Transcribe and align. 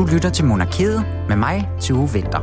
Du 0.00 0.06
lytter 0.06 0.30
til 0.30 0.44
Monarkiet 0.44 1.06
med 1.28 1.36
mig, 1.36 1.68
Tue 1.80 2.12
Vinter. 2.12 2.40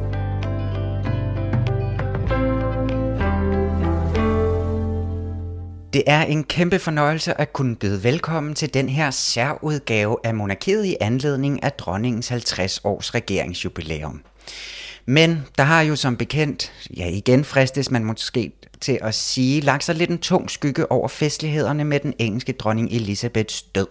Det 5.93 6.03
er 6.07 6.23
en 6.23 6.43
kæmpe 6.43 6.79
fornøjelse 6.79 7.41
at 7.41 7.53
kunne 7.53 7.75
byde 7.75 8.03
velkommen 8.03 8.55
til 8.55 8.73
den 8.73 8.89
her 8.89 9.11
særudgave 9.11 10.17
af 10.23 10.35
Monarkiet 10.35 10.85
i 10.85 10.95
anledning 11.01 11.63
af 11.63 11.71
dronningens 11.71 12.27
50 12.27 12.81
års 12.83 13.15
regeringsjubilæum. 13.15 14.21
Men 15.05 15.45
der 15.57 15.63
har 15.63 15.81
jo 15.81 15.95
som 15.95 16.17
bekendt, 16.17 16.71
ja 16.97 17.07
igen 17.07 17.43
fristes 17.43 17.91
man 17.91 18.03
måske 18.03 18.51
til 18.81 18.99
at 19.01 19.15
sige, 19.15 19.61
lagt 19.61 19.83
sig 19.83 19.95
lidt 19.95 20.09
en 20.09 20.19
tung 20.19 20.51
skygge 20.51 20.91
over 20.91 21.07
festlighederne 21.07 21.83
med 21.83 21.99
den 21.99 22.13
engelske 22.19 22.51
dronning 22.51 22.91
Elisabeths 22.91 23.61
død. 23.61 23.87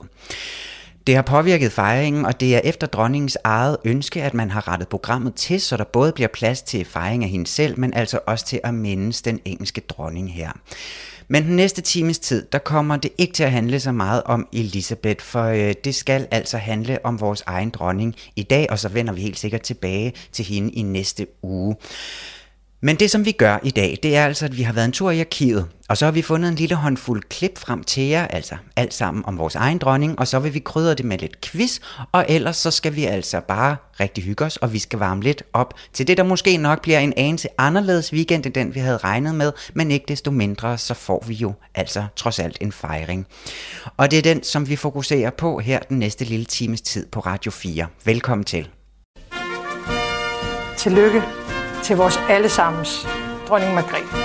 Det 1.07 1.14
har 1.14 1.23
påvirket 1.23 1.73
fejringen, 1.73 2.27
og 2.27 2.41
det 2.41 2.57
er 2.57 2.61
efter 2.64 2.86
dronningens 2.86 3.38
eget 3.45 3.77
ønske, 3.84 4.23
at 4.23 4.34
man 4.34 4.51
har 4.51 4.69
rettet 4.69 4.88
programmet 4.88 5.34
til, 5.34 5.60
så 5.60 5.77
der 5.77 5.84
både 5.84 6.12
bliver 6.12 6.29
plads 6.29 6.62
til 6.62 6.84
fejring 6.84 7.24
af 7.24 7.30
hende 7.30 7.46
selv, 7.46 7.79
men 7.79 7.95
altså 7.95 8.19
også 8.27 8.46
til 8.46 8.60
at 8.65 8.74
mindes 8.74 9.23
den 9.23 9.41
engelske 9.45 9.80
dronning 9.80 10.32
her. 10.32 10.51
Men 11.29 11.45
den 11.45 11.56
næste 11.56 11.82
times 11.82 12.19
tid, 12.19 12.46
der 12.52 12.59
kommer 12.59 12.96
det 12.96 13.10
ikke 13.19 13.32
til 13.32 13.42
at 13.42 13.52
handle 13.52 13.80
så 13.80 13.92
meget 13.92 14.23
om 14.23 14.48
Elisabeth, 14.52 15.24
for 15.24 15.45
øh, 15.45 15.74
det 15.84 15.95
skal 15.95 16.29
altså 16.30 16.59
handle 16.59 16.98
om 17.05 17.20
vores 17.20 17.43
egen 17.46 17.70
dronning 17.70 18.15
i 18.37 18.43
dag, 18.43 18.66
og 18.70 18.79
så 18.79 18.88
vender 18.88 19.12
vi 19.12 19.20
helt 19.20 19.38
sikkert 19.38 19.62
tilbage 19.62 20.12
til 20.32 20.45
hende 20.45 20.70
i 20.70 20.82
næste 20.82 21.27
uge. 21.43 21.77
Men 22.86 22.96
det, 22.96 23.10
som 23.10 23.24
vi 23.24 23.32
gør 23.32 23.58
i 23.62 23.70
dag, 23.70 23.98
det 24.02 24.16
er 24.16 24.24
altså, 24.24 24.45
at 24.45 24.56
vi 24.56 24.62
har 24.62 24.72
været 24.72 24.84
en 24.84 24.92
tur 24.92 25.10
i 25.10 25.20
arkivet, 25.20 25.66
og 25.88 25.96
så 25.96 26.04
har 26.04 26.12
vi 26.12 26.22
fundet 26.22 26.48
en 26.48 26.54
lille 26.54 26.74
håndfuld 26.74 27.22
klip 27.22 27.59
frem 27.59 27.84
til 27.84 28.02
jer, 28.02 28.26
altså 28.26 28.56
alt 28.76 28.95
sammen 28.95 29.24
om 29.26 29.38
vores 29.38 29.54
egen 29.54 29.78
dronning, 29.78 30.18
og 30.18 30.28
så 30.28 30.38
vil 30.38 30.54
vi 30.54 30.59
krydre 30.59 30.95
det 30.95 31.04
med 31.04 31.18
lidt 31.18 31.40
quiz, 31.40 31.78
og 32.12 32.26
ellers 32.28 32.56
så 32.56 32.70
skal 32.70 32.96
vi 32.96 33.04
altså 33.04 33.40
bare 33.40 33.76
rigtig 34.00 34.24
hygge 34.24 34.45
os, 34.45 34.56
og 34.56 34.72
vi 34.72 34.78
skal 34.78 34.98
varme 34.98 35.22
lidt 35.22 35.42
op 35.52 35.74
til 35.92 36.06
det, 36.06 36.16
der 36.16 36.23
måske 36.23 36.56
nok 36.56 36.82
bliver 36.82 36.98
en 36.98 37.12
anelse 37.16 37.48
anderledes 37.59 38.12
weekend 38.12 38.46
end 38.46 38.54
den, 38.54 38.74
vi 38.74 38.80
havde 38.80 38.96
regnet 38.96 39.34
med, 39.34 39.52
men 39.74 39.90
ikke 39.90 40.06
desto 40.09 40.30
mindre, 40.30 40.78
så 40.78 40.95
får 40.95 41.24
vi 41.28 41.34
jo 41.34 41.54
altså 41.74 42.04
trods 42.16 42.38
alt 42.38 42.59
en 42.60 42.73
fejring. 42.73 43.26
Og 43.96 44.10
det 44.10 44.18
er 44.18 44.23
den, 44.23 44.43
som 44.43 44.68
vi 44.68 44.76
fokuserer 44.76 45.30
på 45.30 45.59
her 45.59 45.78
den 45.78 45.98
næste 45.98 46.24
lille 46.24 46.45
times 46.45 46.80
tid 46.80 47.06
på 47.06 47.21
Radio 47.21 47.50
4. 47.50 47.87
Velkommen 48.04 48.45
til. 48.45 48.68
Tillykke 50.76 51.23
til 51.85 51.96
vores 51.96 52.19
allesammens 52.29 53.07
dronning 53.49 53.74
Margrethe. 53.74 54.16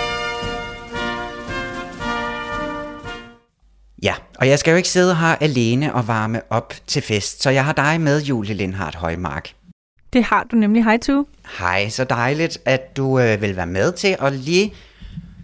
Ja, 4.03 4.13
og 4.39 4.47
jeg 4.47 4.59
skal 4.59 4.71
jo 4.71 4.77
ikke 4.77 4.89
sidde 4.89 5.15
her 5.15 5.35
alene 5.35 5.93
og 5.95 6.07
varme 6.07 6.41
op 6.49 6.73
til 6.87 7.01
fest, 7.01 7.41
så 7.43 7.49
jeg 7.49 7.65
har 7.65 7.73
dig 7.73 8.01
med, 8.01 8.21
Julie 8.23 8.53
Lindhardt 8.53 8.95
Højmark. 8.95 9.49
Det 10.13 10.23
har 10.23 10.43
du 10.51 10.55
nemlig. 10.55 10.83
Hej, 10.83 10.97
Tu. 10.97 11.25
Hej, 11.59 11.89
så 11.89 12.03
dejligt, 12.03 12.57
at 12.65 12.97
du 12.97 13.19
øh, 13.19 13.41
vil 13.41 13.55
være 13.55 13.67
med 13.67 13.91
til 13.91 14.15
at 14.19 14.33
lige 14.33 14.73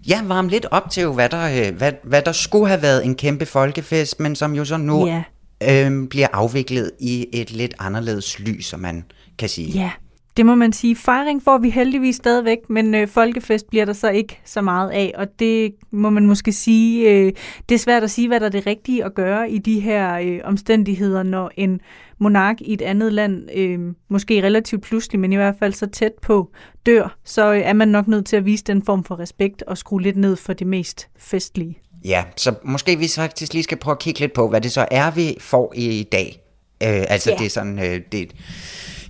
ja, 0.07 0.21
varme 0.23 0.49
lidt 0.49 0.65
op 0.71 0.89
til, 0.89 1.07
hvad 1.07 1.29
der, 1.29 1.67
øh, 1.69 1.75
hvad, 1.75 1.91
hvad 2.03 2.21
der 2.21 2.31
skulle 2.31 2.67
have 2.67 2.81
været 2.81 3.05
en 3.05 3.15
kæmpe 3.15 3.45
folkefest, 3.45 4.19
men 4.19 4.35
som 4.35 4.55
jo 4.55 4.65
så 4.65 4.77
nu 4.77 5.07
Ja. 5.07 5.23
øh, 5.63 6.07
bliver 6.09 6.27
afviklet 6.33 6.91
i 6.99 7.27
et 7.33 7.51
lidt 7.51 7.73
anderledes 7.79 8.39
lys, 8.39 8.65
som 8.65 8.79
man 8.79 9.03
kan 9.39 9.49
sige. 9.49 9.71
Ja, 9.71 9.91
det 10.37 10.45
må 10.45 10.55
man 10.55 10.73
sige. 10.73 10.95
Fejring 10.95 11.43
får 11.43 11.57
vi 11.57 11.69
heldigvis 11.69 12.15
stadigvæk, 12.15 12.57
men 12.69 12.95
øh, 12.95 13.07
folkefest 13.07 13.69
bliver 13.69 13.85
der 13.85 13.93
så 13.93 14.09
ikke 14.09 14.39
så 14.45 14.61
meget 14.61 14.89
af, 14.89 15.13
og 15.15 15.27
det 15.39 15.73
må 15.91 16.09
man 16.09 16.25
måske 16.25 16.51
sige, 16.51 17.09
øh, 17.11 17.33
det 17.69 17.75
er 17.75 17.79
svært 17.79 18.03
at 18.03 18.11
sige, 18.11 18.27
hvad 18.27 18.39
der 18.39 18.45
er 18.45 18.49
det 18.49 18.67
rigtige 18.67 19.05
at 19.05 19.13
gøre 19.13 19.51
i 19.51 19.57
de 19.57 19.79
her 19.79 20.13
øh, 20.17 20.39
omstændigheder, 20.43 21.23
når 21.23 21.51
en 21.57 21.81
monark 22.19 22.61
i 22.61 22.73
et 22.73 22.81
andet 22.81 23.13
land, 23.13 23.49
øh, 23.55 23.79
måske 24.09 24.43
relativt 24.43 24.83
pludselig, 24.83 25.19
men 25.19 25.33
i 25.33 25.35
hvert 25.35 25.55
fald 25.59 25.73
så 25.73 25.87
tæt 25.87 26.13
på, 26.21 26.51
dør, 26.85 27.17
så 27.25 27.53
øh, 27.53 27.59
er 27.59 27.73
man 27.73 27.87
nok 27.87 28.07
nødt 28.07 28.25
til 28.25 28.35
at 28.35 28.45
vise 28.45 28.63
den 28.63 28.85
form 28.85 29.03
for 29.03 29.19
respekt 29.19 29.61
og 29.61 29.77
skrue 29.77 30.01
lidt 30.01 30.17
ned 30.17 30.35
for 30.35 30.53
det 30.53 30.67
mest 30.67 31.07
festlige. 31.19 31.79
Ja, 32.05 32.23
så 32.35 32.53
måske 32.63 32.97
vi 32.97 33.07
faktisk 33.15 33.53
lige 33.53 33.63
skal 33.63 33.77
prøve 33.77 33.91
at 33.91 33.99
kigge 33.99 34.19
lidt 34.19 34.33
på, 34.33 34.49
hvad 34.49 34.61
det 34.61 34.71
så 34.71 34.85
er, 34.91 35.11
vi 35.11 35.35
får 35.39 35.73
i 35.75 36.03
dag. 36.11 36.41
Øh, 36.83 37.05
altså 37.09 37.31
Ja. 37.31 37.37
det 37.37 37.45
er 37.45 37.49
sådan, 37.49 37.79
øh, 37.79 38.01
det, 38.11 38.33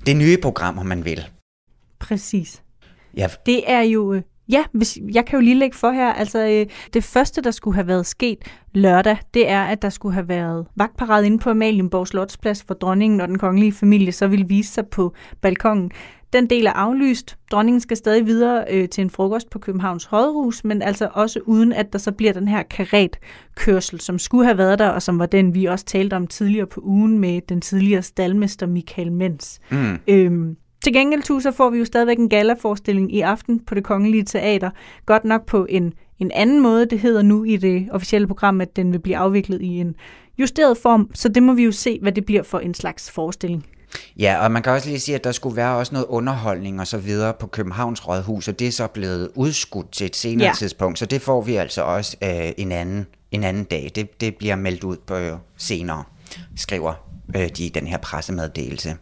det 0.08 0.18
nye 0.18 0.38
program, 0.42 0.78
om 0.78 0.86
man 0.86 1.06
vil. 1.06 1.28
Præcis. 2.00 2.64
Ja, 3.18 3.28
Det 3.46 3.72
er 3.72 3.82
jo... 3.82 4.14
øh, 4.14 4.22
Ja, 4.52 4.64
hvis, 4.74 4.98
jeg 5.14 5.26
kan 5.26 5.40
jo 5.40 5.44
lige 5.44 5.56
lægge 5.56 5.78
for 5.78 5.92
her. 5.92 6.14
Altså, 6.14 6.48
øh, 6.48 6.66
det 6.94 7.04
første, 7.04 7.42
der 7.42 7.52
skulle 7.52 7.76
have 7.76 7.88
været 7.88 8.06
sket 8.06 8.38
lørdag, 8.74 9.18
det 9.34 9.50
er, 9.50 9.64
at 9.64 9.82
der 9.82 9.90
skulle 9.90 10.14
have 10.14 10.28
været 10.28 10.66
vagtparade 10.76 11.26
inde 11.26 11.40
på 11.40 11.50
Amalienborg 11.50 12.08
Slotsplads 12.08 12.64
for 12.64 12.74
dronningen 12.74 13.22
og 13.22 13.28
den 13.28 13.40
kongelige 13.40 13.72
familie, 13.72 14.12
så 14.12 14.28
ville 14.28 14.48
vise 14.48 14.74
sig 14.74 14.88
på 14.88 15.14
balkongen. 15.42 15.92
Den 16.34 16.50
del 16.50 16.66
er 16.66 16.72
aflyst. 16.72 17.38
Dronningen 17.52 17.82
skal 17.82 17.98
stadig 17.98 18.26
videre 18.26 18.66
øh, 18.70 18.90
til 18.90 19.02
en 19.02 19.10
frokost 19.10 19.50
på 19.50 19.60
Københavns 19.60 20.14
Rådhus, 20.14 20.64
men 20.64 20.82
altså 20.82 21.10
også 21.14 21.40
uden, 21.46 21.74
at 21.74 21.94
der 21.94 22.00
så 22.00 22.12
bliver 22.12 22.34
den 22.34 22.48
her 22.48 22.64
karetkørsel, 22.64 24.02
som 24.02 24.20
skulle 24.20 24.46
have 24.46 24.58
været 24.58 24.80
der, 24.80 24.90
og 24.90 25.02
som 25.02 25.20
var 25.20 25.26
den, 25.26 25.54
vi 25.54 25.66
også 25.66 25.86
talte 25.86 26.14
om 26.14 26.28
tidligere 26.28 26.68
på 26.68 26.82
ugen 26.84 27.20
med 27.20 27.42
den 27.50 27.62
tidligere 27.62 28.02
stalmester 28.02 28.66
Michael 28.68 29.12
Mens. 29.12 29.60
mm, 29.72 29.98
Øhm, 30.08 30.56
til 30.84 30.94
gengæld, 30.94 31.24
Tu, 31.24 31.40
så 31.40 31.52
får 31.52 31.70
vi 31.70 31.78
jo 31.78 31.86
stadigvæk 31.86 32.18
en 32.18 32.30
galaforestilling 32.30 33.16
i 33.16 33.22
aften 33.22 33.60
på 33.60 33.76
det 33.76 33.84
Kongelige 33.84 34.24
Teater. 34.24 34.70
Godt 35.06 35.26
nok 35.26 35.46
på 35.46 35.66
en, 35.70 35.94
en 36.20 36.32
anden 36.32 36.60
måde. 36.62 36.86
Det 36.86 37.00
hedder 37.00 37.22
nu 37.22 37.44
i 37.44 37.58
det 37.58 37.88
officielle 37.92 38.28
program, 38.28 38.62
at 38.62 38.76
den 38.76 38.92
vil 38.92 39.00
blive 39.00 39.18
afviklet 39.18 39.62
i 39.62 39.68
en 39.68 39.96
justeret 40.40 40.78
form. 40.78 41.10
Så 41.14 41.30
det 41.30 41.44
må 41.44 41.54
vi 41.54 41.64
jo 41.64 41.72
se, 41.72 42.00
hvad 42.02 42.12
det 42.12 42.26
bliver 42.26 42.44
for 42.44 42.60
en 42.60 42.74
slags 42.74 43.12
forestilling. 43.12 43.66
Ja, 44.20 44.44
og 44.44 44.52
man 44.52 44.64
kan 44.64 44.74
også 44.74 44.88
lige 44.88 45.00
sige, 45.00 45.16
at 45.16 45.24
der 45.24 45.32
skulle 45.32 45.56
være 45.56 45.76
også 45.76 45.94
noget 45.94 46.06
underholdning 46.10 46.80
og 46.80 46.88
så 46.88 46.98
videre 46.98 47.34
på 47.34 47.48
Københavns 47.48 48.08
Rådhus, 48.08 48.48
og 48.48 48.60
det 48.60 48.68
er 48.68 48.72
så 48.72 48.88
blevet 48.88 49.30
udskudt 49.36 49.92
til 49.92 50.06
et 50.06 50.16
senere 50.16 50.48
ja. 50.48 50.54
Tidspunkt, 50.58 51.00
så 51.00 51.06
det 51.06 51.22
får 51.22 51.42
vi 51.42 51.56
altså 51.56 51.82
også 51.82 52.18
øh, 52.24 52.52
en, 52.58 52.72
anden, 52.72 53.08
en 53.32 53.44
anden 53.44 53.64
dag. 53.64 53.92
Det, 53.96 54.22
det 54.22 54.36
bliver 54.36 54.56
meldt 54.56 54.84
ud 54.84 54.98
på 55.08 55.38
senere, 55.58 56.04
skriver 56.56 56.94
øh, 57.36 57.50
de 57.58 57.66
i 57.66 57.70
den 57.70 57.88
her 57.88 57.98
pressemeddelelse. 57.98 58.96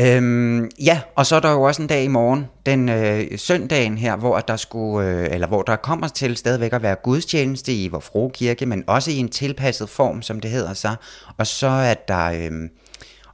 Øhm, 0.00 0.70
ja, 0.80 1.00
og 1.14 1.26
så 1.26 1.36
er 1.36 1.40
der 1.40 1.50
jo 1.50 1.62
også 1.62 1.82
en 1.82 1.88
dag 1.88 2.04
i 2.04 2.08
morgen, 2.08 2.46
den 2.66 2.88
øh, 2.88 3.38
søndagen 3.38 3.98
her, 3.98 4.16
hvor 4.16 4.38
der 4.38 4.56
skulle, 4.56 5.08
øh, 5.08 5.28
eller 5.30 5.46
hvor 5.46 5.62
der 5.62 5.76
kommer 5.76 6.08
til 6.08 6.36
stadigvæk 6.36 6.72
at 6.72 6.82
være 6.82 6.96
gudstjeneste 7.02 7.74
i 7.74 7.88
vor 7.88 8.00
Frue 8.00 8.30
Kirke, 8.30 8.66
men 8.66 8.84
også 8.86 9.10
i 9.10 9.16
en 9.16 9.28
tilpasset 9.28 9.88
form, 9.88 10.22
som 10.22 10.40
det 10.40 10.50
hedder 10.50 10.74
så. 10.74 10.94
Og 11.38 11.46
så 11.46 11.66
er 11.66 11.94
der, 11.94 12.24
øh, 12.24 12.68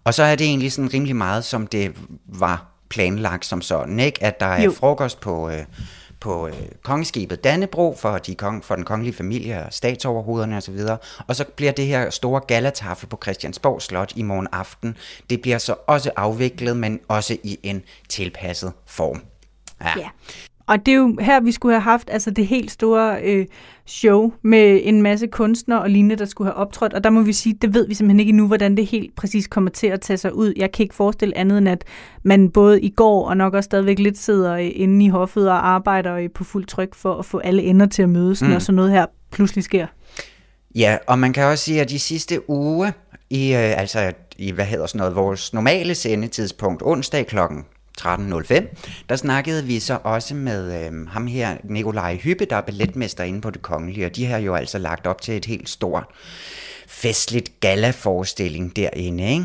og 0.04 0.14
så 0.14 0.22
er 0.22 0.34
det 0.34 0.46
egentlig 0.46 0.72
sådan 0.72 0.94
rimelig 0.94 1.16
meget, 1.16 1.44
som 1.44 1.66
det 1.66 1.92
var 2.26 2.66
planlagt 2.88 3.46
som 3.46 3.62
sådan, 3.62 4.00
ikke? 4.00 4.24
At 4.24 4.40
der 4.40 4.46
er 4.46 4.62
Jo. 4.62 4.72
frokost 4.72 5.20
på, 5.20 5.50
øh, 5.50 5.64
på 6.20 6.46
øh, 6.46 6.54
kongeskibet 6.82 7.44
Dannebro 7.44 7.96
for, 8.00 8.18
de 8.18 8.34
kong, 8.34 8.64
for 8.64 8.74
den 8.74 8.84
kongelige 8.84 9.14
familie 9.14 9.64
og 9.66 9.72
statsoverhovederne 9.72 10.56
osv. 10.56 10.78
Og 11.26 11.36
så 11.36 11.44
bliver 11.44 11.72
det 11.72 11.86
her 11.86 12.10
store 12.10 12.40
galatafel 12.40 13.08
på 13.08 13.18
Christiansborg 13.22 13.82
Slot 13.82 14.12
i 14.16 14.22
morgen 14.22 14.48
aften. 14.52 14.96
Det 15.30 15.42
bliver 15.42 15.58
så 15.58 15.74
også 15.86 16.10
afviklet, 16.16 16.76
men 16.76 17.00
også 17.08 17.36
i 17.42 17.58
en 17.62 17.82
tilpasset 18.08 18.72
form. 18.86 19.22
Ja. 19.84 19.92
Ja. 19.98 20.08
Og 20.66 20.86
det 20.86 20.92
er 20.92 20.96
jo 20.96 21.16
her, 21.20 21.40
vi 21.40 21.52
skulle 21.52 21.74
have 21.74 21.82
haft 21.82 22.10
altså 22.10 22.30
det 22.30 22.46
helt 22.46 22.70
store 22.70 23.22
øh, 23.22 23.46
show 23.92 24.32
med 24.42 24.80
en 24.82 25.02
masse 25.02 25.26
kunstnere 25.26 25.82
og 25.82 25.90
lignende, 25.90 26.16
der 26.16 26.24
skulle 26.24 26.50
have 26.50 26.56
optrådt. 26.56 26.92
Og 26.92 27.04
der 27.04 27.10
må 27.10 27.22
vi 27.22 27.32
sige, 27.32 27.54
det 27.62 27.74
ved 27.74 27.88
vi 27.88 27.94
simpelthen 27.94 28.20
ikke 28.20 28.30
endnu, 28.30 28.46
hvordan 28.46 28.76
det 28.76 28.86
helt 28.86 29.16
præcis 29.16 29.46
kommer 29.46 29.70
til 29.70 29.86
at 29.86 30.00
tage 30.00 30.16
sig 30.16 30.34
ud. 30.34 30.52
Jeg 30.56 30.72
kan 30.72 30.82
ikke 30.82 30.94
forestille 30.94 31.38
andet 31.38 31.58
end, 31.58 31.68
at 31.68 31.84
man 32.22 32.50
både 32.50 32.80
i 32.80 32.90
går 32.90 33.28
og 33.28 33.36
nok 33.36 33.54
også 33.54 33.64
stadigvæk 33.64 33.98
lidt 33.98 34.18
sidder 34.18 34.54
øh, 34.54 34.70
inde 34.74 35.04
i 35.04 35.08
hoffet 35.08 35.50
og 35.50 35.68
arbejder 35.68 36.14
øh, 36.14 36.30
på 36.34 36.44
fuld 36.44 36.66
tryk 36.66 36.94
for 36.94 37.14
at 37.14 37.24
få 37.24 37.38
alle 37.38 37.62
ender 37.62 37.86
til 37.86 38.02
at 38.02 38.08
mødes, 38.08 38.42
mm. 38.42 38.48
når 38.48 38.58
sådan 38.58 38.76
noget 38.76 38.90
her 38.90 39.06
pludselig 39.30 39.64
sker. 39.64 39.86
Ja, 40.74 40.98
og 41.06 41.18
man 41.18 41.32
kan 41.32 41.44
også 41.44 41.64
sige, 41.64 41.80
at 41.80 41.90
de 41.90 41.98
sidste 41.98 42.50
uge, 42.50 42.92
i, 43.30 43.52
øh, 43.52 43.80
altså 43.80 44.12
i, 44.38 44.52
hvad 44.52 44.64
hedder 44.64 44.86
sådan 44.86 44.98
noget, 44.98 45.16
vores 45.16 45.54
normale 45.54 45.94
sendetidspunkt, 45.94 46.82
onsdag 46.84 47.26
klokken 47.26 47.64
13.05, 48.00 49.04
der 49.08 49.16
snakkede 49.16 49.64
vi 49.64 49.80
så 49.80 49.98
også 50.04 50.34
med 50.34 50.86
øh, 50.86 51.08
ham 51.08 51.26
her, 51.26 51.56
Nikolaj 51.64 52.16
Hyppe, 52.16 52.44
der 52.44 52.56
er 52.56 52.60
balletmester 52.60 53.24
inde 53.24 53.40
på 53.40 53.50
det 53.50 53.62
kongelige, 53.62 54.06
og 54.06 54.16
de 54.16 54.26
har 54.26 54.38
jo 54.38 54.54
altså 54.54 54.78
lagt 54.78 55.06
op 55.06 55.20
til 55.20 55.36
et 55.36 55.44
helt 55.44 55.68
stort 55.68 56.04
festligt 56.88 57.60
gala-forestilling 57.60 58.76
derinde, 58.76 59.30
ikke? 59.30 59.44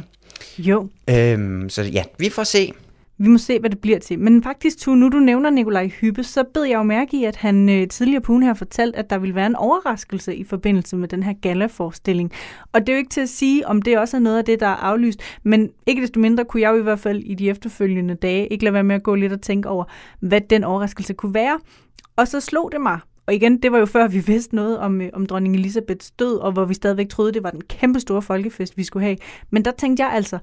Jo, 0.58 0.90
Øhm, 1.10 1.70
så 1.70 1.84
ja, 1.84 2.04
vi 2.18 2.30
får 2.30 2.44
se. 2.44 2.74
Vi 3.20 3.28
må 3.28 3.38
se, 3.38 3.60
hvad 3.60 3.70
det 3.70 3.80
bliver 3.80 4.00
til. 4.00 4.20
Men 4.20 4.44
faktisk, 4.44 4.78
Tue, 4.78 4.98
nu 4.98 5.10
du 5.10 5.20
nævner 5.20 5.50
Nikolaj 5.50 5.88
Hyppe, 5.88 6.24
så 6.24 6.44
bed 6.54 6.64
jeg 6.64 6.78
jo 6.78 6.84
mærke 6.84 7.18
i, 7.18 7.24
at 7.24 7.36
han 7.36 7.70
øh, 7.70 7.88
tidligere 7.88 8.22
på 8.22 8.32
ugen 8.32 8.44
her 8.44 8.54
fortalt, 8.54 8.96
at 8.96 9.10
der 9.10 9.18
ville 9.18 9.36
være 9.36 9.46
en 9.46 9.56
overraskelse 9.56 10.36
i 10.36 10.44
forbindelse 10.44 10.98
med 10.98 11.08
den 11.08 11.24
her 11.24 11.34
galaforestilling. 11.34 12.32
Og 12.74 12.82
det 12.82 12.90
er 12.90 12.94
jo 12.94 12.98
ikke 12.98 13.10
til 13.10 13.22
at 13.22 13.30
sige, 13.30 13.68
om 13.68 13.82
det 13.82 13.98
også 13.98 14.18
er 14.18 14.22
noget 14.22 14.38
af 14.38 14.46
det, 14.46 14.60
der 14.60 14.68
er 14.68 14.76
aflyst, 14.76 15.22
men 15.44 15.70
ikke 15.86 16.02
desto 16.02 16.20
mindre 16.20 16.46
kunne 16.46 16.62
jeg 16.62 16.72
jo 16.72 16.80
i 16.80 16.84
hvert 16.84 17.00
fald 17.00 17.20
i 17.20 17.34
de 17.34 17.50
efterfølgende 17.50 18.16
dage 18.16 18.48
ikke 18.48 18.64
lade 18.64 18.74
være 18.74 18.84
med 18.84 18.96
at 18.96 19.04
gå 19.04 19.16
lidt 19.16 19.34
og 19.34 19.42
tænke 19.42 19.70
over, 19.70 19.86
hvad 20.20 20.42
den 20.42 20.64
overraskelse 20.64 21.14
kunne 21.14 21.34
være. 21.34 21.60
Og 22.16 22.28
så 22.28 22.40
slog 22.40 22.72
det 22.72 22.82
mig, 22.82 23.00
og 23.28 23.34
igen, 23.34 23.58
det 23.58 23.72
var 23.72 23.78
jo 23.78 23.86
før 23.86 24.08
vi 24.08 24.20
vidste 24.20 24.56
noget 24.56 24.80
om, 24.80 25.02
øh, 25.02 25.10
om 25.14 25.26
dronning 25.26 25.56
Elisabeths 25.56 26.12
død, 26.12 26.38
og 26.38 26.52
hvor 26.52 26.66
vi 26.66 26.74
stadigvæk 26.74 27.10
troede, 27.10 27.34
det 27.34 27.44
var 27.44 27.50
den 27.50 27.62
kæmpe 27.62 28.00
store 28.00 28.22
folkefest, 28.22 28.78
vi 28.78 28.84
skulle 28.84 29.06
have. 29.06 29.18
Men 29.50 29.66
der 29.66 29.72
tænkte 29.72 30.04
jeg 30.04 30.12
altså, 30.14 30.38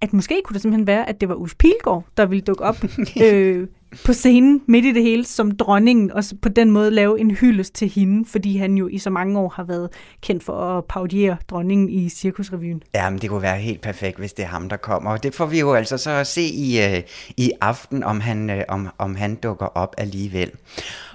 at 0.00 0.12
måske 0.12 0.40
kunne 0.44 0.54
det 0.54 0.62
simpelthen 0.62 0.86
være, 0.86 1.08
at 1.08 1.20
det 1.20 1.28
var 1.28 1.34
Ulf 1.34 1.54
Pilgaard, 1.58 2.04
der 2.16 2.26
ville 2.26 2.42
dukke 2.42 2.64
op 2.64 2.76
øh, 3.24 3.66
på 4.04 4.12
scenen 4.12 4.62
midt 4.66 4.84
i 4.84 4.92
det 4.92 5.02
hele 5.02 5.24
som 5.24 5.50
dronningen, 5.50 6.12
og 6.12 6.24
på 6.42 6.48
den 6.48 6.70
måde 6.70 6.90
lave 6.90 7.20
en 7.20 7.30
hyldest 7.30 7.74
til 7.74 7.88
hende, 7.88 8.24
fordi 8.28 8.56
han 8.56 8.74
jo 8.74 8.88
i 8.88 8.98
så 8.98 9.10
mange 9.10 9.38
år 9.38 9.48
har 9.56 9.64
været 9.64 9.88
kendt 10.22 10.44
for 10.44 10.78
at 10.78 10.84
paudiere 10.84 11.36
dronningen 11.48 11.88
i 11.88 12.08
Cirkusrevyen. 12.08 12.82
Ja, 12.94 13.10
men 13.10 13.18
det 13.18 13.30
kunne 13.30 13.42
være 13.42 13.58
helt 13.58 13.80
perfekt, 13.80 14.18
hvis 14.18 14.32
det 14.32 14.42
er 14.42 14.48
ham, 14.48 14.68
der 14.68 14.76
kommer. 14.76 15.10
Og 15.10 15.22
det 15.22 15.34
får 15.34 15.46
vi 15.46 15.60
jo 15.60 15.74
altså 15.74 15.98
så 15.98 16.10
at 16.10 16.26
se 16.26 16.42
i, 16.42 16.78
uh, 16.86 17.02
i 17.36 17.52
aften, 17.60 18.04
om 18.04 18.20
han, 18.20 18.50
uh, 18.50 18.56
om, 18.68 18.88
om 18.98 19.14
han 19.14 19.34
dukker 19.34 19.66
op 19.66 19.94
alligevel. 19.98 20.50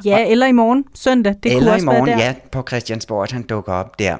Ja, 0.05 0.23
og, 0.23 0.31
eller 0.31 0.47
i 0.47 0.51
morgen, 0.51 0.85
søndag. 0.93 1.35
Det 1.43 1.51
eller 1.51 1.59
kunne 1.59 1.73
også 1.73 1.83
i 1.83 1.85
morgen, 1.85 2.05
være 2.05 2.17
der. 2.17 2.25
ja, 2.25 2.33
på 2.51 2.63
Christiansborg, 2.67 3.23
at 3.23 3.31
han 3.31 3.43
dukker 3.43 3.73
op 3.73 3.99
der. 3.99 4.17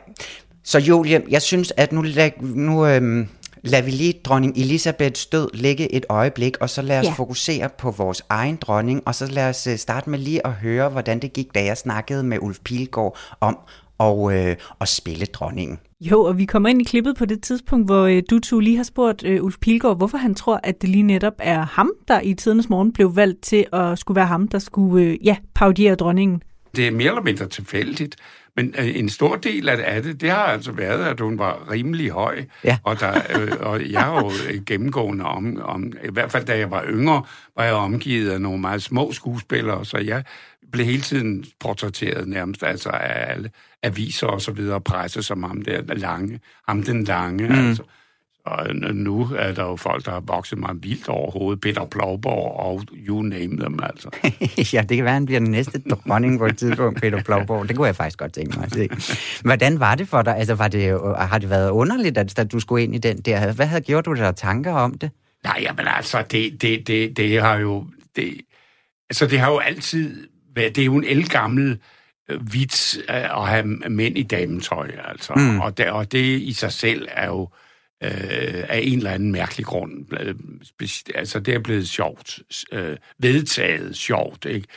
Så 0.64 0.80
Julie, 0.80 1.22
jeg 1.30 1.42
synes, 1.42 1.74
at 1.78 1.92
nu, 1.92 2.06
nu 2.42 2.86
øhm, 2.88 3.28
lad 3.66 3.82
vi 3.84 3.92
lige 3.92 4.14
dronning 4.24 4.58
Elisabeths 4.58 5.26
død 5.26 5.48
ligge 5.54 5.94
et 5.94 6.06
øjeblik, 6.10 6.58
og 6.58 6.70
så 6.70 6.82
lad 6.82 7.00
os 7.00 7.06
ja. 7.06 7.12
fokusere 7.12 7.70
på 7.78 7.92
vores 7.92 8.22
egen 8.30 8.56
dronning, 8.56 9.02
og 9.06 9.16
så 9.16 9.32
lad 9.32 9.50
os 9.50 9.68
øh, 9.68 9.78
starte 9.78 10.10
med 10.10 10.20
lige 10.20 10.48
at 10.48 10.54
høre, 10.54 10.90
hvordan 10.90 11.20
det 11.20 11.34
gik, 11.34 11.56
da 11.56 11.64
jeg 11.64 11.78
snakkede 11.78 12.24
med 12.24 12.38
Ulf 12.42 12.60
Pilgaard 12.64 13.18
om 13.42 13.58
og, 13.98 14.34
øh, 14.34 14.56
at 14.82 14.88
spille 14.88 15.26
dronningen. 15.26 15.80
Jo, 16.02 16.22
og 16.24 16.38
vi 16.38 16.46
kommer 16.46 16.70
ind 16.70 16.82
i 16.82 16.84
klippet 16.84 17.16
på 17.16 17.26
det 17.26 17.42
tidspunkt, 17.44 17.88
hvor 17.88 18.04
øh, 18.04 18.24
du 18.30 18.40
to 18.40 18.60
lige 18.60 18.78
har 18.78 18.84
spurgt 18.84 19.24
øh, 19.26 19.44
Ulf 19.44 19.56
Pilgaard, 19.62 19.98
hvorfor 19.98 20.18
han 20.18 20.36
tror, 20.36 20.60
at 20.64 20.82
det 20.82 20.90
lige 20.90 21.04
netop 21.04 21.34
er 21.40 21.62
ham, 21.62 21.92
der 22.08 22.22
i 22.22 22.34
tidens 22.34 22.70
morgen 22.70 22.94
blev 22.94 23.16
valgt 23.16 23.42
til 23.42 23.66
at 23.74 24.00
skulle 24.00 24.16
være 24.16 24.26
ham, 24.26 24.48
der 24.48 24.60
skulle 24.60 25.06
øh, 25.06 25.26
ja, 25.26 25.36
paudiere 25.56 25.96
dronningen. 25.96 26.42
Det 26.76 26.88
er 26.88 26.92
mere 26.92 27.08
eller 27.08 27.22
mindre 27.22 27.48
tilfældigt. 27.48 28.16
Men 28.56 28.76
øh, 28.78 28.96
en 28.96 29.10
stor 29.10 29.36
del 29.36 29.70
af 29.70 30.04
det, 30.04 30.22
det 30.22 30.30
har 30.30 30.44
altså 30.44 30.72
været, 30.72 31.06
at 31.06 31.20
hun 31.20 31.40
var 31.40 31.72
rimelig 31.72 32.10
høj. 32.10 32.46
Ja. 32.64 32.78
Og, 32.84 33.00
der, 33.00 33.22
øh, 33.40 33.52
og 33.60 33.92
jeg 33.92 34.02
har 34.02 34.16
jo 34.16 34.32
gennemgående 34.66 35.26
om, 35.26 35.62
om, 35.62 35.94
i 36.04 36.12
hvert 36.12 36.32
fald 36.32 36.46
da 36.46 36.58
jeg 36.58 36.72
var 36.72 36.86
yngre, 36.88 37.24
var 37.58 37.64
jeg 37.64 37.74
omgivet 37.74 38.32
af 38.32 38.42
nogle 38.42 38.62
meget 38.62 38.84
små 38.84 39.12
skuespillere, 39.12 39.86
så 39.86 39.98
jeg 39.98 40.24
blev 40.72 40.86
hele 40.86 41.02
tiden 41.02 41.46
portrætteret 41.60 42.28
nærmest 42.28 42.64
altså 42.64 42.90
af 42.90 43.32
alle 43.32 43.52
aviser 43.84 44.28
og 44.28 44.42
så 44.42 44.52
videre, 44.52 44.82
presse 44.82 45.24
som 45.24 45.44
ham 45.44 45.62
der 45.62 45.82
lange, 45.94 46.40
ham 46.68 46.84
den 46.84 47.04
lange, 47.04 47.50
mm. 47.50 47.68
altså. 47.68 47.84
Og 48.46 48.76
nu 48.76 49.30
er 49.38 49.52
der 49.52 49.64
jo 49.64 49.76
folk, 49.76 50.06
der 50.06 50.12
har 50.12 50.20
vokset 50.20 50.58
mig 50.58 50.70
vildt 50.74 51.10
over 51.10 51.32
hovedet. 51.32 51.62
Peter 51.62 51.86
Plovborg 51.86 52.60
og 52.60 52.84
you 53.08 53.22
name 53.22 53.58
them, 53.58 53.80
altså. 53.84 54.10
ja, 54.74 54.82
det 54.82 54.98
kan 54.98 55.06
være, 55.06 55.14
han 55.14 55.26
bliver 55.26 55.40
den 55.40 55.52
næste 55.52 55.82
dronning 55.90 56.40
på 56.40 56.46
et 56.46 56.58
tidspunkt, 56.58 57.02
Peter 57.02 57.24
Plovborg. 57.24 57.68
Det 57.68 57.76
kunne 57.76 57.88
jeg 57.88 57.96
faktisk 57.96 58.20
godt 58.20 58.34
tænke 58.34 58.58
mig 58.58 58.66
at 58.66 58.72
se. 58.72 58.90
Hvordan 59.42 59.80
var 59.80 59.96
det 59.96 60.08
for 60.08 60.22
dig? 60.22 60.38
Altså, 60.38 60.56
var 60.56 60.68
det, 60.68 61.00
har 61.18 61.38
det 61.38 61.50
været 61.50 61.70
underligt, 61.70 62.18
at 62.18 62.52
du 62.52 62.60
skulle 62.60 62.84
ind 62.84 62.96
i 62.96 62.98
den 62.98 63.18
der? 63.18 63.54
Hvad 63.54 63.66
havde 63.66 63.82
gjort 63.82 64.06
du 64.06 64.14
der 64.14 64.32
tanker 64.32 64.74
om 64.74 64.98
det? 64.98 65.12
Nej, 65.44 65.58
jamen 65.62 65.88
altså, 65.88 66.24
det, 66.32 66.62
det, 66.62 66.88
det, 66.88 67.18
det 67.18 67.42
har 67.42 67.58
jo... 67.58 67.86
Det, 68.16 68.42
altså, 69.10 69.28
det 69.28 69.40
har 69.40 69.52
jo 69.52 69.58
altid 69.58 70.28
været... 70.56 70.76
Det 70.76 70.82
er 70.82 70.86
jo 70.86 70.96
en 70.96 71.04
elgammel 71.04 71.80
øh, 72.30 72.54
vits 72.54 72.98
øh, 73.10 73.16
at 73.16 73.48
have 73.48 73.66
mænd 73.90 74.18
i 74.18 74.24
dametøj, 74.24 74.92
altså. 75.06 75.34
Mm. 75.36 75.60
Og, 75.60 75.78
det, 75.78 75.90
og 75.90 76.12
det 76.12 76.42
i 76.42 76.54
sig 76.54 76.72
selv 76.72 77.08
er 77.12 77.28
jo 77.28 77.50
øh, 78.04 78.64
af 78.70 78.80
en 78.84 78.98
eller 78.98 79.12
anden 79.12 79.32
mærkelig 79.32 79.66
grund. 79.66 79.92
Altså, 81.16 81.40
det 81.40 81.54
er 81.54 81.60
blevet 81.60 81.88
sjovt. 81.88 82.40
Øh, 82.72 82.98
vedtaget 83.20 83.96
sjovt, 83.96 84.46
ikke? 84.46 84.68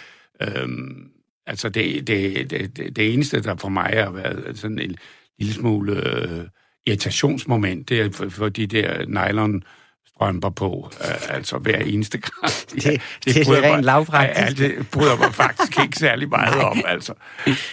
Øhm, 0.43 1.11
altså, 1.47 1.69
det, 1.69 2.07
det, 2.07 2.51
det, 2.51 2.97
det, 2.97 3.15
eneste, 3.15 3.43
der 3.43 3.57
for 3.57 3.69
mig 3.69 3.91
har 3.95 4.11
været 4.11 4.59
sådan 4.59 4.79
en 4.79 4.97
lille 5.39 5.55
smule 5.55 5.93
øh, 5.93 6.45
irritationsmoment, 6.87 7.89
det 7.89 8.01
er 8.01 8.11
for, 8.11 8.29
for 8.29 8.49
de 8.49 8.67
der 8.67 9.07
nylon 9.07 9.63
strømper 10.07 10.51
på, 10.51 10.91
øh, 11.01 11.37
altså 11.37 11.59
hver 11.59 11.79
eneste 11.79 12.19
gang. 12.19 12.53
Det, 12.75 12.85
det, 12.85 13.01
det, 13.25 13.35
det 13.35 13.49
er 13.49 13.75
rent 13.75 13.85
lavpraktisk. 13.85 14.61
Ja, 14.61 14.69
det 14.69 14.91
bryder 14.91 15.17
mig 15.17 15.35
faktisk 15.35 15.83
ikke 15.83 15.99
særlig 15.99 16.29
meget 16.29 16.63
om, 16.63 16.83
altså. 16.87 17.15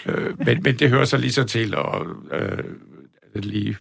Øh, 0.05 0.39
men, 0.45 0.63
men 0.63 0.79
det 0.79 0.89
hører 0.89 1.05
så 1.05 1.17
lige 1.17 1.31
så 1.31 1.43
til, 1.43 1.75
og 1.75 2.07
øh, 2.31 2.63
lige 3.35 3.77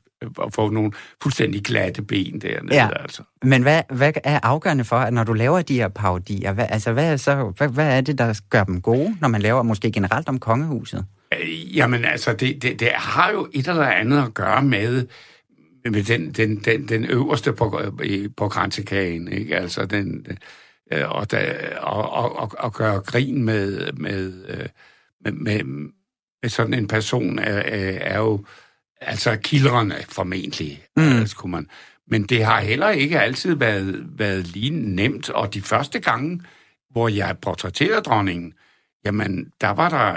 at 0.46 0.54
få 0.54 0.70
nogle 0.70 0.92
fuldstændig 1.22 1.62
glatte 1.62 2.02
ben 2.02 2.40
dernede. 2.40 2.74
Ja. 2.74 2.88
Altså. 3.02 3.22
Men 3.42 3.62
hvad, 3.62 3.82
hvad 3.90 4.12
er 4.24 4.40
afgørende 4.42 4.84
for, 4.84 4.96
at 4.96 5.12
når 5.12 5.24
du 5.24 5.32
laver 5.32 5.62
de 5.62 5.74
her 5.74 5.88
parodier, 5.88 6.52
hvad, 6.52 6.66
altså 6.68 6.92
hvad 6.92 7.12
er, 7.12 7.16
så, 7.16 7.52
hvad, 7.56 7.68
hvad 7.68 7.96
er 7.96 8.00
det, 8.00 8.18
der 8.18 8.40
gør 8.50 8.64
dem 8.64 8.80
gode, 8.80 9.16
når 9.20 9.28
man 9.28 9.42
laver 9.42 9.62
måske 9.62 9.92
generelt 9.92 10.28
om 10.28 10.38
kongehuset? 10.38 11.06
Øh, 11.32 11.76
jamen 11.76 12.04
altså, 12.04 12.32
det, 12.32 12.62
det, 12.62 12.80
det 12.80 12.88
har 12.94 13.30
jo 13.30 13.48
et 13.52 13.68
eller 13.68 13.86
andet 13.86 14.22
at 14.22 14.34
gøre 14.34 14.62
med, 14.62 15.06
med 15.84 16.02
den, 16.02 16.30
den, 16.30 16.56
den, 16.56 16.88
den 16.88 17.04
øverste 17.04 17.52
på, 17.52 17.80
på 18.36 18.48
grænsekagen, 18.48 19.28
ikke? 19.28 19.56
Altså 19.56 19.86
den, 19.86 20.26
øh, 20.92 21.10
og, 21.10 21.30
da, 21.30 21.54
og, 21.80 22.10
og, 22.10 22.36
og, 22.36 22.52
og 22.58 22.72
gøre 22.72 23.00
grin 23.00 23.44
med, 23.44 23.92
med, 23.92 24.32
øh, 24.48 24.66
med, 25.24 25.32
med, 25.32 25.64
med 26.42 26.50
sådan 26.50 26.74
en 26.74 26.88
person 26.88 27.38
er, 27.38 27.62
er 28.00 28.18
jo 28.18 28.44
altså 29.06 29.36
kildrende 29.36 29.96
formentlig, 30.08 30.82
mm. 30.96 31.02
øh, 31.02 31.26
skulle 31.26 31.50
man. 31.50 31.68
Men 32.06 32.22
det 32.22 32.44
har 32.44 32.60
heller 32.60 32.90
ikke 32.90 33.20
altid 33.20 33.54
været, 33.54 34.04
været 34.18 34.46
lige 34.46 34.70
nemt, 34.70 35.30
og 35.30 35.54
de 35.54 35.62
første 35.62 36.00
gange, 36.00 36.40
hvor 36.90 37.08
jeg 37.08 37.38
portrætterede 37.42 38.00
dronningen, 38.00 38.52
jamen, 39.04 39.52
der 39.60 39.70
var 39.70 39.88
der, 39.88 40.16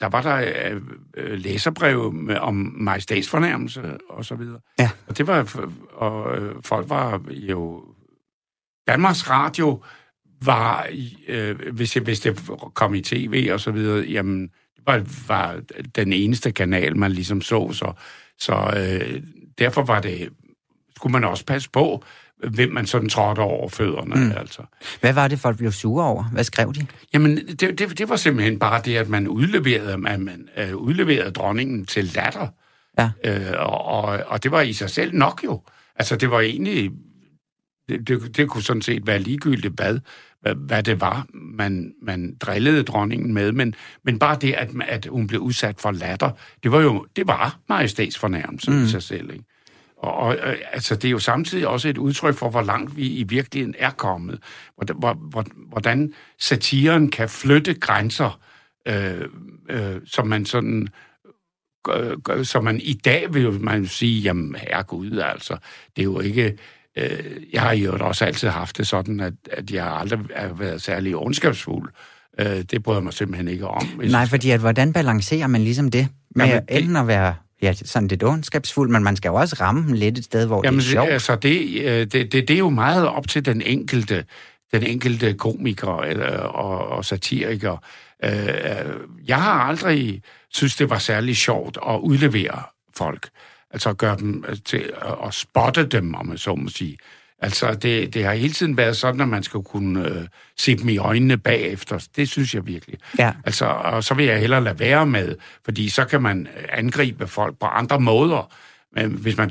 der 0.00 0.06
var 0.06 0.22
der 0.22 0.70
øh, 0.70 0.80
øh 1.16 1.38
læserbrev 1.38 2.12
med, 2.12 2.36
om 2.36 2.54
majestætsfornærmelse 2.76 3.82
og 4.08 4.24
så 4.24 4.34
videre. 4.34 4.60
Ja. 4.78 4.90
Og 5.06 5.18
det 5.18 5.26
var, 5.26 5.68
og 5.92 6.38
øh, 6.38 6.54
folk 6.62 6.88
var 6.88 7.22
jo, 7.30 7.84
Danmarks 8.88 9.30
Radio 9.30 9.84
var, 10.44 10.88
øh, 11.28 11.72
hvis, 11.72 11.94
hvis 11.94 12.20
det 12.20 12.50
kom 12.74 12.94
i 12.94 13.00
tv 13.00 13.48
og 13.52 13.60
så 13.60 13.70
videre, 13.70 14.04
jamen, 14.04 14.50
var, 14.86 15.02
var 15.28 15.60
den 15.96 16.12
eneste 16.12 16.52
kanal, 16.52 16.96
man 16.96 17.12
ligesom 17.12 17.40
så, 17.40 17.72
så, 17.72 17.92
så 18.38 18.74
øh, 18.76 19.22
derfor 19.58 19.82
var 19.82 20.00
det, 20.00 20.28
skulle 20.96 21.12
man 21.12 21.24
også 21.24 21.44
passe 21.44 21.70
på, 21.70 22.04
hvem 22.48 22.72
man 22.72 22.86
sådan 22.86 23.08
trådte 23.08 23.40
over 23.40 23.68
fødderne. 23.68 24.14
Mm. 24.14 24.32
Altså. 24.36 24.62
Hvad 25.00 25.12
var 25.12 25.28
det, 25.28 25.38
folk 25.38 25.56
blev 25.56 25.72
sure 25.72 26.04
over? 26.04 26.24
Hvad 26.24 26.44
skrev 26.44 26.74
de? 26.74 26.86
Jamen, 27.14 27.36
det, 27.36 27.78
det, 27.78 27.98
det 27.98 28.08
var 28.08 28.16
simpelthen 28.16 28.58
bare 28.58 28.82
det, 28.84 28.96
at 28.96 29.08
man 29.08 29.28
udleverede, 29.28 29.92
at 29.92 30.00
man, 30.00 30.48
øh, 30.56 30.76
udleverede 30.76 31.30
dronningen 31.30 31.86
til 31.86 32.04
latter. 32.04 32.48
Ja. 32.98 33.10
Øh, 33.24 33.52
og, 33.58 33.84
og, 33.84 34.20
og 34.26 34.42
det 34.42 34.50
var 34.50 34.60
i 34.60 34.72
sig 34.72 34.90
selv 34.90 35.14
nok 35.14 35.40
jo. 35.44 35.62
Altså, 35.96 36.16
det 36.16 36.30
var 36.30 36.40
egentlig... 36.40 36.90
Det, 37.88 38.08
det, 38.08 38.36
det 38.36 38.48
kunne 38.48 38.62
sådan 38.62 38.82
set 38.82 39.06
være 39.06 39.18
ligegyldigt, 39.18 39.74
hvad 39.74 39.98
hvad 40.54 40.82
det 40.82 41.00
var, 41.00 41.26
man, 41.34 41.94
man 42.02 42.36
drillede 42.40 42.82
dronningen 42.82 43.34
med, 43.34 43.52
men, 43.52 43.74
men 44.04 44.18
bare 44.18 44.38
det, 44.40 44.52
at, 44.52 44.70
at 44.88 45.06
hun 45.06 45.26
blev 45.26 45.40
udsat 45.40 45.80
for 45.80 45.90
latter, 45.90 46.30
det 46.62 46.72
var 46.72 46.80
jo, 46.80 47.06
det 47.16 47.26
var 47.26 47.58
majestætsfornærmelse 47.68 48.70
mm. 48.70 48.84
i 48.84 48.88
sig 48.88 49.02
selv, 49.02 49.30
ikke? 49.32 49.44
Og, 49.96 50.14
og 50.14 50.36
altså, 50.72 50.96
det 50.96 51.04
er 51.04 51.10
jo 51.10 51.18
samtidig 51.18 51.68
også 51.68 51.88
et 51.88 51.98
udtryk 51.98 52.34
for, 52.34 52.50
hvor 52.50 52.62
langt 52.62 52.96
vi 52.96 53.08
i 53.08 53.22
virkeligheden 53.22 53.74
er 53.78 53.90
kommet. 53.90 54.38
Hvordan, 54.76 55.16
hvordan 55.68 56.12
satiren 56.38 57.10
kan 57.10 57.28
flytte 57.28 57.74
grænser, 57.74 58.40
øh, 58.88 59.28
øh, 59.70 60.00
som 60.04 60.26
man 60.26 60.46
sådan 60.46 60.88
øh, 61.94 62.44
som 62.44 62.64
man 62.64 62.80
i 62.80 62.92
dag 62.92 63.34
vil 63.34 63.60
man 63.60 63.86
sige, 63.86 64.20
jamen 64.20 64.54
herregud, 64.54 65.18
altså, 65.18 65.56
det 65.96 66.02
er 66.02 66.04
jo 66.04 66.20
ikke, 66.20 66.58
Øh, 66.96 67.10
jeg 67.52 67.62
har 67.62 67.72
jo 67.72 67.96
også 68.00 68.24
altid 68.24 68.48
haft 68.48 68.78
det 68.78 68.86
sådan, 68.86 69.20
at, 69.20 69.32
at 69.52 69.70
jeg 69.70 69.86
aldrig 69.86 70.20
har 70.36 70.54
været 70.54 70.82
særlig 70.82 71.16
ondskabsfuld. 71.16 71.90
Øh, 72.38 72.62
det 72.70 72.82
bryder 72.82 73.00
mig 73.00 73.12
simpelthen 73.12 73.48
ikke 73.48 73.68
om. 73.68 73.88
Nej, 74.04 74.26
fordi 74.26 74.50
at, 74.50 74.60
hvordan 74.60 74.92
balancerer 74.92 75.46
man 75.46 75.60
ligesom 75.60 75.90
det? 75.90 76.08
Med 76.34 76.46
jamen, 76.46 76.62
det, 76.68 76.76
enten 76.76 76.96
at 76.96 77.06
være 77.06 77.34
ja, 77.62 77.72
sådan 77.72 78.08
lidt 78.08 78.22
ondskabsfuld, 78.22 78.90
men 78.90 79.04
man 79.04 79.16
skal 79.16 79.28
jo 79.28 79.34
også 79.34 79.56
ramme 79.60 79.82
dem 79.82 79.92
lidt 79.92 80.18
et 80.18 80.24
sted, 80.24 80.46
hvor 80.46 80.60
jamen, 80.64 80.80
det 80.80 80.86
er 80.86 80.90
sjovt. 80.90 81.08
Altså, 81.08 81.36
det, 81.36 81.82
øh, 81.84 82.00
det, 82.00 82.12
det, 82.12 82.32
det 82.32 82.50
er 82.50 82.58
jo 82.58 82.70
meget 82.70 83.08
op 83.08 83.28
til 83.28 83.44
den 83.44 83.62
enkelte, 83.62 84.24
den 84.72 84.82
enkelte 84.82 85.34
komiker 85.34 85.98
eller, 85.98 86.38
og, 86.38 86.88
og 86.88 87.04
satiriker. 87.04 87.84
Jeg 89.26 89.42
har 89.42 89.52
aldrig 89.52 90.22
synes, 90.50 90.76
det 90.76 90.90
var 90.90 90.98
særlig 90.98 91.36
sjovt 91.36 91.78
at 91.88 91.98
udlevere 92.00 92.62
folk 92.96 93.28
altså 93.76 93.92
gøre 93.92 94.16
dem 94.16 94.44
øh, 94.48 94.56
til 94.64 94.92
at 95.26 95.34
spotte 95.34 95.86
dem, 95.86 96.14
om 96.14 96.26
man 96.26 96.38
så 96.38 96.54
må 96.54 96.68
sige. 96.68 96.96
Altså, 97.38 97.74
det, 97.74 98.14
det 98.14 98.24
har 98.24 98.34
hele 98.34 98.52
tiden 98.52 98.76
været 98.76 98.96
sådan, 98.96 99.20
at 99.20 99.28
man 99.28 99.42
skal 99.42 99.62
kunne 99.62 100.08
øh, 100.08 100.26
se 100.58 100.76
dem 100.76 100.88
i 100.88 100.98
øjnene 100.98 101.38
bagefter. 101.38 102.06
Det 102.16 102.28
synes 102.28 102.54
jeg 102.54 102.66
virkelig. 102.66 102.98
Ja. 103.18 103.32
Altså, 103.44 103.64
og 103.64 104.04
så 104.04 104.14
vil 104.14 104.26
jeg 104.26 104.40
hellere 104.40 104.64
lade 104.64 104.78
være 104.78 105.06
med, 105.06 105.34
fordi 105.64 105.88
så 105.88 106.04
kan 106.04 106.22
man 106.22 106.48
øh, 106.56 106.64
angribe 106.72 107.26
folk 107.26 107.58
på 107.58 107.66
andre 107.66 108.00
måder. 108.00 108.52
Men 108.92 109.10
hvis 109.10 109.36
man 109.36 109.50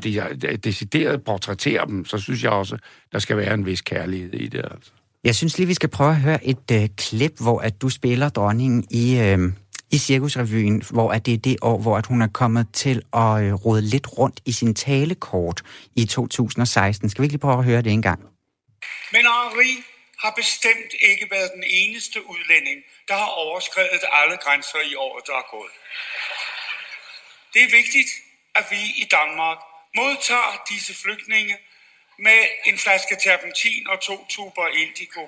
decideret 0.64 1.24
portrætterer 1.24 1.86
dem, 1.86 2.06
så 2.06 2.18
synes 2.18 2.44
jeg 2.44 2.52
også, 2.52 2.78
der 3.12 3.20
skal 3.20 3.38
være 3.38 3.54
en 3.54 3.66
vis 3.66 3.82
kærlighed 3.82 4.34
i 4.34 4.48
det. 4.48 4.66
Altså. 4.72 4.92
Jeg 5.24 5.36
synes 5.36 5.58
lige, 5.58 5.68
vi 5.68 5.74
skal 5.74 5.90
prøve 5.90 6.10
at 6.10 6.22
høre 6.22 6.46
et 6.46 6.72
øh, 6.72 6.90
klip, 6.98 7.32
hvor 7.40 7.60
at 7.60 7.82
du 7.82 7.90
spiller 7.90 8.30
dronningen 8.30 8.84
i, 8.90 9.20
øh, 9.20 9.52
i 9.96 9.98
Cirkusrevyen, 9.98 10.84
hvor 10.96 11.12
at 11.12 11.26
det 11.26 11.34
er 11.34 11.38
det 11.38 11.58
år, 11.62 11.78
hvor 11.82 11.98
at 11.98 12.06
hun 12.06 12.22
er 12.22 12.32
kommet 12.42 12.66
til 12.74 12.98
at 13.24 13.34
øh, 13.44 13.54
rode 13.66 13.82
lidt 13.82 14.08
rundt 14.18 14.40
i 14.46 14.52
sin 14.52 14.76
talekort 14.76 15.62
i 15.96 16.06
2016. 16.06 17.10
Skal 17.10 17.22
vi 17.22 17.26
ikke 17.26 17.34
lige 17.34 17.46
prøve 17.48 17.60
at 17.60 17.66
høre 17.66 17.82
det 17.82 17.92
en 17.92 18.02
gang? 18.02 18.22
Men 19.16 19.24
Henri 19.34 19.72
har 20.24 20.34
bestemt 20.42 20.92
ikke 21.10 21.26
været 21.32 21.50
den 21.56 21.64
eneste 21.68 22.20
udlænding, 22.32 22.78
der 23.08 23.16
har 23.24 23.32
overskrevet 23.46 24.04
alle 24.20 24.38
grænser 24.38 24.82
i 24.92 24.96
året, 24.96 25.24
der 25.28 25.36
er 25.44 25.48
gået. 25.56 25.76
Det 27.54 27.62
er 27.68 27.72
vigtigt, 27.80 28.10
at 28.56 28.66
vi 28.72 28.82
i 29.04 29.06
Danmark 29.18 29.60
modtager 29.96 30.54
disse 30.70 30.94
flygtninge 31.04 31.56
med 32.20 32.40
en 32.66 32.78
flaske 32.78 33.16
terpentin 33.26 33.88
og 33.88 33.98
to 34.02 34.18
tuber 34.30 34.68
indigo 34.84 35.22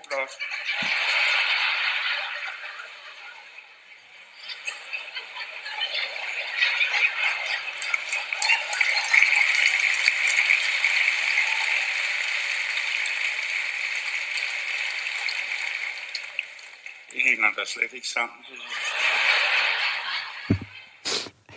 da 17.58 17.62
slet 17.66 17.94
ikke 17.94 18.08
sammen. 18.08 18.38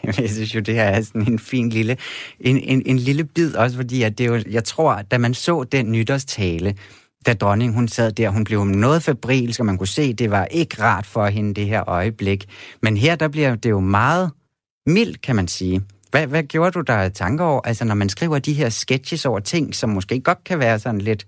Jeg 0.21 0.31
synes 0.31 0.55
jo, 0.55 0.61
det 0.61 0.75
her 0.75 0.85
er 0.85 1.03
sådan 1.03 1.33
en 1.33 1.39
fin 1.39 1.69
lille, 1.69 1.97
en, 2.41 2.59
en, 2.59 2.83
en 2.87 2.99
lille 2.99 3.25
bid, 3.25 3.55
også 3.55 3.77
fordi 3.77 4.03
at 4.03 4.19
det 4.19 4.27
jo, 4.27 4.43
jeg 4.51 4.65
tror, 4.65 5.03
da 5.03 5.19
man 5.19 5.35
så 5.35 5.65
den 5.65 5.93
nytårstale, 5.93 6.75
da 7.27 7.35
dronningen 7.35 7.75
hun 7.75 7.89
sad 7.89 8.13
der, 8.13 8.29
hun 8.29 8.45
blev 8.45 8.65
noget 8.65 9.03
febrilsk, 9.03 9.61
og 9.61 9.67
man 9.67 9.79
kunne 9.79 9.89
se, 9.89 10.13
det 10.13 10.31
var 10.31 10.45
ikke 10.45 10.83
rart 10.83 11.07
for 11.07 11.27
hende, 11.27 11.55
det 11.55 11.67
her 11.67 11.89
øjeblik. 11.89 12.49
Men 12.83 12.97
her, 12.97 13.17
der 13.17 13.29
bliver 13.29 13.55
det 13.55 13.71
jo 13.71 13.81
meget 13.81 14.31
mildt, 14.87 15.23
kan 15.23 15.37
man 15.37 15.49
sige. 15.49 15.83
Hvad, 16.11 16.27
hvad 16.27 16.43
gjorde 16.43 16.71
du 16.71 16.81
der 16.81 17.09
tanker 17.09 17.45
over, 17.45 17.61
altså 17.65 17.85
når 17.85 17.95
man 17.95 18.09
skriver 18.09 18.39
de 18.39 18.53
her 18.53 18.69
sketches 18.69 19.27
over 19.27 19.41
ting, 19.41 19.75
som 19.75 19.91
måske 19.91 20.21
godt 20.21 20.45
kan 20.45 20.59
være 20.59 20.79
sådan 20.79 21.01
lidt 21.01 21.27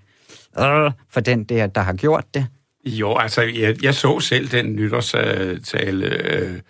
øh, 0.58 0.90
for 1.10 1.20
den 1.20 1.44
der, 1.44 1.66
der 1.66 1.80
har 1.80 1.94
gjort 1.94 2.34
det? 2.34 2.46
Jo, 2.84 3.16
altså, 3.16 3.42
jeg, 3.42 3.84
jeg 3.84 3.94
så 3.94 4.20
selv 4.20 4.48
den 4.48 4.76
nytårstale, 4.76 6.06
øh, 6.06 6.60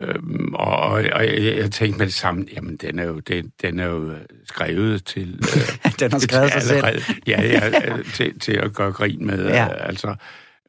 øh, 0.00 0.14
og, 0.54 0.90
og 0.90 1.24
jeg, 1.24 1.56
jeg 1.56 1.70
tænkte 1.70 1.98
med 1.98 2.06
det 2.06 2.14
samme, 2.14 2.46
jamen, 2.56 2.76
den 2.76 2.98
er 2.98 3.04
jo, 3.04 3.18
den, 3.18 3.52
den 3.62 3.80
er 3.80 3.86
jo 3.86 4.14
skrevet 4.44 5.04
til... 5.04 5.40
Øh, 5.56 5.92
den 6.00 6.12
har 6.12 6.18
skrevet 6.18 6.52
sig 6.52 6.62
selv. 6.62 6.84
Ja, 7.26 7.42
ja 7.42 7.70
til, 8.14 8.40
til 8.40 8.52
at 8.52 8.72
gøre 8.72 8.92
grin 8.92 9.26
med, 9.26 9.46
ja. 9.46 9.64
øh, 9.64 9.88
altså... 9.88 10.14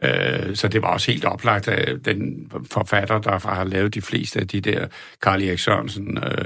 Øh, 0.03 0.55
så 0.55 0.67
det 0.67 0.81
var 0.81 0.87
også 0.87 1.11
helt 1.11 1.25
oplagt, 1.25 1.67
at 1.67 2.05
den 2.05 2.51
forfatter, 2.71 3.19
der 3.19 3.49
har 3.49 3.63
lavet 3.63 3.93
de 3.93 4.01
fleste 4.01 4.39
af 4.39 4.47
de 4.47 4.61
der, 4.61 4.87
Karl 5.21 5.43
Erik 5.43 5.59
Sørensen, 5.59 6.17
øh, 6.17 6.45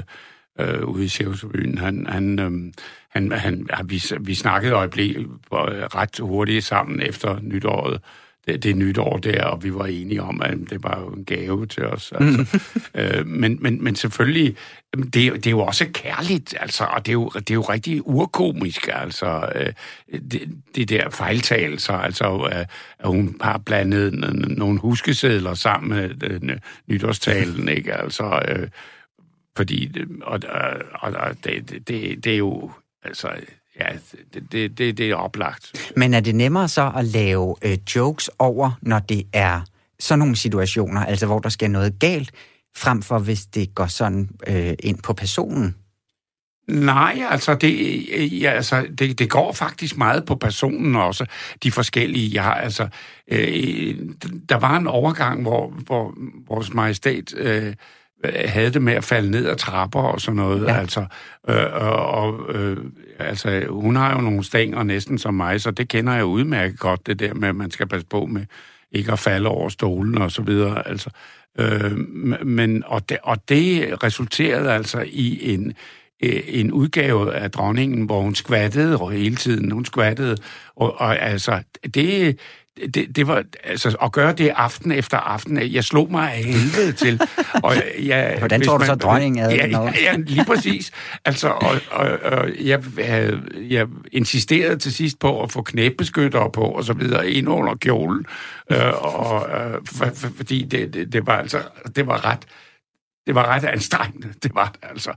øh, 0.60 0.84
ude 0.84 1.04
i 1.04 1.08
Sjævsbyen, 1.08 1.78
han, 1.78 2.06
han, 2.08 2.38
øh, 2.38 2.72
han, 3.10 3.32
han, 3.32 3.68
vi, 3.84 4.02
vi 4.20 4.34
snakkede 4.34 4.72
øjeblik 4.72 5.16
ret 5.52 6.18
hurtigt 6.20 6.64
sammen 6.64 7.00
efter 7.02 7.38
nytåret, 7.42 8.00
det, 8.48 8.62
det 8.62 8.76
nytår 8.76 9.16
der, 9.16 9.44
og 9.44 9.64
vi 9.64 9.74
var 9.74 9.86
enige 9.86 10.22
om, 10.22 10.42
at 10.42 10.58
det 10.70 10.82
var 10.82 11.00
jo 11.00 11.08
en 11.08 11.24
gave 11.24 11.66
til 11.66 11.84
os. 11.86 12.12
Altså. 12.20 12.60
øh, 12.94 13.26
men, 13.26 13.58
men, 13.60 13.84
men 13.84 13.96
selvfølgelig, 13.96 14.56
det, 14.96 15.14
det 15.14 15.46
er 15.46 15.50
jo 15.50 15.60
også 15.60 15.86
kærligt, 15.92 16.54
altså, 16.60 16.84
og 16.84 17.06
det 17.06 17.12
er 17.12 17.14
jo, 17.14 17.28
det 17.28 17.50
er 17.50 17.54
jo 17.54 17.62
rigtig 17.62 18.06
urkomisk, 18.06 18.88
altså, 18.92 19.52
øh, 19.54 19.72
det, 20.30 20.42
det 20.74 20.88
der 20.88 21.10
fejltagelser, 21.10 21.94
altså, 21.94 22.48
øh, 22.52 22.66
at 22.98 23.06
hun 23.06 23.36
har 23.40 23.58
blandet 23.58 24.12
nogle 24.58 24.80
huskesedler 24.80 25.54
sammen 25.54 25.90
med 25.90 26.30
øh, 26.30 26.58
nytårstalen, 26.86 27.68
ikke, 27.76 27.94
altså, 27.94 28.42
øh, 28.48 28.68
fordi, 29.56 29.92
og, 30.22 30.40
og, 30.94 31.12
og 31.12 31.44
det, 31.44 31.70
det, 31.88 32.24
det 32.24 32.32
er 32.32 32.38
jo, 32.38 32.70
altså, 33.04 33.30
Ja, 33.80 33.88
det, 34.34 34.52
det, 34.52 34.78
det, 34.78 34.98
det 34.98 35.10
er 35.10 35.14
oplagt. 35.14 35.92
Men 35.96 36.14
er 36.14 36.20
det 36.20 36.34
nemmere 36.34 36.68
så 36.68 36.92
at 36.96 37.04
lave 37.04 37.56
øh, 37.62 37.78
jokes 37.96 38.30
over, 38.38 38.70
når 38.82 38.98
det 38.98 39.22
er 39.32 39.60
sådan 40.00 40.18
nogle 40.18 40.36
situationer, 40.36 41.04
altså 41.04 41.26
hvor 41.26 41.38
der 41.38 41.48
sker 41.48 41.68
noget 41.68 41.98
galt, 41.98 42.30
frem 42.76 43.02
for 43.02 43.18
hvis 43.18 43.46
det 43.46 43.74
går 43.74 43.86
sådan 43.86 44.30
øh, 44.46 44.74
ind 44.80 44.98
på 45.02 45.12
personen? 45.12 45.74
Nej, 46.68 47.22
altså, 47.30 47.54
det, 47.54 48.42
ja, 48.42 48.50
altså 48.50 48.86
det, 48.98 49.18
det 49.18 49.30
går 49.30 49.52
faktisk 49.52 49.96
meget 49.96 50.24
på 50.26 50.34
personen 50.34 50.96
også, 50.96 51.26
de 51.62 51.72
forskellige. 51.72 52.30
Jeg 52.34 52.42
har, 52.42 52.54
altså, 52.54 52.88
øh, 53.28 53.96
der 54.48 54.56
var 54.56 54.76
en 54.76 54.86
overgang, 54.86 55.42
hvor, 55.42 55.70
hvor 55.70 56.14
vores 56.48 56.74
majestæt 56.74 57.34
øh, 57.36 57.74
havde 58.24 58.72
det 58.72 58.82
med 58.82 58.92
at 58.92 59.04
falde 59.04 59.30
ned 59.30 59.48
ad 59.48 59.56
trapper 59.56 60.00
og 60.00 60.20
sådan 60.20 60.36
noget. 60.36 60.66
Ja. 60.66 60.76
Altså, 60.76 61.06
øh, 61.48 61.64
og, 61.92 62.54
øh, 62.54 62.76
altså, 63.18 63.64
hun 63.68 63.96
har 63.96 64.14
jo 64.14 64.20
nogle 64.20 64.44
stænger 64.44 64.82
næsten 64.82 65.18
som 65.18 65.34
mig, 65.34 65.60
så 65.60 65.70
det 65.70 65.88
kender 65.88 66.14
jeg 66.14 66.24
udmærket 66.24 66.78
godt, 66.78 67.06
det 67.06 67.18
der 67.18 67.34
med, 67.34 67.48
at 67.48 67.56
man 67.56 67.70
skal 67.70 67.88
passe 67.88 68.06
på 68.06 68.26
med 68.26 68.44
ikke 68.92 69.12
at 69.12 69.18
falde 69.18 69.48
over 69.48 69.68
stolen 69.68 70.18
og 70.18 70.32
så 70.32 70.42
videre. 70.42 70.88
Altså, 70.88 71.10
øh, 71.58 71.98
men, 72.46 72.82
og, 72.86 73.08
det, 73.08 73.18
og 73.22 73.48
det 73.48 74.02
resulterede 74.04 74.72
altså 74.72 75.04
i 75.06 75.54
en, 75.54 75.72
øh, 76.22 76.40
en 76.46 76.72
udgave 76.72 77.34
af 77.34 77.50
dronningen, 77.50 78.06
hvor 78.06 78.20
hun 78.20 78.34
skvattede 78.34 79.10
hele 79.10 79.36
tiden. 79.36 79.70
Hun 79.70 79.84
skvattede, 79.84 80.36
og, 80.76 81.00
og 81.00 81.18
altså, 81.22 81.62
det, 81.94 82.38
det, 82.94 83.16
det 83.16 83.26
var, 83.26 83.44
altså, 83.64 83.96
at 84.02 84.12
gøre 84.12 84.32
det 84.32 84.48
aften 84.48 84.92
efter 84.92 85.16
aften, 85.16 85.72
jeg 85.72 85.84
slog 85.84 86.10
mig 86.10 86.32
af 86.32 86.44
helvede 86.44 86.92
til. 86.92 87.20
Og 87.64 87.74
jeg, 88.02 88.36
Hvordan 88.38 88.60
tror 88.60 88.78
du 88.78 88.84
så, 88.84 88.94
dronningen 88.94 89.42
havde 89.42 89.54
ja, 89.56 89.66
ja, 89.66 89.92
ja, 90.02 90.16
lige 90.16 90.44
præcis. 90.44 90.90
Altså, 91.24 91.48
og, 91.48 91.76
og, 91.90 92.08
og 92.22 92.48
jeg, 92.60 92.82
havde, 92.98 93.42
jeg 93.68 93.86
insisterede 94.12 94.76
til 94.76 94.92
sidst 94.92 95.18
på 95.18 95.42
at 95.42 95.52
få 95.52 95.62
knæbeskyttere 95.62 96.50
på, 96.50 96.62
og 96.62 96.84
så 96.84 96.92
videre, 96.92 97.30
ind 97.30 97.48
under 97.48 97.74
kjolen, 97.74 98.26
øh, 98.72 99.04
og, 99.04 99.48
øh, 99.50 99.74
for, 99.86 100.06
for, 100.14 100.28
fordi 100.36 100.64
det, 100.64 100.94
det, 100.94 101.12
det, 101.12 101.26
var 101.26 101.36
altså, 101.36 101.58
det 101.96 102.06
var 102.06 102.24
ret, 102.24 102.46
det 103.26 103.34
var 103.34 103.46
ret 103.46 103.64
anstrengende, 103.64 104.28
det 104.42 104.54
var 104.54 104.70
det 104.72 104.90
altså. 104.90 105.12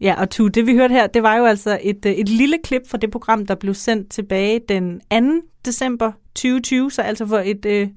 Ja, 0.00 0.20
og 0.20 0.30
tu, 0.30 0.48
det 0.48 0.66
vi 0.66 0.74
hørte 0.74 0.92
her, 0.92 1.06
det 1.06 1.22
var 1.22 1.36
jo 1.36 1.44
altså 1.44 1.78
et, 1.82 2.06
øh, 2.06 2.12
et 2.12 2.28
lille 2.28 2.58
klip 2.64 2.82
fra 2.90 2.98
det 2.98 3.10
program, 3.10 3.46
der 3.46 3.54
blev 3.54 3.74
sendt 3.74 4.10
tilbage 4.10 4.60
den 4.68 5.00
2. 5.10 5.16
december 5.64 6.12
2020, 6.36 6.90
så 6.90 7.02
altså 7.02 7.26
for 7.26 7.38
et, 7.38 7.66
øh, 7.66 7.88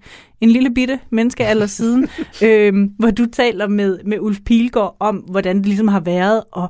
en 0.42 0.50
lille 0.50 0.74
bitte 0.74 1.00
menneskealder 1.10 1.66
siden, 1.66 2.10
øh, 2.44 2.74
hvor 3.00 3.12
du 3.12 3.26
taler 3.26 3.68
med, 3.68 4.00
med 4.06 4.20
Ulf 4.20 4.40
Pilgaard 4.46 4.96
om, 5.00 5.16
hvordan 5.16 5.58
det 5.58 5.66
ligesom 5.66 5.88
har 5.88 6.00
været 6.00 6.44
at 6.58 6.70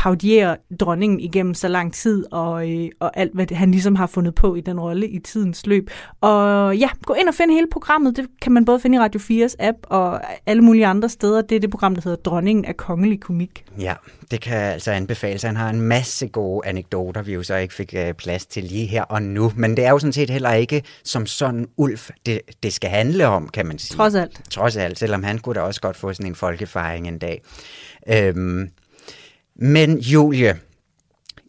paudiere 0.00 0.56
dronningen 0.80 1.20
igennem 1.20 1.54
så 1.54 1.68
lang 1.68 1.94
tid, 1.94 2.24
og, 2.32 2.70
øh, 2.70 2.88
og 3.00 3.18
alt, 3.18 3.34
hvad 3.34 3.46
han 3.54 3.70
ligesom 3.70 3.96
har 3.96 4.06
fundet 4.06 4.34
på 4.34 4.54
i 4.54 4.60
den 4.60 4.80
rolle 4.80 5.08
i 5.08 5.18
tidens 5.18 5.66
løb. 5.66 5.90
Og 6.20 6.76
ja, 6.76 6.88
gå 7.02 7.14
ind 7.14 7.28
og 7.28 7.34
find 7.34 7.50
hele 7.50 7.66
programmet. 7.72 8.16
Det 8.16 8.26
kan 8.42 8.52
man 8.52 8.64
både 8.64 8.80
finde 8.80 8.96
i 8.96 8.98
Radio 8.98 9.20
4's 9.20 9.54
app 9.58 9.76
og 9.82 10.20
alle 10.46 10.62
mulige 10.62 10.86
andre 10.86 11.08
steder. 11.08 11.42
Det 11.42 11.56
er 11.56 11.60
det 11.60 11.70
program, 11.70 11.94
der 11.94 12.02
hedder 12.04 12.16
Dronningen 12.16 12.64
af 12.64 12.76
Kongelig 12.76 13.20
Komik. 13.20 13.64
Ja, 13.80 13.94
det 14.30 14.40
kan 14.40 14.56
altså 14.56 14.90
anbefales. 14.90 15.42
Han 15.42 15.56
har 15.56 15.70
en 15.70 15.80
masse 15.80 16.28
gode 16.28 16.66
anekdoter, 16.66 17.22
vi 17.22 17.34
jo 17.34 17.42
så 17.42 17.56
ikke 17.56 17.74
fik 17.74 17.94
øh, 17.96 18.14
plads 18.14 18.46
til 18.46 18.64
lige 18.64 18.86
her 18.86 19.02
og 19.02 19.22
nu. 19.22 19.52
Men 19.56 19.76
det 19.76 19.84
er 19.84 19.90
jo 19.90 19.98
sådan 19.98 20.12
set 20.12 20.30
heller 20.30 20.52
ikke 20.52 20.82
som 21.04 21.26
sådan 21.26 21.66
Ulf, 21.76 22.10
det, 22.26 22.40
det 22.62 22.72
skal 22.72 22.90
handle 22.90 23.26
om, 23.26 23.48
kan 23.48 23.66
man 23.66 23.78
sige. 23.78 23.96
Trods 23.96 24.14
alt. 24.14 24.40
Trods 24.50 24.76
alt, 24.76 24.98
selvom 24.98 25.22
han 25.22 25.38
kunne 25.38 25.54
da 25.54 25.60
også 25.60 25.80
godt 25.80 25.96
få 25.96 26.12
sådan 26.12 26.26
en 26.26 26.34
folkefejring 26.34 27.08
en 27.08 27.18
dag. 27.18 27.42
Øhm, 28.08 28.70
men 29.60 29.98
Julie, 29.98 30.58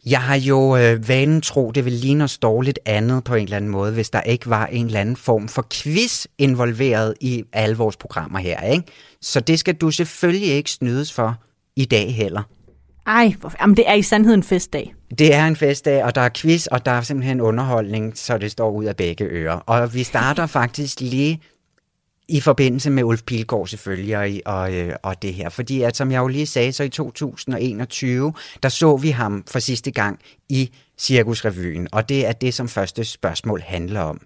jeg 0.06 0.20
har 0.20 0.36
jo 0.36 0.76
øh, 0.76 1.08
vanen 1.08 1.40
tro, 1.40 1.70
det 1.70 1.84
vil 1.84 1.92
ligne 1.92 2.24
os 2.24 2.38
dårligt 2.38 2.78
andet 2.86 3.24
på 3.24 3.34
en 3.34 3.44
eller 3.44 3.56
anden 3.56 3.70
måde, 3.70 3.92
hvis 3.92 4.10
der 4.10 4.20
ikke 4.20 4.50
var 4.50 4.66
en 4.66 4.86
eller 4.86 5.00
anden 5.00 5.16
form 5.16 5.48
for 5.48 5.66
quiz 5.72 6.26
involveret 6.38 7.14
i 7.20 7.44
alle 7.52 7.76
vores 7.76 7.96
programmer 7.96 8.38
her, 8.38 8.60
ikke? 8.60 8.84
Så 9.20 9.40
det 9.40 9.58
skal 9.58 9.74
du 9.74 9.90
selvfølgelig 9.90 10.48
ikke 10.48 10.70
snydes 10.70 11.12
for 11.12 11.36
i 11.76 11.84
dag 11.84 12.14
heller. 12.14 12.42
Ej, 13.06 13.34
hvor, 13.40 13.52
jamen 13.60 13.76
det 13.76 13.88
er 13.88 13.94
i 13.94 14.02
sandhed 14.02 14.34
en 14.34 14.42
festdag. 14.42 14.94
Det 15.18 15.34
er 15.34 15.46
en 15.46 15.56
festdag, 15.56 16.04
og 16.04 16.14
der 16.14 16.20
er 16.20 16.30
quiz, 16.36 16.66
og 16.66 16.86
der 16.86 16.92
er 16.92 17.00
simpelthen 17.00 17.40
underholdning, 17.40 18.18
så 18.18 18.38
det 18.38 18.50
står 18.50 18.70
ud 18.70 18.84
af 18.84 18.96
begge 18.96 19.24
ører. 19.24 19.56
Og 19.56 19.94
vi 19.94 20.02
starter 20.02 20.46
faktisk 20.60 21.00
lige 21.00 21.40
i 22.32 22.40
forbindelse 22.40 22.90
med 22.90 23.02
Ulf 23.02 23.22
Pilgaard 23.22 23.66
selvfølgelig 23.66 24.16
og, 24.16 24.54
og, 24.54 24.74
øh, 24.74 24.94
og 25.02 25.22
det 25.22 25.34
her. 25.34 25.48
Fordi 25.48 25.82
at, 25.82 25.96
som 25.96 26.12
jeg 26.12 26.18
jo 26.18 26.26
lige 26.26 26.46
sagde, 26.46 26.72
så 26.72 26.82
i 26.82 26.88
2021, 26.88 28.32
der 28.62 28.68
så 28.68 28.96
vi 28.96 29.10
ham 29.10 29.44
for 29.50 29.58
sidste 29.58 29.90
gang 29.90 30.18
i 30.48 30.70
Cirkusrevyen, 30.98 31.88
og 31.92 32.08
det 32.08 32.26
er 32.26 32.32
det, 32.32 32.54
som 32.54 32.68
første 32.68 33.04
spørgsmål 33.04 33.60
handler 33.60 34.00
om. 34.00 34.20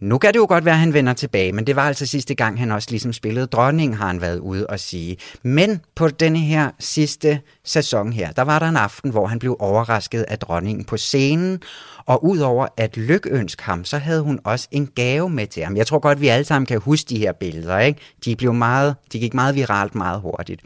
Nu 0.00 0.18
kan 0.18 0.32
det 0.32 0.38
jo 0.38 0.46
godt 0.48 0.64
være, 0.64 0.74
at 0.74 0.80
han 0.80 0.94
vender 0.94 1.12
tilbage, 1.12 1.52
men 1.52 1.66
det 1.66 1.76
var 1.76 1.82
altså 1.82 2.06
sidste 2.06 2.34
gang, 2.34 2.58
han 2.58 2.70
også 2.70 2.88
ligesom 2.90 3.12
spillede 3.12 3.46
dronning, 3.46 3.96
har 3.96 4.06
han 4.06 4.20
været 4.20 4.38
ude 4.38 4.66
og 4.66 4.80
sige. 4.80 5.16
Men 5.42 5.80
på 5.94 6.08
denne 6.08 6.38
her 6.38 6.70
sidste 6.78 7.40
sæson 7.64 8.12
her, 8.12 8.32
der 8.32 8.42
var 8.42 8.58
der 8.58 8.68
en 8.68 8.76
aften, 8.76 9.10
hvor 9.10 9.26
han 9.26 9.38
blev 9.38 9.56
overrasket 9.58 10.22
af 10.22 10.38
dronningen 10.38 10.84
på 10.84 10.96
scenen, 10.96 11.62
og 12.06 12.24
udover 12.24 12.66
at 12.76 12.96
lykønske 12.96 13.62
ham, 13.62 13.84
så 13.84 13.98
havde 13.98 14.22
hun 14.22 14.40
også 14.44 14.68
en 14.70 14.86
gave 14.86 15.30
med 15.30 15.46
til 15.46 15.64
ham. 15.64 15.76
Jeg 15.76 15.86
tror 15.86 15.98
godt, 15.98 16.20
vi 16.20 16.28
alle 16.28 16.44
sammen 16.44 16.66
kan 16.66 16.80
huske 16.80 17.08
de 17.08 17.18
her 17.18 17.32
billeder, 17.32 17.78
ikke? 17.78 18.00
De, 18.24 18.36
blev 18.36 18.54
meget, 18.54 18.96
de 19.12 19.18
gik 19.18 19.34
meget 19.34 19.54
viralt 19.54 19.94
meget 19.94 20.20
hurtigt. 20.20 20.60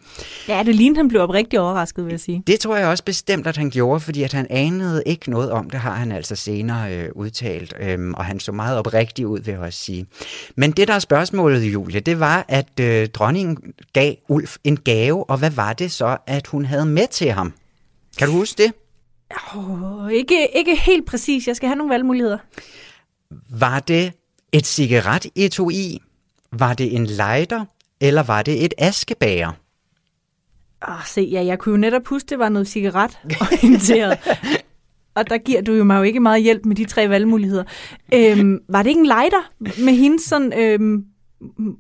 Ja, 0.48 0.62
det 0.66 0.74
lignede, 0.74 0.98
han 0.98 1.08
blev 1.08 1.22
oprigtigt 1.22 1.60
overrasket, 1.60 2.04
vil 2.04 2.10
jeg 2.10 2.20
sige. 2.20 2.42
Det 2.46 2.60
tror 2.60 2.76
jeg 2.76 2.88
også 2.88 3.04
bestemt, 3.04 3.46
at 3.46 3.56
han 3.56 3.70
gjorde, 3.70 4.00
fordi 4.00 4.22
at 4.22 4.32
han 4.32 4.46
anede 4.50 5.02
ikke 5.06 5.30
noget 5.30 5.50
om 5.50 5.70
det, 5.70 5.80
har 5.80 5.94
han 5.94 6.12
altså 6.12 6.36
senere 6.36 6.96
øh, 6.96 7.08
udtalt, 7.14 7.74
øhm, 7.80 8.14
og 8.14 8.24
han 8.24 8.40
så 8.40 8.52
meget 8.52 8.78
oprigtig 8.78 9.26
ud, 9.26 9.40
vil 9.40 9.52
jeg 9.52 9.60
også 9.60 9.78
sige. 9.78 10.06
Men 10.56 10.70
det, 10.70 10.88
der 10.88 10.94
er 10.94 10.98
spørgsmålet, 10.98 11.62
Julie, 11.62 12.00
det 12.00 12.20
var, 12.20 12.44
at 12.48 12.80
øh, 12.80 13.08
dronningen 13.08 13.58
gav 13.92 14.14
Ulf 14.28 14.56
en 14.64 14.76
gave, 14.76 15.30
og 15.30 15.38
hvad 15.38 15.50
var 15.50 15.72
det 15.72 15.92
så, 15.92 16.16
at 16.26 16.46
hun 16.46 16.64
havde 16.64 16.86
med 16.86 17.06
til 17.10 17.30
ham? 17.30 17.52
Kan 18.18 18.28
du 18.28 18.34
huske 18.34 18.62
det? 18.62 18.72
Oh, 19.56 20.12
ikke, 20.12 20.48
ikke 20.56 20.76
helt 20.76 21.06
præcis. 21.06 21.48
Jeg 21.48 21.56
skal 21.56 21.68
have 21.68 21.76
nogle 21.76 21.92
valgmuligheder. 21.92 22.38
Var 23.50 23.80
det 23.80 24.12
et 24.52 24.66
cigaret 24.66 25.26
i? 25.70 26.00
Var 26.52 26.74
det 26.74 26.96
en 26.96 27.06
lighter? 27.06 27.64
Eller 28.00 28.22
var 28.22 28.42
det 28.42 28.64
et 28.64 28.74
askebager? 28.78 29.52
Oh, 30.88 31.06
se, 31.06 31.20
ja, 31.20 31.44
jeg 31.44 31.58
kunne 31.58 31.72
jo 31.72 31.76
netop 31.76 32.06
huske, 32.06 32.26
det 32.26 32.38
var 32.38 32.48
noget 32.48 32.68
cigaret-orienteret. 32.68 34.18
og 35.16 35.30
der 35.30 35.38
giver 35.38 35.62
du 35.62 35.72
jo 35.72 35.84
mig 35.84 35.98
jo 35.98 36.02
ikke 36.02 36.20
meget 36.20 36.42
hjælp 36.42 36.64
med 36.64 36.76
de 36.76 36.84
tre 36.84 37.08
valgmuligheder. 37.08 37.64
Øhm, 38.14 38.58
var 38.68 38.82
det 38.82 38.90
ikke 38.90 39.00
en 39.00 39.06
lighter 39.06 39.50
med 39.58 39.92
hendes 39.92 40.22
sådan, 40.22 40.52
øhm, 40.58 41.04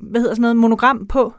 hvad 0.00 0.20
hedder 0.20 0.34
sådan 0.34 0.42
noget, 0.42 0.56
monogram 0.56 1.06
på? 1.06 1.34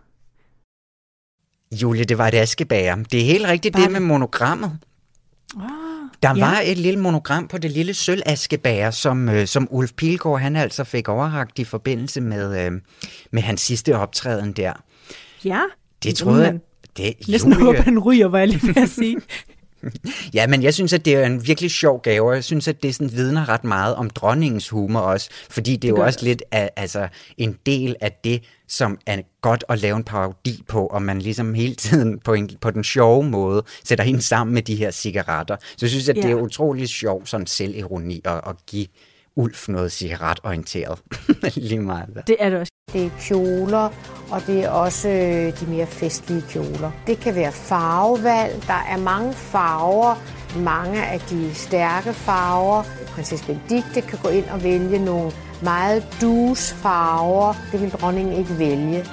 Julie, 1.81 2.03
det 2.03 2.17
var 2.17 2.27
et 2.27 2.33
askebager. 2.33 2.95
Det 2.95 3.21
er 3.21 3.25
helt 3.25 3.47
rigtigt 3.47 3.77
var 3.77 3.83
det 3.83 3.91
med 3.91 3.99
monogrammet. 3.99 4.79
Oh, 5.55 5.84
der 6.23 6.35
ja. 6.35 6.45
var 6.45 6.61
et 6.65 6.77
lille 6.77 6.99
monogram 6.99 7.47
på 7.47 7.57
det 7.57 7.71
lille 7.71 7.93
sølvaskebæger, 7.93 8.91
som, 8.91 9.29
øh, 9.29 9.47
som 9.47 9.67
Ulf 9.71 9.91
Pilgaard 9.93 10.39
han 10.39 10.55
altså 10.55 10.83
fik 10.83 11.09
overragt 11.09 11.59
i 11.59 11.63
forbindelse 11.63 12.21
med, 12.21 12.65
øh, 12.65 12.71
med 13.31 13.41
hans 13.41 13.61
sidste 13.61 13.97
optræden 13.97 14.51
der. 14.51 14.73
Ja. 15.45 15.61
Det 16.03 16.15
troede 16.15 16.43
jeg... 16.43 16.59
Det, 16.97 17.13
Næsten 17.27 17.53
Julie... 17.53 17.65
håber, 17.65 17.81
han 17.81 17.99
ryger, 17.99 18.27
var 18.27 18.39
jeg 18.39 18.47
lige 18.47 18.67
ved 18.67 18.83
at 18.83 18.89
sige. 18.89 19.17
ja, 20.33 20.47
men 20.47 20.63
jeg 20.63 20.73
synes, 20.73 20.93
at 20.93 21.05
det 21.05 21.15
er 21.15 21.25
en 21.25 21.47
virkelig 21.47 21.71
sjov 21.71 22.01
gave, 22.01 22.27
og 22.27 22.35
jeg 22.35 22.43
synes, 22.43 22.67
at 22.67 22.83
det 22.83 22.95
sådan 22.95 23.11
vidner 23.11 23.49
ret 23.49 23.63
meget 23.63 23.95
om 23.95 24.09
dronningens 24.09 24.69
humor 24.69 24.99
også, 24.99 25.29
fordi 25.49 25.71
det, 25.71 25.81
det 25.81 25.87
er 25.87 25.91
jo 25.91 26.03
også 26.03 26.19
lidt 26.25 26.43
af, 26.51 26.69
altså, 26.75 27.07
en 27.37 27.57
del 27.65 27.95
af 28.01 28.11
det, 28.23 28.43
som 28.67 28.97
er 29.05 29.21
godt 29.41 29.63
at 29.69 29.79
lave 29.79 29.97
en 29.97 30.03
parodi 30.03 30.63
på, 30.67 30.85
og 30.87 31.01
man 31.01 31.19
ligesom 31.19 31.53
hele 31.53 31.75
tiden 31.75 32.19
på, 32.19 32.33
en, 32.33 32.49
på 32.61 32.71
den 32.71 32.83
sjove 32.83 33.23
måde 33.23 33.63
sætter 33.83 34.03
hende 34.03 34.21
sammen 34.21 34.53
med 34.53 34.61
de 34.61 34.75
her 34.75 34.91
cigaretter. 34.91 35.55
Så 35.61 35.77
jeg 35.81 35.89
synes, 35.89 36.09
at 36.09 36.17
ja. 36.17 36.21
det 36.21 36.31
er 36.31 36.35
utrolig 36.35 36.89
sjov 36.89 37.25
sådan 37.25 37.47
selvironi 37.47 38.21
at, 38.25 38.41
at 38.47 38.55
give 38.67 38.87
Ulf 39.35 39.67
noget 39.67 39.91
cigaretorienteret. 39.91 40.99
Lige 41.55 41.79
meget. 41.79 42.09
Der. 42.15 42.21
Det 42.21 42.35
er 42.39 42.49
det 42.49 42.59
også. 42.59 42.71
Det 42.93 43.05
er 43.05 43.09
kjoler, 43.19 43.89
og 44.31 44.41
det 44.47 44.63
er 44.63 44.69
også 44.69 45.09
øh, 45.09 45.59
de 45.59 45.65
mere 45.67 45.87
festlige 45.87 46.43
kjoler. 46.49 46.91
Det 47.07 47.19
kan 47.19 47.35
være 47.35 47.51
farvevalg. 47.51 48.63
Der 48.67 48.85
er 48.89 48.97
mange 48.97 49.33
farver, 49.33 50.15
mange 50.59 51.05
af 51.05 51.19
de 51.19 51.53
stærke 51.53 52.13
farver. 52.13 52.83
Prinsesse 53.07 53.45
Benedikte 53.45 54.01
kan 54.01 54.19
gå 54.23 54.29
ind 54.29 54.45
og 54.45 54.63
vælge 54.63 55.05
nogle 55.05 55.31
meget 55.63 56.07
dus 56.21 56.73
farver. 56.73 57.53
Det 57.71 57.81
vil 57.81 57.89
dronningen 57.89 58.33
ikke 58.33 58.57
vælge. 58.57 59.05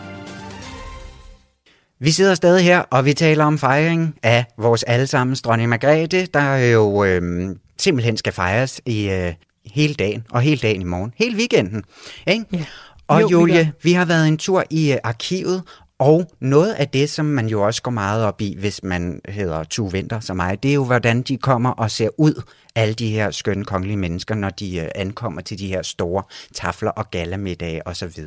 Vi 2.00 2.10
sidder 2.10 2.34
stadig 2.34 2.64
her, 2.64 2.80
og 2.90 3.04
vi 3.04 3.12
taler 3.14 3.44
om 3.44 3.58
fejring 3.58 4.14
af 4.22 4.44
vores 4.58 4.82
allesammens 4.82 5.42
dronning 5.42 5.68
Margrethe, 5.68 6.26
der 6.26 6.56
jo 6.56 7.04
øh, 7.04 7.56
simpelthen 7.78 8.16
skal 8.16 8.32
fejres 8.32 8.80
i 8.86 9.10
øh, 9.10 9.32
hele 9.66 9.94
dagen, 9.94 10.26
og 10.30 10.40
hele 10.40 10.60
dagen 10.60 10.80
i 10.80 10.84
morgen, 10.84 11.12
hele 11.16 11.36
weekenden. 11.36 11.84
Ikke? 12.26 12.44
Ja. 12.52 12.64
Og 13.08 13.22
jo, 13.22 13.28
Julie, 13.28 13.64
vi, 13.64 13.70
vi 13.82 13.92
har 13.92 14.04
været 14.04 14.28
en 14.28 14.38
tur 14.38 14.64
i 14.70 14.92
uh, 14.92 14.98
arkivet, 15.04 15.62
og 15.98 16.30
noget 16.40 16.72
af 16.72 16.88
det, 16.88 17.10
som 17.10 17.24
man 17.24 17.48
jo 17.48 17.62
også 17.62 17.82
går 17.82 17.90
meget 17.90 18.24
op 18.24 18.40
i, 18.40 18.56
hvis 18.58 18.82
man 18.82 19.20
hedder 19.28 19.64
to 19.64 19.84
Vinter 19.84 20.20
som 20.20 20.36
mig, 20.36 20.62
det 20.62 20.70
er 20.70 20.74
jo, 20.74 20.84
hvordan 20.84 21.22
de 21.22 21.36
kommer 21.36 21.70
og 21.70 21.90
ser 21.90 22.08
ud, 22.18 22.42
alle 22.74 22.94
de 22.94 23.08
her 23.08 23.30
skønne 23.30 23.64
kongelige 23.64 23.96
mennesker, 23.96 24.34
når 24.34 24.50
de 24.50 24.80
uh, 24.82 24.88
ankommer 24.94 25.40
til 25.40 25.58
de 25.58 25.66
her 25.66 25.82
store 25.82 26.22
tafler 26.54 26.90
og 26.90 27.10
galamiddage 27.10 27.86
osv. 27.86 28.24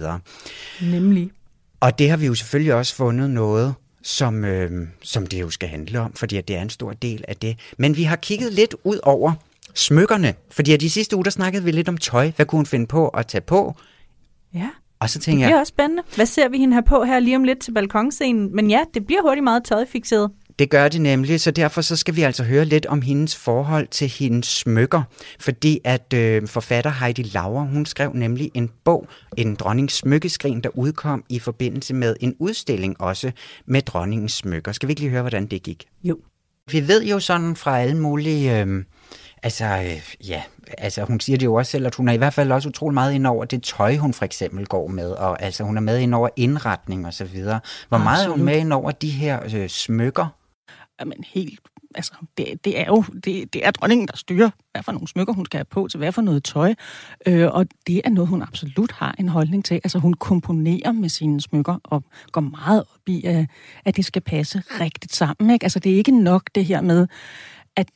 Nemlig. 0.81 1.31
Og 1.79 1.99
det 1.99 2.09
har 2.09 2.17
vi 2.17 2.25
jo 2.25 2.35
selvfølgelig 2.35 2.73
også 2.73 2.95
fundet 2.95 3.29
noget, 3.29 3.73
som, 4.03 4.45
øh, 4.45 4.87
som 5.01 5.27
det 5.27 5.41
jo 5.41 5.49
skal 5.49 5.69
handle 5.69 5.99
om, 5.99 6.13
fordi 6.13 6.41
det 6.41 6.55
er 6.55 6.61
en 6.61 6.69
stor 6.69 6.93
del 6.93 7.25
af 7.27 7.35
det. 7.35 7.59
Men 7.77 7.97
vi 7.97 8.03
har 8.03 8.15
kigget 8.15 8.53
lidt 8.53 8.75
ud 8.83 8.99
over 9.03 9.33
smykkerne, 9.75 10.33
fordi 10.51 10.77
de 10.77 10.89
sidste 10.89 11.15
uger, 11.15 11.23
der 11.23 11.31
snakkede 11.31 11.63
vi 11.63 11.71
lidt 11.71 11.89
om 11.89 11.97
tøj. 11.97 12.31
Hvad 12.35 12.45
kunne 12.45 12.57
hun 12.57 12.65
finde 12.65 12.87
på 12.87 13.07
at 13.07 13.27
tage 13.27 13.41
på? 13.41 13.75
Ja. 14.53 14.69
Og 14.99 15.09
så 15.09 15.19
tænker 15.19 15.37
det 15.37 15.47
bliver 15.47 15.55
jeg, 15.55 15.59
også 15.59 15.69
spændende. 15.69 16.03
Hvad 16.15 16.25
ser 16.25 16.49
vi 16.49 16.57
hende 16.57 16.73
her 16.73 16.81
på 16.81 17.03
her 17.03 17.19
lige 17.19 17.35
om 17.35 17.43
lidt 17.43 17.59
til 17.59 17.71
balkonscenen? 17.71 18.55
Men 18.55 18.69
ja, 18.69 18.79
det 18.93 19.05
bliver 19.05 19.21
hurtigt 19.21 19.43
meget 19.43 19.63
tøjfixeret. 19.63 20.31
Det 20.59 20.69
gør 20.69 20.87
det 20.87 21.01
nemlig, 21.01 21.41
så 21.41 21.51
derfor 21.51 21.81
så 21.81 21.95
skal 21.95 22.15
vi 22.15 22.21
altså 22.21 22.43
høre 22.43 22.65
lidt 22.65 22.85
om 22.85 23.01
hendes 23.01 23.35
forhold 23.35 23.87
til 23.87 24.07
hendes 24.07 24.47
smykker. 24.47 25.03
Fordi 25.39 25.79
at 25.83 26.13
øh, 26.13 26.47
forfatter 26.47 26.91
Heidi 26.91 27.23
Lauer, 27.23 27.63
hun 27.63 27.85
skrev 27.85 28.11
nemlig 28.13 28.51
en 28.53 28.69
bog, 28.83 29.07
en 29.37 29.55
dronnings 29.55 29.93
smykkeskrin, 29.93 30.61
der 30.61 30.69
udkom 30.77 31.23
i 31.29 31.39
forbindelse 31.39 31.93
med 31.93 32.15
en 32.19 32.35
udstilling 32.39 33.01
også 33.01 33.31
med 33.65 33.81
dronningens 33.81 34.33
smykker. 34.33 34.71
Skal 34.71 34.87
vi 34.87 34.91
ikke 34.91 35.01
lige 35.01 35.11
høre, 35.11 35.21
hvordan 35.21 35.45
det 35.45 35.63
gik? 35.63 35.85
Jo. 36.03 36.17
Vi 36.71 36.87
ved 36.87 37.05
jo 37.05 37.19
sådan 37.19 37.55
fra 37.55 37.79
alle 37.79 37.97
mulige... 37.97 38.61
Øh, 38.61 38.83
Altså, 39.45 39.65
øh, 39.65 40.27
ja, 40.29 40.43
altså 40.77 41.03
hun 41.03 41.19
siger 41.19 41.37
det 41.37 41.45
jo 41.45 41.53
også 41.53 41.71
selv, 41.71 41.85
at 41.85 41.95
hun 41.95 42.07
er 42.07 42.13
i 42.13 42.17
hvert 42.17 42.33
fald 42.33 42.51
også 42.51 42.69
utrolig 42.69 42.93
meget 42.93 43.13
ind 43.13 43.27
over 43.27 43.45
det 43.45 43.63
tøj, 43.63 43.95
hun 43.95 44.13
for 44.13 44.25
eksempel 44.25 44.65
går 44.65 44.87
med, 44.87 45.11
og 45.11 45.41
altså 45.41 45.63
hun 45.63 45.77
er 45.77 45.81
med 45.81 45.99
ind 45.99 46.15
over 46.15 46.29
indretning 46.35 47.07
og 47.07 47.13
så 47.13 47.25
videre. 47.25 47.59
Hvor 47.89 47.97
meget 47.97 48.17
Absolut. 48.17 48.33
er 48.33 48.37
hun 48.37 48.45
med 48.45 48.59
ind 48.59 48.73
over 48.73 48.91
de 48.91 49.09
her 49.09 49.39
øh, 49.55 49.69
smykker? 49.69 50.27
Jamen 50.99 51.23
helt, 51.33 51.59
altså 51.95 52.13
det, 52.37 52.65
det 52.65 52.79
er 52.79 52.85
jo, 52.85 53.03
det, 53.23 53.53
det 53.53 53.65
er 53.65 53.71
dronningen, 53.71 54.07
der 54.07 54.17
styrer, 54.17 54.49
hvad 54.71 54.83
for 54.83 54.91
nogle 54.91 55.07
smykker 55.07 55.33
hun 55.33 55.45
skal 55.45 55.57
have 55.57 55.65
på 55.65 55.87
til 55.87 55.97
hvad 55.97 56.11
for 56.11 56.21
noget 56.21 56.43
tøj, 56.43 56.73
øh, 57.25 57.47
og 57.51 57.65
det 57.87 58.01
er 58.05 58.09
noget, 58.09 58.27
hun 58.27 58.41
absolut 58.41 58.91
har 58.91 59.15
en 59.19 59.29
holdning 59.29 59.65
til. 59.65 59.75
Altså 59.75 59.99
hun 59.99 60.13
komponerer 60.13 60.91
med 60.91 61.09
sine 61.09 61.41
smykker 61.41 61.79
og 61.83 62.03
går 62.31 62.41
meget 62.41 62.81
op 62.81 63.07
i, 63.07 63.25
at, 63.25 63.45
at 63.85 63.95
det 63.95 64.05
skal 64.05 64.21
passe 64.21 64.63
rigtigt 64.79 65.15
sammen. 65.15 65.53
Ikke? 65.53 65.63
Altså 65.65 65.79
det 65.79 65.91
er 65.91 65.97
ikke 65.97 66.23
nok 66.23 66.49
det 66.55 66.65
her 66.65 66.81
med, 66.81 67.07
at, 67.75 67.87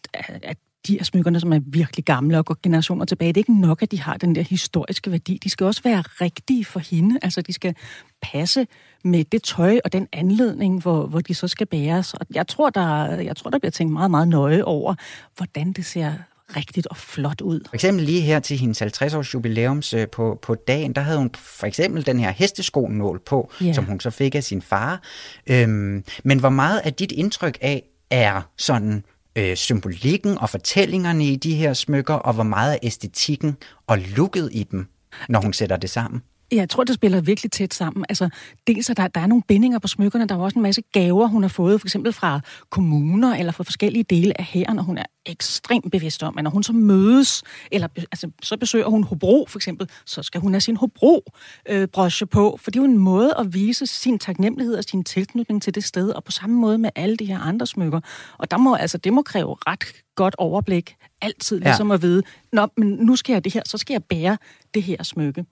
at 0.43 0.57
de 0.87 0.99
er 0.99 1.03
smykkerne, 1.03 1.39
som 1.39 1.53
er 1.53 1.59
virkelig 1.65 2.05
gamle 2.05 2.37
og 2.37 2.45
går 2.45 2.57
generationer 2.63 3.05
tilbage. 3.05 3.27
Det 3.27 3.37
er 3.37 3.41
ikke 3.41 3.61
nok, 3.61 3.81
at 3.81 3.91
de 3.91 3.99
har 3.99 4.17
den 4.17 4.35
der 4.35 4.41
historiske 4.41 5.11
værdi. 5.11 5.39
De 5.43 5.49
skal 5.49 5.65
også 5.65 5.83
være 5.83 6.01
rigtige 6.01 6.65
for 6.65 6.79
hende. 6.79 7.19
Altså, 7.21 7.41
de 7.41 7.53
skal 7.53 7.75
passe 8.21 8.67
med 9.03 9.23
det 9.23 9.43
tøj 9.43 9.79
og 9.85 9.93
den 9.93 10.07
anledning, 10.13 10.81
hvor, 10.81 11.07
hvor 11.07 11.19
de 11.19 11.33
så 11.33 11.47
skal 11.47 11.67
bæres. 11.67 12.13
Og 12.13 12.25
jeg 12.33 12.47
tror, 12.47 12.69
der, 12.69 13.05
jeg 13.05 13.35
tror, 13.35 13.49
der 13.49 13.59
bliver 13.59 13.71
tænkt 13.71 13.93
meget, 13.93 14.11
meget 14.11 14.27
nøje 14.27 14.63
over, 14.63 14.95
hvordan 15.37 15.71
det 15.71 15.85
ser 15.85 16.13
rigtigt 16.55 16.87
og 16.87 16.97
flot 16.97 17.41
ud. 17.41 17.61
For 17.67 17.75
eksempel 17.75 18.05
lige 18.05 18.21
her 18.21 18.39
til 18.39 18.57
hendes 18.57 18.81
50-års 18.81 19.33
jubilæums 19.33 19.93
øh, 19.93 20.07
på, 20.07 20.39
på 20.41 20.55
dagen, 20.55 20.93
der 20.93 21.01
havde 21.01 21.17
hun 21.17 21.31
for 21.35 21.67
eksempel 21.67 22.05
den 22.05 22.19
her 22.19 22.31
hestesko-nål 22.31 23.19
på, 23.25 23.51
yeah. 23.63 23.75
som 23.75 23.85
hun 23.85 23.99
så 23.99 24.09
fik 24.09 24.35
af 24.35 24.43
sin 24.43 24.61
far. 24.61 25.01
Øhm, 25.47 26.03
men 26.23 26.39
hvor 26.39 26.49
meget 26.49 26.79
af 26.79 26.93
dit 26.93 27.11
indtryk 27.11 27.57
af 27.61 27.83
er 28.09 28.41
sådan 28.57 29.03
øh, 29.39 29.55
symbolikken 29.55 30.37
og 30.37 30.49
fortællingerne 30.49 31.25
i 31.25 31.35
de 31.35 31.55
her 31.55 31.73
smykker, 31.73 32.13
og 32.13 32.33
hvor 32.33 32.43
meget 32.43 32.73
er 32.73 32.79
æstetikken 32.83 33.57
og 33.87 33.97
looket 33.97 34.49
i 34.51 34.63
dem, 34.63 34.87
når 35.29 35.41
hun 35.41 35.53
sætter 35.53 35.77
det 35.77 35.89
sammen? 35.89 36.21
Jeg 36.51 36.69
tror, 36.69 36.83
det 36.83 36.95
spiller 36.95 37.21
virkelig 37.21 37.51
tæt 37.51 37.73
sammen. 37.73 38.05
Altså, 38.09 38.29
dels 38.67 38.89
er 38.89 38.93
der, 38.93 39.07
der 39.07 39.21
er 39.21 39.27
nogle 39.27 39.43
bindinger 39.47 39.79
på 39.79 39.87
smykkerne, 39.87 40.27
der 40.27 40.35
er 40.35 40.39
også 40.39 40.59
en 40.59 40.63
masse 40.63 40.81
gaver, 40.93 41.27
hun 41.27 41.43
har 41.43 41.49
fået, 41.49 41.81
for 41.81 41.87
eksempel 41.87 42.13
fra 42.13 42.39
kommuner 42.69 43.35
eller 43.35 43.51
fra 43.51 43.63
forskellige 43.63 44.03
dele 44.03 44.39
af 44.39 44.45
hæren, 44.45 44.79
og 44.79 44.85
hun 44.85 44.97
er 44.97 45.05
ekstremt 45.25 45.91
bevidst 45.91 46.23
om, 46.23 46.37
at 46.37 46.43
når 46.43 46.51
hun 46.51 46.63
så 46.63 46.73
mødes, 46.73 47.43
eller 47.71 47.87
altså, 47.97 48.31
så 48.41 48.57
besøger 48.57 48.87
hun 48.87 49.03
Hobro 49.03 49.45
for 49.49 49.59
eksempel, 49.59 49.89
så 50.05 50.23
skal 50.23 50.41
hun 50.41 50.53
have 50.53 50.61
sin 50.61 50.77
Hobro-brosje 50.77 52.25
øh, 52.25 52.29
på, 52.29 52.59
for 52.61 52.71
det 52.71 52.79
er 52.79 52.83
jo 52.83 52.89
en 52.89 52.97
måde 52.97 53.33
at 53.39 53.53
vise 53.53 53.87
sin 53.87 54.19
taknemmelighed 54.19 54.75
og 54.75 54.83
sin 54.83 55.03
tilknytning 55.03 55.61
til 55.61 55.75
det 55.75 55.83
sted, 55.83 56.09
og 56.09 56.23
på 56.23 56.31
samme 56.31 56.55
måde 56.55 56.77
med 56.77 56.89
alle 56.95 57.17
de 57.17 57.25
her 57.25 57.39
andre 57.39 57.67
smykker. 57.67 57.99
Og 58.37 58.51
der 58.51 58.57
må, 58.57 58.75
altså, 58.75 58.97
det 58.97 59.13
må 59.13 59.21
kræve 59.21 59.55
ret 59.67 59.85
godt 60.15 60.35
overblik, 60.37 60.95
altid 61.21 61.59
ligesom 61.59 61.87
ja. 61.87 61.93
at 61.93 62.01
vide, 62.01 62.23
Nå, 62.53 62.67
men 62.77 62.87
nu 62.87 63.15
skal 63.15 63.33
jeg 63.33 63.43
det 63.43 63.53
her, 63.53 63.61
så 63.65 63.77
skal 63.77 63.93
jeg 63.93 64.03
bære 64.03 64.37
det 64.73 64.83
her 64.83 65.03
smykke. 65.03 65.45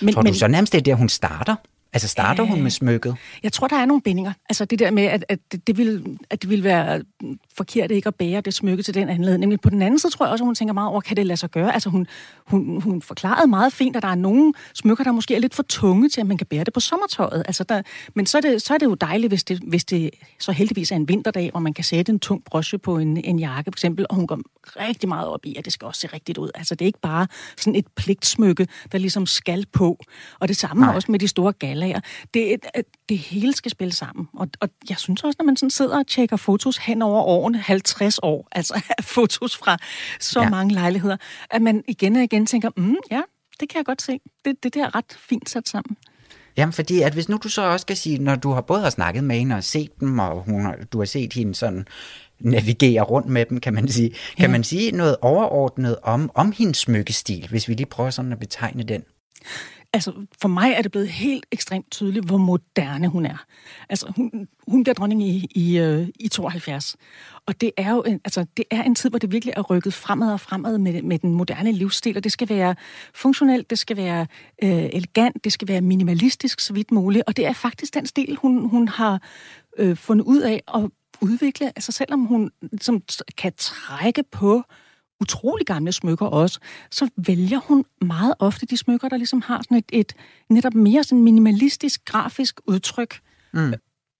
Men, 0.00 0.14
Tror 0.14 0.22
du 0.22 0.26
men, 0.26 0.34
så 0.34 0.48
nærmest, 0.48 0.72
det 0.72 0.78
er 0.78 0.82
der, 0.82 0.94
hun 0.94 1.08
starter? 1.08 1.56
Altså 1.94 2.08
starter 2.08 2.42
hun 2.42 2.62
med 2.62 2.70
smykket? 2.70 3.16
Jeg 3.42 3.52
tror, 3.52 3.68
der 3.68 3.76
er 3.76 3.84
nogle 3.84 4.02
bindinger. 4.02 4.32
Altså 4.48 4.64
det 4.64 4.78
der 4.78 4.90
med, 4.90 5.02
at, 5.02 5.24
at, 5.28 5.38
det, 5.66 5.78
vil, 5.78 6.18
at 6.30 6.42
det 6.42 6.50
vil 6.50 6.64
være 6.64 7.02
forkert 7.56 7.90
ikke 7.90 8.06
at 8.06 8.14
bære 8.14 8.40
det 8.40 8.54
smykke 8.54 8.82
til 8.82 8.94
den 8.94 9.08
anledning. 9.08 9.48
Men 9.48 9.58
på 9.58 9.70
den 9.70 9.82
anden 9.82 9.98
side 9.98 10.12
tror 10.12 10.26
jeg 10.26 10.32
også, 10.32 10.44
at 10.44 10.46
hun 10.46 10.54
tænker 10.54 10.74
meget 10.74 10.88
over, 10.88 11.00
kan 11.00 11.16
det 11.16 11.26
lade 11.26 11.36
sig 11.36 11.50
gøre? 11.50 11.74
Altså 11.74 11.90
hun, 11.90 12.06
hun, 12.46 12.82
hun 12.82 13.02
forklarede 13.02 13.46
meget 13.46 13.72
fint, 13.72 13.96
at 13.96 14.02
der 14.02 14.08
er 14.08 14.14
nogle 14.14 14.52
smykker, 14.74 15.04
der 15.04 15.12
måske 15.12 15.34
er 15.34 15.38
lidt 15.38 15.54
for 15.54 15.62
tunge 15.62 16.08
til, 16.08 16.20
at 16.20 16.26
man 16.26 16.38
kan 16.38 16.46
bære 16.46 16.64
det 16.64 16.72
på 16.72 16.80
sommertøjet. 16.80 17.42
Altså 17.46 17.64
der, 17.64 17.82
men 18.14 18.26
så 18.26 18.38
er, 18.38 18.42
det, 18.42 18.62
så 18.62 18.74
er 18.74 18.78
det 18.78 18.86
jo 18.86 18.94
dejligt, 18.94 19.30
hvis 19.30 19.44
det, 19.44 19.60
hvis 19.66 19.84
det 19.84 20.10
så 20.38 20.52
heldigvis 20.52 20.92
er 20.92 20.96
en 20.96 21.08
vinterdag, 21.08 21.50
hvor 21.50 21.60
man 21.60 21.74
kan 21.74 21.84
sætte 21.84 22.12
en 22.12 22.20
tung 22.20 22.44
broche 22.44 22.78
på 22.78 22.98
en, 22.98 23.16
en 23.16 23.38
jakke 23.38 23.70
for 23.70 23.74
eksempel, 23.74 24.06
og 24.10 24.16
hun 24.16 24.26
går 24.26 24.38
rigtig 24.66 25.08
meget 25.08 25.28
op 25.28 25.46
i, 25.46 25.56
at 25.58 25.64
det 25.64 25.72
skal 25.72 25.86
også 25.86 26.00
se 26.00 26.06
rigtigt 26.06 26.38
ud. 26.38 26.50
Altså 26.54 26.74
det 26.74 26.84
er 26.84 26.86
ikke 26.86 27.00
bare 27.00 27.26
sådan 27.56 27.76
et 27.76 27.86
pligtsmykke, 27.96 28.66
der 28.92 28.98
ligesom 28.98 29.26
skal 29.26 29.66
på. 29.72 29.98
Og 30.40 30.48
det 30.48 30.56
samme 30.56 30.86
Nej. 30.86 30.94
også 30.94 31.12
med 31.12 31.18
de 31.18 31.28
store 31.28 31.52
galager. 31.82 32.00
Det, 32.34 32.60
det 33.08 33.18
hele 33.18 33.52
skal 33.52 33.70
spille 33.70 33.92
sammen. 33.92 34.28
Og, 34.32 34.48
og 34.60 34.68
jeg 34.88 34.96
synes 34.98 35.24
også, 35.24 35.36
når 35.38 35.46
man 35.46 35.56
sådan 35.56 35.70
sidder 35.70 35.98
og 35.98 36.06
tjekker 36.06 36.36
fotos 36.36 36.76
hen 36.76 37.02
over 37.02 37.22
årene, 37.22 37.58
50 37.58 38.18
år, 38.22 38.48
altså 38.52 38.82
fotos 39.00 39.56
fra 39.56 39.76
så 40.20 40.40
ja. 40.40 40.48
mange 40.48 40.74
lejligheder, 40.74 41.16
at 41.50 41.62
man 41.62 41.84
igen 41.88 42.16
og 42.16 42.22
igen 42.22 42.46
tænker, 42.46 42.70
mm, 42.76 42.96
ja, 43.10 43.22
det 43.60 43.68
kan 43.68 43.78
jeg 43.78 43.84
godt 43.84 44.02
se. 44.02 44.20
Det, 44.44 44.62
det 44.62 44.74
der 44.74 44.84
er 44.84 44.94
ret 44.94 45.18
fint 45.28 45.50
sat 45.50 45.68
sammen. 45.68 45.96
Jamen, 46.56 46.72
fordi 46.72 47.02
at 47.02 47.12
hvis 47.12 47.28
nu 47.28 47.36
du 47.36 47.48
så 47.48 47.62
også 47.62 47.84
skal 47.84 47.96
sige, 47.96 48.18
når 48.18 48.34
du 48.34 48.50
har 48.50 48.60
både 48.60 48.80
har 48.80 48.90
snakket 48.90 49.24
med 49.24 49.36
hende 49.36 49.56
og 49.56 49.64
set 49.64 50.00
dem, 50.00 50.18
og 50.18 50.42
hun 50.42 50.66
du 50.92 50.98
har 50.98 51.04
set 51.04 51.32
hende 51.32 51.54
sådan 51.54 51.86
navigere 52.40 53.02
rundt 53.02 53.28
med 53.28 53.44
dem, 53.44 53.60
kan 53.60 53.74
man 53.74 53.88
sige. 53.88 54.10
Kan 54.10 54.46
ja. 54.46 54.48
man 54.48 54.64
sige 54.64 54.90
noget 54.90 55.16
overordnet 55.20 55.96
om, 56.02 56.30
om 56.34 56.52
hendes 56.58 56.76
smykkestil, 56.76 57.48
hvis 57.48 57.68
vi 57.68 57.74
lige 57.74 57.86
prøver 57.86 58.10
sådan 58.10 58.32
at 58.32 58.38
betegne 58.38 58.82
den? 58.82 59.02
Altså, 59.94 60.12
for 60.40 60.48
mig 60.48 60.72
er 60.72 60.82
det 60.82 60.90
blevet 60.90 61.08
helt 61.08 61.46
ekstremt 61.50 61.90
tydeligt, 61.90 62.26
hvor 62.26 62.36
moderne 62.36 63.08
hun 63.08 63.26
er. 63.26 63.44
Altså, 63.88 64.12
hun, 64.16 64.48
hun 64.68 64.84
bliver 64.84 64.94
dronning 64.94 65.22
i, 65.22 65.46
i, 65.50 65.78
øh, 65.78 66.08
i 66.20 66.28
72. 66.28 66.96
Og 67.46 67.60
det 67.60 67.70
er 67.76 67.92
jo 67.92 68.02
en, 68.02 68.20
altså, 68.24 68.46
det 68.56 68.64
er 68.70 68.82
en 68.82 68.94
tid, 68.94 69.10
hvor 69.10 69.18
det 69.18 69.32
virkelig 69.32 69.54
er 69.56 69.62
rykket 69.62 69.94
fremad 69.94 70.32
og 70.32 70.40
fremad 70.40 70.78
med, 70.78 71.02
med 71.02 71.18
den 71.18 71.34
moderne 71.34 71.72
livsstil, 71.72 72.16
og 72.16 72.24
det 72.24 72.32
skal 72.32 72.48
være 72.48 72.74
funktionelt, 73.14 73.70
det 73.70 73.78
skal 73.78 73.96
være 73.96 74.26
øh, 74.62 74.70
elegant, 74.92 75.44
det 75.44 75.52
skal 75.52 75.68
være 75.68 75.80
minimalistisk 75.80 76.60
så 76.60 76.72
vidt 76.72 76.90
muligt, 76.90 77.24
og 77.26 77.36
det 77.36 77.46
er 77.46 77.52
faktisk 77.52 77.94
den 77.94 78.06
stil, 78.06 78.36
hun, 78.36 78.68
hun 78.68 78.88
har 78.88 79.22
øh, 79.78 79.96
fundet 79.96 80.24
ud 80.24 80.40
af 80.40 80.62
at 80.74 80.90
udvikle, 81.20 81.66
altså 81.66 81.92
selvom 81.92 82.20
hun 82.20 82.50
som 82.80 83.02
kan 83.36 83.52
trække 83.56 84.24
på 84.32 84.62
utrolig 85.22 85.66
gamle 85.66 85.92
smykker 85.92 86.26
også, 86.26 86.58
så 86.90 87.08
vælger 87.16 87.58
hun 87.58 87.84
meget 88.00 88.34
ofte 88.38 88.66
de 88.66 88.76
smykker, 88.76 89.08
der 89.08 89.16
ligesom 89.16 89.42
har 89.42 89.62
sådan 89.62 89.76
et, 89.76 89.84
et 89.92 90.12
netop 90.50 90.74
mere 90.74 91.04
sådan 91.04 91.22
minimalistisk, 91.22 92.04
grafisk 92.04 92.60
udtryk. 92.66 93.20
Mm. 93.52 93.74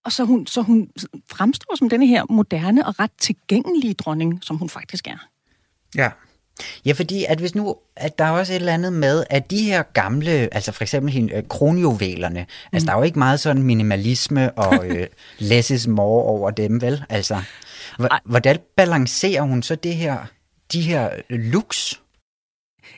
Og 0.05 0.13
så 0.13 0.25
hun, 0.25 0.47
så 0.47 0.63
hun 0.63 0.91
fremstår 1.31 1.77
som 1.77 1.89
denne 1.89 2.07
her 2.07 2.25
moderne 2.31 2.87
og 2.87 3.01
ret 3.01 3.11
tilgængelige 3.21 3.95
dronning, 3.95 4.39
som 4.43 4.57
hun 4.57 4.69
faktisk 4.69 5.07
er. 5.07 5.29
Ja. 5.97 6.11
Ja, 6.85 6.93
fordi 6.93 7.25
at 7.29 7.39
hvis 7.39 7.55
nu, 7.55 7.77
at 7.97 8.19
der 8.19 8.25
er 8.25 8.31
også 8.31 8.53
et 8.53 8.57
eller 8.57 8.75
andet 8.75 8.93
med, 8.93 9.25
at 9.31 9.51
de 9.51 9.63
her 9.63 9.83
gamle, 9.83 10.31
altså 10.31 10.73
for 10.73 10.85
eksempel 10.85 11.13
hende, 11.13 11.35
øh, 11.35 11.43
kronjuvelerne, 11.49 12.41
altså, 12.41 12.47
mm. 12.71 12.75
altså 12.77 12.87
der 12.87 12.93
er 12.93 12.97
jo 12.97 13.03
ikke 13.03 13.19
meget 13.19 13.41
sådan 13.41 13.63
minimalisme 13.63 14.59
og 14.59 14.87
øh, 14.89 15.07
less 15.39 15.71
is 15.71 15.87
more 15.87 16.25
over 16.25 16.51
dem, 16.51 16.81
vel? 16.81 17.05
Altså, 17.09 17.43
hvordan 18.25 18.59
balancerer 18.77 19.43
hun 19.43 19.63
så 19.63 19.75
det 19.75 19.97
her 19.97 20.27
de 20.73 20.81
her 20.81 21.11
looks? 21.31 22.03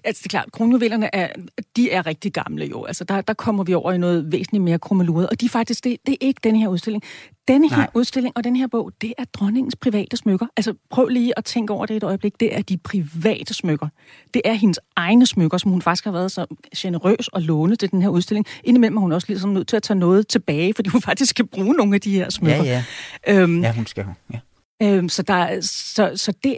Altså, 0.05 0.21
det 0.21 0.27
er 0.27 0.39
klart, 0.39 0.53
kronjuvelerne 0.53 1.15
er, 1.15 1.29
de 1.77 1.91
er 1.91 2.07
rigtig 2.07 2.33
gamle 2.33 2.67
jo. 2.67 2.85
Altså, 2.85 3.05
der, 3.05 3.21
der 3.21 3.35
kommer 3.35 3.65
vi 3.65 3.75
over 3.75 3.93
i 3.93 3.99
noget 3.99 4.33
væsentligt 4.33 4.65
mere 4.65 4.79
krummeluret. 4.79 5.29
Og 5.29 5.41
de 5.41 5.49
faktisk, 5.49 5.85
det, 5.85 5.97
det 6.07 6.13
er 6.13 6.17
ikke 6.21 6.41
den 6.45 6.57
her 6.57 6.69
udstilling. 6.69 7.03
Denne 7.49 7.69
her 7.69 7.77
Nej. 7.77 7.91
udstilling 7.95 8.37
og 8.37 8.45
den 8.45 8.57
her 8.57 8.67
bog, 8.67 8.93
det 9.01 9.13
er 9.19 9.25
dronningens 9.25 9.77
private 9.77 10.17
smykker. 10.17 10.47
Altså, 10.57 10.75
prøv 10.91 11.09
lige 11.09 11.39
at 11.39 11.45
tænke 11.45 11.73
over 11.73 11.87
det 11.87 11.97
et 11.97 12.03
øjeblik. 12.03 12.41
Det 12.41 12.57
er 12.57 12.63
de 12.63 12.77
private 12.77 13.55
smykker. 13.55 13.89
Det 14.35 14.43
er 14.45 14.53
hendes 14.53 14.81
egne 14.97 15.27
smykker, 15.27 15.59
som 15.59 15.71
hun 15.71 15.83
faktisk 15.83 16.05
har 16.05 16.13
været 16.13 16.33
så 16.33 16.47
generøs 16.77 17.29
og 17.29 17.43
låne 17.43 17.77
til 17.77 17.91
den 17.91 18.03
her 18.03 18.09
udstilling. 18.09 18.47
Indimellem 18.65 18.97
er 18.97 19.01
hun 19.01 19.13
også 19.13 19.29
ligesom 19.29 19.51
nødt 19.51 19.69
til 19.69 19.77
at 19.77 19.83
tage 19.83 19.99
noget 19.99 20.29
tilbage, 20.29 20.75
fordi 20.75 20.89
hun 20.89 21.03
faktisk 21.11 21.31
skal 21.31 21.47
bruge 21.47 21.75
nogle 21.75 21.95
af 21.95 22.01
de 22.01 22.11
her 22.11 22.31
smykker. 22.31 22.65
Ja, 22.65 22.85
ja. 23.27 23.41
Øhm, 23.41 23.63
ja, 23.63 23.73
hun 23.73 23.87
skal. 23.87 24.07
Ja. 24.33 24.39
Øhm, 24.83 25.09
så, 25.09 25.23
der, 25.23 25.61
så, 25.61 26.13
så 26.17 26.33
det, 26.45 26.57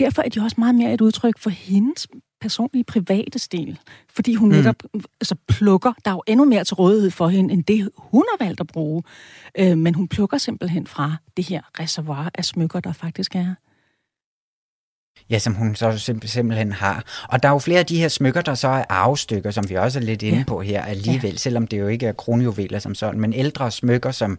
derfor 0.00 0.22
er 0.22 0.28
de 0.28 0.40
også 0.40 0.56
meget 0.58 0.74
mere 0.74 0.94
et 0.94 1.00
udtryk 1.00 1.38
for 1.38 1.50
hendes 1.50 2.08
personlige 2.40 2.84
private 2.84 3.38
stil. 3.38 3.78
Fordi 4.10 4.34
hun 4.34 4.48
mm. 4.48 4.54
netop 4.54 4.76
altså, 5.20 5.34
plukker, 5.48 5.92
der 6.04 6.10
er 6.10 6.14
jo 6.14 6.22
endnu 6.26 6.44
mere 6.44 6.64
til 6.64 6.74
rådighed 6.74 7.10
for 7.10 7.28
hende, 7.28 7.54
end 7.54 7.64
det 7.64 7.88
hun 7.96 8.24
har 8.30 8.44
valgt 8.44 8.60
at 8.60 8.66
bruge. 8.66 9.02
Øh, 9.58 9.78
men 9.78 9.94
hun 9.94 10.08
plukker 10.08 10.38
simpelthen 10.38 10.86
fra 10.86 11.16
det 11.36 11.48
her 11.48 11.62
reservoir 11.80 12.30
af 12.34 12.44
smykker, 12.44 12.80
der 12.80 12.92
faktisk 12.92 13.36
er. 13.36 13.54
Ja, 15.30 15.38
som 15.38 15.54
hun 15.54 15.74
så 15.74 15.98
simpelthen 16.24 16.72
har. 16.72 17.26
Og 17.28 17.42
der 17.42 17.48
er 17.48 17.52
jo 17.52 17.58
flere 17.58 17.78
af 17.78 17.86
de 17.86 18.00
her 18.00 18.08
smykker, 18.08 18.40
der 18.40 18.54
så 18.54 18.68
er 18.68 18.84
arvestykker, 18.88 19.50
som 19.50 19.70
vi 19.70 19.74
også 19.74 19.98
er 19.98 20.02
lidt 20.02 20.22
inde 20.22 20.38
ja. 20.38 20.44
på 20.46 20.60
her 20.60 20.82
alligevel, 20.82 21.30
ja. 21.30 21.36
selvom 21.36 21.66
det 21.66 21.78
jo 21.78 21.86
ikke 21.86 22.06
er 22.06 22.12
kronjuveler 22.12 22.78
som 22.78 22.94
sådan, 22.94 23.20
men 23.20 23.32
ældre 23.32 23.70
smykker, 23.70 24.10
som 24.10 24.38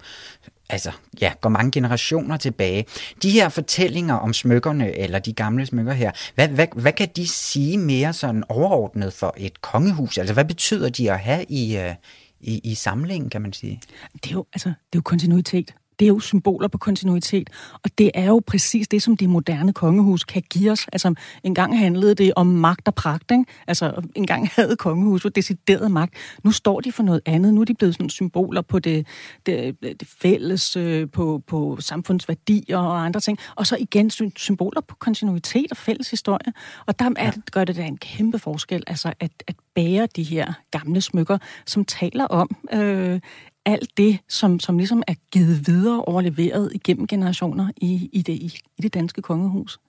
altså, 0.74 0.92
ja, 1.22 1.34
går 1.42 1.50
mange 1.50 1.72
generationer 1.72 2.38
tilbage. 2.38 2.86
De 3.24 3.32
her 3.32 3.50
fortællinger 3.50 4.16
om 4.16 4.34
smykkerne, 4.34 4.98
eller 4.98 5.20
de 5.20 5.34
gamle 5.34 5.66
smykker 5.66 5.94
her, 5.94 6.12
hvad, 6.36 6.48
hvad, 6.48 6.68
hvad 6.76 6.92
kan 6.92 7.10
de 7.16 7.28
sige 7.28 7.78
mere 7.78 8.14
sådan 8.14 8.44
overordnet 8.50 9.14
for 9.14 9.34
et 9.38 9.62
kongehus? 9.62 10.18
Altså, 10.18 10.34
hvad 10.34 10.46
betyder 10.46 10.90
de 10.90 11.12
at 11.12 11.20
have 11.20 11.46
i, 11.50 11.78
øh, 11.78 11.96
i, 12.42 12.62
i 12.64 12.76
samlingen, 12.76 13.30
kan 13.30 13.42
man 13.42 13.54
sige? 13.54 13.82
Det 14.14 14.30
er 14.30 14.34
jo, 14.34 14.46
altså, 14.54 14.70
det 14.70 14.76
er 14.76 14.98
jo 14.98 15.02
kontinuitet 15.02 15.74
det 16.04 16.08
er 16.08 16.14
jo 16.14 16.20
symboler 16.20 16.68
på 16.68 16.78
kontinuitet, 16.78 17.50
og 17.84 17.90
det 17.98 18.12
er 18.14 18.26
jo 18.26 18.42
præcis 18.48 18.88
det, 18.88 19.02
som 19.02 19.18
det 19.18 19.30
moderne 19.30 19.74
kongehus 19.74 20.24
kan 20.24 20.44
give 20.50 20.72
os. 20.72 20.88
Altså, 20.94 21.14
engang 21.44 21.80
handlede 21.80 22.16
det 22.16 22.34
om 22.36 22.48
magt 22.48 22.88
og 22.88 22.96
pragt, 22.96 23.32
ikke? 23.32 23.46
Altså, 23.68 24.02
engang 24.16 24.50
havde 24.56 24.76
kongehuset 24.76 25.36
decideret 25.36 25.92
magt. 25.92 26.14
Nu 26.44 26.52
står 26.52 26.80
de 26.80 26.92
for 26.92 27.04
noget 27.04 27.22
andet. 27.26 27.54
Nu 27.54 27.62
er 27.62 27.66
de 27.66 27.74
blevet 27.74 27.96
sådan 27.96 28.10
symboler 28.10 28.62
på 28.62 28.80
det, 28.80 29.08
det, 29.46 29.82
det 29.82 30.08
fælles, 30.22 30.76
øh, 30.76 31.10
på, 31.10 31.44
på 31.48 31.78
samfundsværdier 31.80 32.78
og 32.78 33.06
andre 33.06 33.20
ting. 33.20 33.38
Og 33.56 33.68
så 33.68 33.78
igen 33.80 34.10
symboler 34.36 34.82
på 34.82 34.96
kontinuitet 34.96 35.72
og 35.72 35.78
fælles 35.78 36.10
historie. 36.10 36.54
Og 36.86 37.00
der 37.00 37.10
er, 37.16 37.32
gør 37.52 37.64
det 37.64 37.76
da 37.76 37.84
en 37.84 37.98
kæmpe 37.98 38.40
forskel, 38.40 38.84
altså 38.88 39.14
at, 39.20 39.32
at 39.48 39.56
bære 39.76 40.08
de 40.16 40.24
her 40.24 40.54
gamle 40.72 41.02
smykker, 41.02 41.38
som 41.66 41.86
taler 41.86 42.26
om, 42.26 42.50
øh, 42.74 43.20
alt 43.66 43.98
det, 43.98 44.20
som, 44.30 44.60
som 44.60 44.78
ligesom 44.78 45.04
er 45.08 45.14
givet 45.32 45.68
videre 45.68 46.00
og 46.00 46.08
overleveret 46.08 46.72
igennem 46.74 47.08
generationer 47.08 47.72
i, 47.78 48.10
i, 48.14 48.22
det, 48.22 48.34
i, 48.34 48.60
i 48.78 48.82
det 48.82 48.94
danske 48.94 49.22
kongehus. 49.22 49.80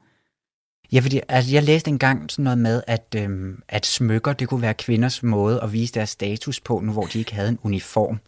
Ja, 0.92 1.00
fordi 1.00 1.20
altså, 1.28 1.52
jeg 1.52 1.62
læste 1.62 1.88
engang 1.88 2.30
sådan 2.30 2.42
noget 2.42 2.58
med, 2.58 2.82
at, 2.86 3.14
øhm, 3.16 3.62
at 3.68 3.86
smykker, 3.86 4.32
det 4.32 4.48
kunne 4.48 4.62
være 4.62 4.74
kvinders 4.74 5.22
måde 5.22 5.60
at 5.62 5.72
vise 5.72 5.94
deres 5.94 6.10
status 6.10 6.60
på, 6.60 6.80
nu 6.80 6.92
hvor 6.92 7.02
de 7.02 7.18
ikke 7.18 7.34
havde 7.34 7.48
en 7.48 7.58
uniform. 7.62 8.18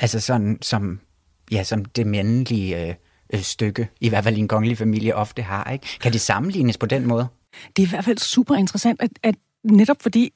Altså 0.00 0.20
sådan 0.20 0.58
som, 0.62 1.00
ja, 1.50 1.62
som 1.62 1.84
det 1.84 2.06
mandlige 2.06 2.88
øh, 2.88 2.94
øh, 3.32 3.40
stykke, 3.40 3.88
i 4.00 4.08
hvert 4.08 4.24
fald 4.24 4.36
i 4.36 4.40
en 4.40 4.48
kongelig 4.48 4.78
familie 4.78 5.14
ofte 5.14 5.42
har. 5.42 5.70
Ikke? 5.70 5.86
Kan 6.00 6.12
det 6.12 6.20
sammenlignes 6.20 6.78
på 6.78 6.86
den 6.86 7.06
måde? 7.06 7.26
Det 7.76 7.82
er 7.82 7.86
i 7.86 7.90
hvert 7.90 8.04
fald 8.04 8.18
super 8.18 8.54
interessant, 8.54 9.02
at, 9.02 9.10
at 9.22 9.34
netop 9.64 10.02
fordi 10.02 10.32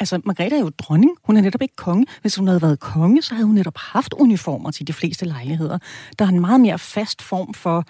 altså 0.00 0.20
Margrethe 0.24 0.56
er 0.56 0.60
jo 0.60 0.70
dronning, 0.78 1.10
hun 1.24 1.36
er 1.36 1.40
netop 1.40 1.62
ikke 1.62 1.76
konge. 1.76 2.06
Hvis 2.20 2.36
hun 2.36 2.46
havde 2.46 2.62
været 2.62 2.80
konge, 2.80 3.22
så 3.22 3.34
havde 3.34 3.46
hun 3.46 3.54
netop 3.54 3.76
haft 3.76 4.12
uniformer 4.12 4.70
til 4.70 4.86
de 4.86 4.92
fleste 4.92 5.24
lejligheder. 5.24 5.78
Der 6.18 6.24
er 6.24 6.28
en 6.28 6.40
meget 6.40 6.60
mere 6.60 6.78
fast 6.78 7.22
form 7.22 7.54
for, 7.54 7.84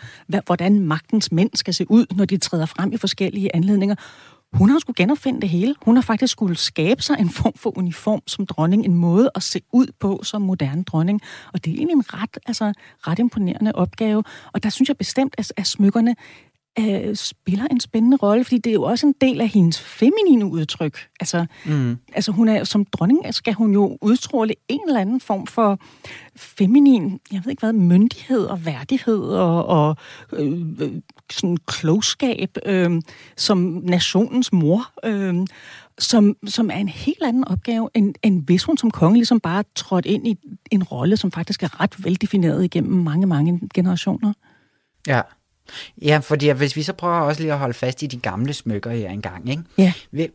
hvordan 0.47 0.81
magtens 0.81 1.33
mænd 1.33 1.51
skal 1.55 1.75
se 1.75 1.91
ud, 1.91 2.07
når 2.17 2.25
de 2.25 2.37
træder 2.37 2.67
frem 2.67 2.93
i 2.93 2.97
forskellige 2.97 3.57
anledninger. 3.57 3.95
Hun 4.53 4.71
har 4.71 4.79
skulle 4.79 4.97
genopfinde 4.97 5.41
det 5.41 5.49
hele. 5.49 5.75
Hun 5.83 5.97
har 5.97 6.03
faktisk 6.03 6.33
skulle 6.33 6.57
skabe 6.57 7.03
sig 7.03 7.17
en 7.21 7.31
form 7.31 7.53
for 7.57 7.79
uniform 7.79 8.23
som 8.27 8.47
dronning, 8.47 8.85
en 8.85 8.95
måde 8.95 9.31
at 9.35 9.43
se 9.43 9.61
ud 9.73 9.87
på 10.01 10.21
som 10.23 10.43
moderne 10.43 10.83
dronning. 10.83 11.21
Og 11.53 11.65
det 11.65 11.71
er 11.71 11.75
egentlig 11.75 11.95
en 11.95 12.05
ret, 12.15 12.39
altså, 12.47 12.73
ret 13.07 13.19
imponerende 13.19 13.73
opgave. 13.75 14.25
Og 14.53 14.63
der 14.63 14.69
synes 14.69 14.89
jeg 14.89 14.97
bestemt, 14.97 15.35
at, 15.39 15.53
at 15.57 15.67
smykkerne 15.67 16.17
øh, 16.79 17.17
spiller 17.17 17.67
en 17.71 17.81
spændende 17.81 18.17
rolle, 18.17 18.45
fordi 18.45 18.59
det 18.59 18.71
er 18.71 18.75
jo 18.75 18.83
også 18.83 19.07
en 19.07 19.15
del 19.21 19.41
af 19.41 19.49
hendes 19.49 19.81
feminine 19.81 20.47
udtryk. 20.47 20.99
Altså, 21.21 21.47
mm. 21.67 21.99
altså 22.13 22.33
hun 22.33 22.49
er, 22.49 22.65
som 22.65 22.85
dronning 22.85 23.35
skal 23.35 23.55
hun 23.55 23.73
jo 23.73 23.99
udstråle 24.01 24.55
en 24.69 24.81
eller 24.87 25.01
anden 25.01 25.21
form 25.21 25.47
for 25.47 25.79
feminin, 26.37 27.21
jeg 27.33 27.41
ved 27.45 27.51
ikke 27.51 27.61
hvad, 27.61 27.73
myndighed 27.73 28.45
og 28.45 28.67
værdighed 28.67 29.21
og, 29.21 29.67
og 29.67 29.97
øh, 30.33 30.93
sådan 31.31 31.57
klogskab 31.67 32.57
øh, 32.67 33.03
som 33.37 33.59
nationens 33.85 34.53
mor. 34.53 34.91
Øh, 35.05 35.47
som, 35.99 36.37
som 36.47 36.71
er 36.71 36.77
en 36.77 36.89
helt 36.89 37.23
anden 37.23 37.45
opgave, 37.49 37.89
end, 37.95 38.15
end 38.23 38.45
hvis 38.45 38.65
hun 38.65 38.77
som 38.77 38.91
konge 38.91 39.17
ligesom 39.17 39.41
bare 39.41 39.65
trådte 39.75 40.09
ind 40.09 40.27
i 40.29 40.39
en 40.71 40.83
rolle, 40.83 41.17
som 41.17 41.33
faktisk 41.33 41.63
er 41.63 41.81
ret 41.81 42.05
veldefineret 42.05 42.65
igennem 42.65 43.03
mange, 43.03 43.27
mange 43.27 43.61
generationer. 43.75 44.33
Ja, 45.07 45.21
Ja, 46.03 46.19
fordi 46.19 46.51
hvis 46.51 46.77
vi 46.77 46.83
så 46.83 46.93
prøver 46.93 47.15
også 47.15 47.41
lige 47.41 47.53
at 47.53 47.59
holde 47.59 47.75
fast 47.75 48.03
i 48.03 48.07
de 48.07 48.17
gamle 48.17 48.53
smykker 48.53 48.91
her 48.91 49.11
engang, 49.11 49.51
ikke? 49.51 49.63
Ja. 49.79 49.93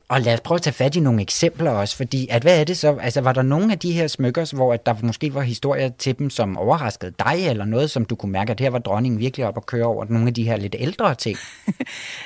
Og 0.08 0.22
lad 0.22 0.34
os 0.34 0.42
prøve 0.42 0.56
at 0.56 0.62
tage 0.62 0.74
fat 0.74 0.96
i 0.96 1.00
nogle 1.00 1.22
eksempler 1.22 1.72
også, 1.72 1.98
fordi 1.98 2.28
at 2.30 2.42
hvad 2.42 2.60
er 2.60 2.64
det 2.64 2.78
så? 2.78 2.98
Altså, 3.02 3.22
var 3.22 3.34
der 3.34 3.42
nogle 3.42 3.72
af 3.72 3.80
de 3.80 3.92
her 3.92 4.08
smykker, 4.08 4.56
hvor 4.56 4.74
at 4.74 4.86
der 4.86 4.96
måske 5.02 5.34
var 5.34 5.42
historier 5.42 5.90
til 5.90 6.20
dem, 6.20 6.30
som 6.30 6.58
overraskede 6.58 7.14
dig, 7.20 7.48
eller 7.48 7.66
noget, 7.66 7.92
som 7.92 8.06
du 8.06 8.16
kunne 8.16 8.32
mærke, 8.32 8.52
at 8.52 8.60
her 8.60 8.70
var 8.70 8.80
dronningen 8.80 9.20
virkelig 9.20 9.48
op 9.48 9.58
at 9.58 9.66
køre 9.66 9.86
over 9.86 10.06
nogle 10.10 10.28
af 10.28 10.34
de 10.34 10.44
her 10.44 10.58
lidt 10.58 10.76
ældre 10.80 11.16
ting? 11.16 11.38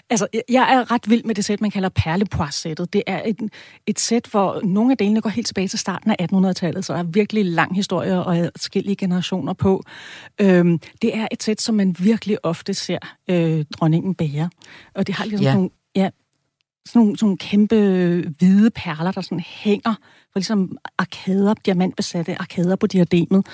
Altså, 0.10 0.28
jeg 0.50 0.74
er 0.74 0.92
ret 0.92 1.10
vild 1.10 1.24
med 1.24 1.36
det 1.36 1.46
sæt, 1.46 1.62
man 1.62 1.72
kalder 1.72 1.90
perlepois-sættet. 1.90 2.94
Det 2.94 3.04
er 3.08 3.22
et, 3.26 3.38
et 3.88 4.00
sæt, 4.00 4.28
hvor 4.32 4.62
nogle 4.64 4.92
af 4.92 4.98
delene 4.98 5.22
går 5.22 5.30
helt 5.30 5.48
tilbage 5.48 5.68
til 5.68 5.80
starten 5.80 6.12
af 6.12 6.28
1800-tallet, 6.34 6.86
så 6.86 6.94
der 6.94 7.00
er 7.00 7.04
virkelig 7.04 7.46
lang 7.46 7.76
historie 7.76 8.24
og 8.24 8.52
forskellige 8.58 8.96
generationer 8.96 9.54
på. 9.54 9.84
Øhm, 10.42 10.80
det 11.02 11.18
er 11.18 11.28
et 11.32 11.44
sæt, 11.44 11.62
som 11.62 11.76
man 11.76 11.96
virkelig 12.00 12.46
ofte 12.46 12.74
ser 12.74 12.98
øh, 13.30 13.66
dronningen 13.74 14.16
bære. 14.16 14.50
Og 14.96 15.08
det 15.08 15.16
har 15.16 15.26
ligesom 15.26 15.46
Ja. 15.46 15.54
nogle, 15.54 15.70
ja, 15.96 16.10
sådan 16.86 17.02
nogle, 17.02 17.18
sådan 17.18 17.26
nogle 17.26 17.38
kæmpe 17.38 17.76
hvide 18.38 18.70
perler, 18.72 19.12
der 19.12 19.22
sådan 19.22 19.44
hænger 19.48 19.96
ligesom 20.40 20.78
arkader, 20.98 21.54
diamantbesatte 21.54 22.36
arkader 22.40 22.76
på 22.76 22.88
diademet. 22.88 23.46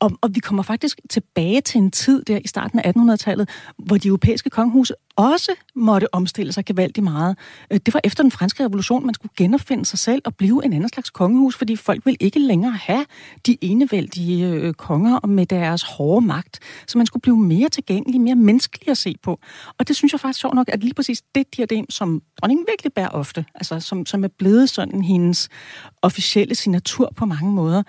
Og, 0.00 0.10
og 0.20 0.34
vi 0.34 0.40
kommer 0.40 0.62
faktisk 0.62 1.00
tilbage 1.10 1.60
til 1.60 1.78
en 1.78 1.90
tid 1.90 2.22
der 2.24 2.38
i 2.44 2.48
starten 2.48 2.78
af 2.78 2.92
1800-tallet, 2.96 3.48
hvor 3.78 3.96
de 3.96 4.08
europæiske 4.08 4.50
kongehuse 4.50 4.94
også 5.16 5.52
måtte 5.74 6.14
omstille 6.14 6.52
sig 6.52 6.64
gevaldigt 6.64 7.04
meget. 7.04 7.38
Øh, 7.70 7.80
det 7.86 7.94
var 7.94 8.00
efter 8.04 8.22
den 8.22 8.30
franske 8.30 8.64
revolution, 8.64 9.06
man 9.06 9.14
skulle 9.14 9.32
genopfinde 9.36 9.84
sig 9.84 9.98
selv 9.98 10.22
og 10.24 10.34
blive 10.36 10.64
en 10.64 10.72
anden 10.72 10.88
slags 10.88 11.10
kongehus, 11.10 11.56
fordi 11.56 11.76
folk 11.76 12.06
ville 12.06 12.16
ikke 12.20 12.38
længere 12.38 12.72
have 12.72 13.06
de 13.46 13.58
enevældige 13.60 14.46
øh, 14.46 14.74
konger 14.74 15.26
med 15.26 15.46
deres 15.46 15.82
hårde 15.82 16.26
magt. 16.26 16.58
Så 16.86 16.98
man 16.98 17.06
skulle 17.06 17.20
blive 17.20 17.36
mere 17.36 17.68
tilgængelig, 17.68 18.20
mere 18.20 18.34
menneskelig 18.34 18.88
at 18.88 18.98
se 18.98 19.16
på. 19.22 19.40
Og 19.78 19.88
det 19.88 19.96
synes 19.96 20.12
jeg 20.12 20.20
faktisk 20.20 20.40
sjovt 20.40 20.54
nok, 20.54 20.68
at 20.72 20.80
lige 20.80 20.94
præcis 20.94 21.22
det 21.34 21.56
diadem, 21.56 21.90
som 21.90 22.22
dronningen 22.40 22.66
virkelig 22.68 22.92
bærer 22.92 23.08
ofte, 23.08 23.44
altså 23.54 23.80
som, 23.80 24.06
som 24.06 24.24
er 24.24 24.28
blevet 24.28 24.70
sådan 24.70 25.02
hendes 25.02 25.48
officielle 26.02 26.21
signatur 26.54 27.12
på 27.16 27.26
mange 27.26 27.52
måder, 27.52 27.82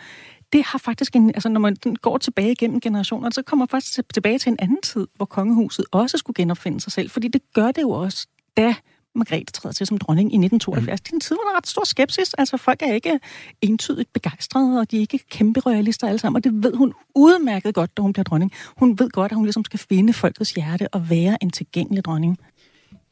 det 0.54 0.64
har 0.64 0.80
faktisk 0.80 1.16
en, 1.16 1.30
altså 1.30 1.50
når 1.50 1.60
man 1.60 1.78
går 2.02 2.18
tilbage 2.18 2.52
igennem 2.52 2.82
generationer, 2.82 3.30
så 3.30 3.42
kommer 3.42 3.64
man 3.64 3.70
faktisk 3.70 3.94
til- 3.94 4.04
tilbage 4.14 4.40
til 4.40 4.50
en 4.50 4.58
anden 4.60 4.82
tid, 4.82 5.08
hvor 5.16 5.26
kongehuset 5.26 5.86
også 5.92 6.18
skulle 6.18 6.36
genopfinde 6.36 6.82
sig 6.82 6.92
selv, 6.92 7.10
fordi 7.10 7.28
det 7.28 7.42
gør 7.54 7.72
det 7.72 7.82
jo 7.82 7.90
også, 7.90 8.28
da 8.58 8.76
Margrethe 9.16 9.46
træder 9.54 9.74
til 9.74 9.88
som 9.88 9.98
dronning 9.98 10.34
i 10.34 10.38
1972. 10.38 11.00
Mm. 11.00 11.04
Det 11.04 11.12
er 11.12 11.16
en 11.16 11.20
tid, 11.20 11.36
hvor 11.36 11.44
der 11.44 11.52
er 11.54 11.58
ret 11.58 11.68
stor 11.68 11.84
skepsis. 11.86 12.34
Altså 12.34 12.58
folk 12.58 12.82
er 12.82 12.94
ikke 12.94 13.20
entydigt 13.62 14.14
begejstrede, 14.14 14.80
og 14.80 14.92
de 14.92 14.98
er 14.98 15.02
ikke 15.02 15.20
kæmpe 15.30 15.60
royalister 15.60 16.08
alle 16.08 16.20
sammen, 16.20 16.36
og 16.36 16.44
det 16.44 16.64
ved 16.64 16.76
hun 16.76 16.94
udmærket 17.16 17.76
godt, 17.76 17.98
da 17.98 18.02
hun 18.02 18.14
bliver 18.14 18.24
dronning. 18.24 18.52
Hun 18.78 19.00
ved 19.00 19.10
godt, 19.10 19.32
at 19.32 19.36
hun 19.36 19.46
ligesom 19.46 19.66
skal 19.66 19.80
finde 19.80 20.14
folkets 20.14 20.52
hjerte 20.52 20.88
og 20.94 21.10
være 21.10 21.38
en 21.44 21.50
tilgængelig 21.50 22.06
dronning. 22.06 22.38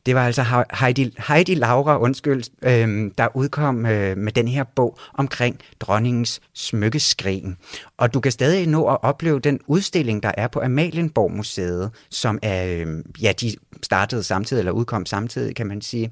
Det 0.05 0.15
var 0.15 0.25
altså 0.25 0.65
Heidi, 0.79 1.15
Heidi 1.27 1.55
Laura, 1.55 1.99
undskyld, 1.99 2.43
øhm, 2.63 3.11
der 3.17 3.27
udkom 3.35 3.85
øh, 3.85 4.17
med 4.17 4.31
den 4.31 4.47
her 4.47 4.63
bog 4.63 4.97
omkring 5.13 5.59
dronningens 5.79 6.41
smykkeskrin. 6.53 7.55
Og 7.97 8.13
du 8.13 8.19
kan 8.19 8.31
stadig 8.31 8.67
nå 8.67 8.87
at 8.87 8.97
opleve 9.01 9.39
den 9.39 9.59
udstilling, 9.67 10.23
der 10.23 10.31
er 10.37 10.47
på 10.47 10.61
Amalienborg 10.61 11.31
Museet, 11.31 11.91
som 12.09 12.39
er, 12.41 12.65
øh, 12.65 13.03
ja, 13.21 13.33
de 13.41 13.55
startede 13.83 14.23
samtidig, 14.23 14.59
eller 14.59 14.71
udkom 14.71 15.05
samtidig, 15.05 15.55
kan 15.55 15.67
man 15.67 15.81
sige. 15.81 16.11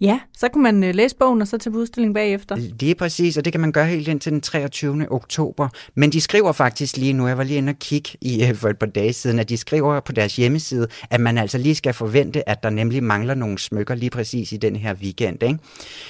Ja, 0.00 0.20
så 0.36 0.48
kunne 0.48 0.62
man 0.62 0.84
øh, 0.84 0.94
læse 0.94 1.16
bogen 1.16 1.40
og 1.40 1.48
så 1.48 1.58
tage 1.58 1.72
på 1.72 1.78
udstilling 1.78 2.14
bagefter. 2.14 2.56
Lige 2.56 2.94
præcis, 2.94 3.36
og 3.36 3.44
det 3.44 3.52
kan 3.52 3.60
man 3.60 3.72
gøre 3.72 3.86
helt 3.86 4.08
indtil 4.08 4.32
den 4.32 4.40
23. 4.40 5.12
oktober. 5.12 5.68
Men 5.94 6.12
de 6.12 6.20
skriver 6.20 6.52
faktisk 6.52 6.96
lige 6.96 7.12
nu, 7.12 7.26
jeg 7.26 7.38
var 7.38 7.44
lige 7.44 7.58
inde 7.58 7.70
og 7.70 7.78
kigge 7.78 8.10
i, 8.20 8.46
øh, 8.46 8.54
for 8.54 8.68
et 8.68 8.78
par 8.78 8.86
dage 8.86 9.12
siden, 9.12 9.38
at 9.38 9.48
de 9.48 9.56
skriver 9.56 10.00
på 10.00 10.12
deres 10.12 10.36
hjemmeside, 10.36 10.88
at 11.10 11.20
man 11.20 11.38
altså 11.38 11.58
lige 11.58 11.74
skal 11.74 11.94
forvente, 11.94 12.48
at 12.48 12.62
der 12.62 12.70
nemlig 12.70 13.02
mangler 13.02 13.34
nogle 13.34 13.58
smykker 13.58 13.94
lige 13.94 14.10
præcis 14.10 14.52
i 14.52 14.56
den 14.56 14.76
her 14.76 14.94
weekend. 14.94 15.42
Ikke? 15.42 15.58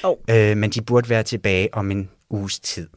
Oh. 0.03 0.17
Øh, 0.31 0.57
men 0.57 0.71
de 0.71 0.83
burde 0.83 1.11
være 1.11 1.23
tilbage 1.23 1.75
om 1.75 1.91
en 1.91 2.11
uges 2.31 2.61
tid. 2.61 2.89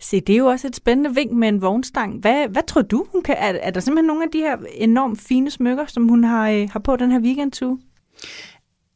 Se, 0.00 0.20
det 0.20 0.32
er 0.32 0.38
jo 0.38 0.46
også 0.46 0.66
et 0.66 0.76
spændende 0.76 1.14
vink 1.14 1.32
med 1.32 1.48
en 1.48 1.62
vognstang. 1.62 2.20
Hvad, 2.20 2.48
hvad 2.48 2.62
tror 2.66 2.82
du, 2.82 3.06
hun 3.12 3.22
kan... 3.22 3.34
Er, 3.38 3.52
er 3.62 3.70
der 3.70 3.80
simpelthen 3.80 4.06
nogle 4.06 4.22
af 4.22 4.28
de 4.32 4.38
her 4.38 4.56
enormt 4.74 5.20
fine 5.20 5.50
smykker, 5.50 5.86
som 5.86 6.08
hun 6.08 6.24
har, 6.24 6.50
øh, 6.50 6.68
har 6.72 6.80
på 6.80 6.96
den 6.96 7.10
her 7.10 7.20
weekendtur? 7.20 7.78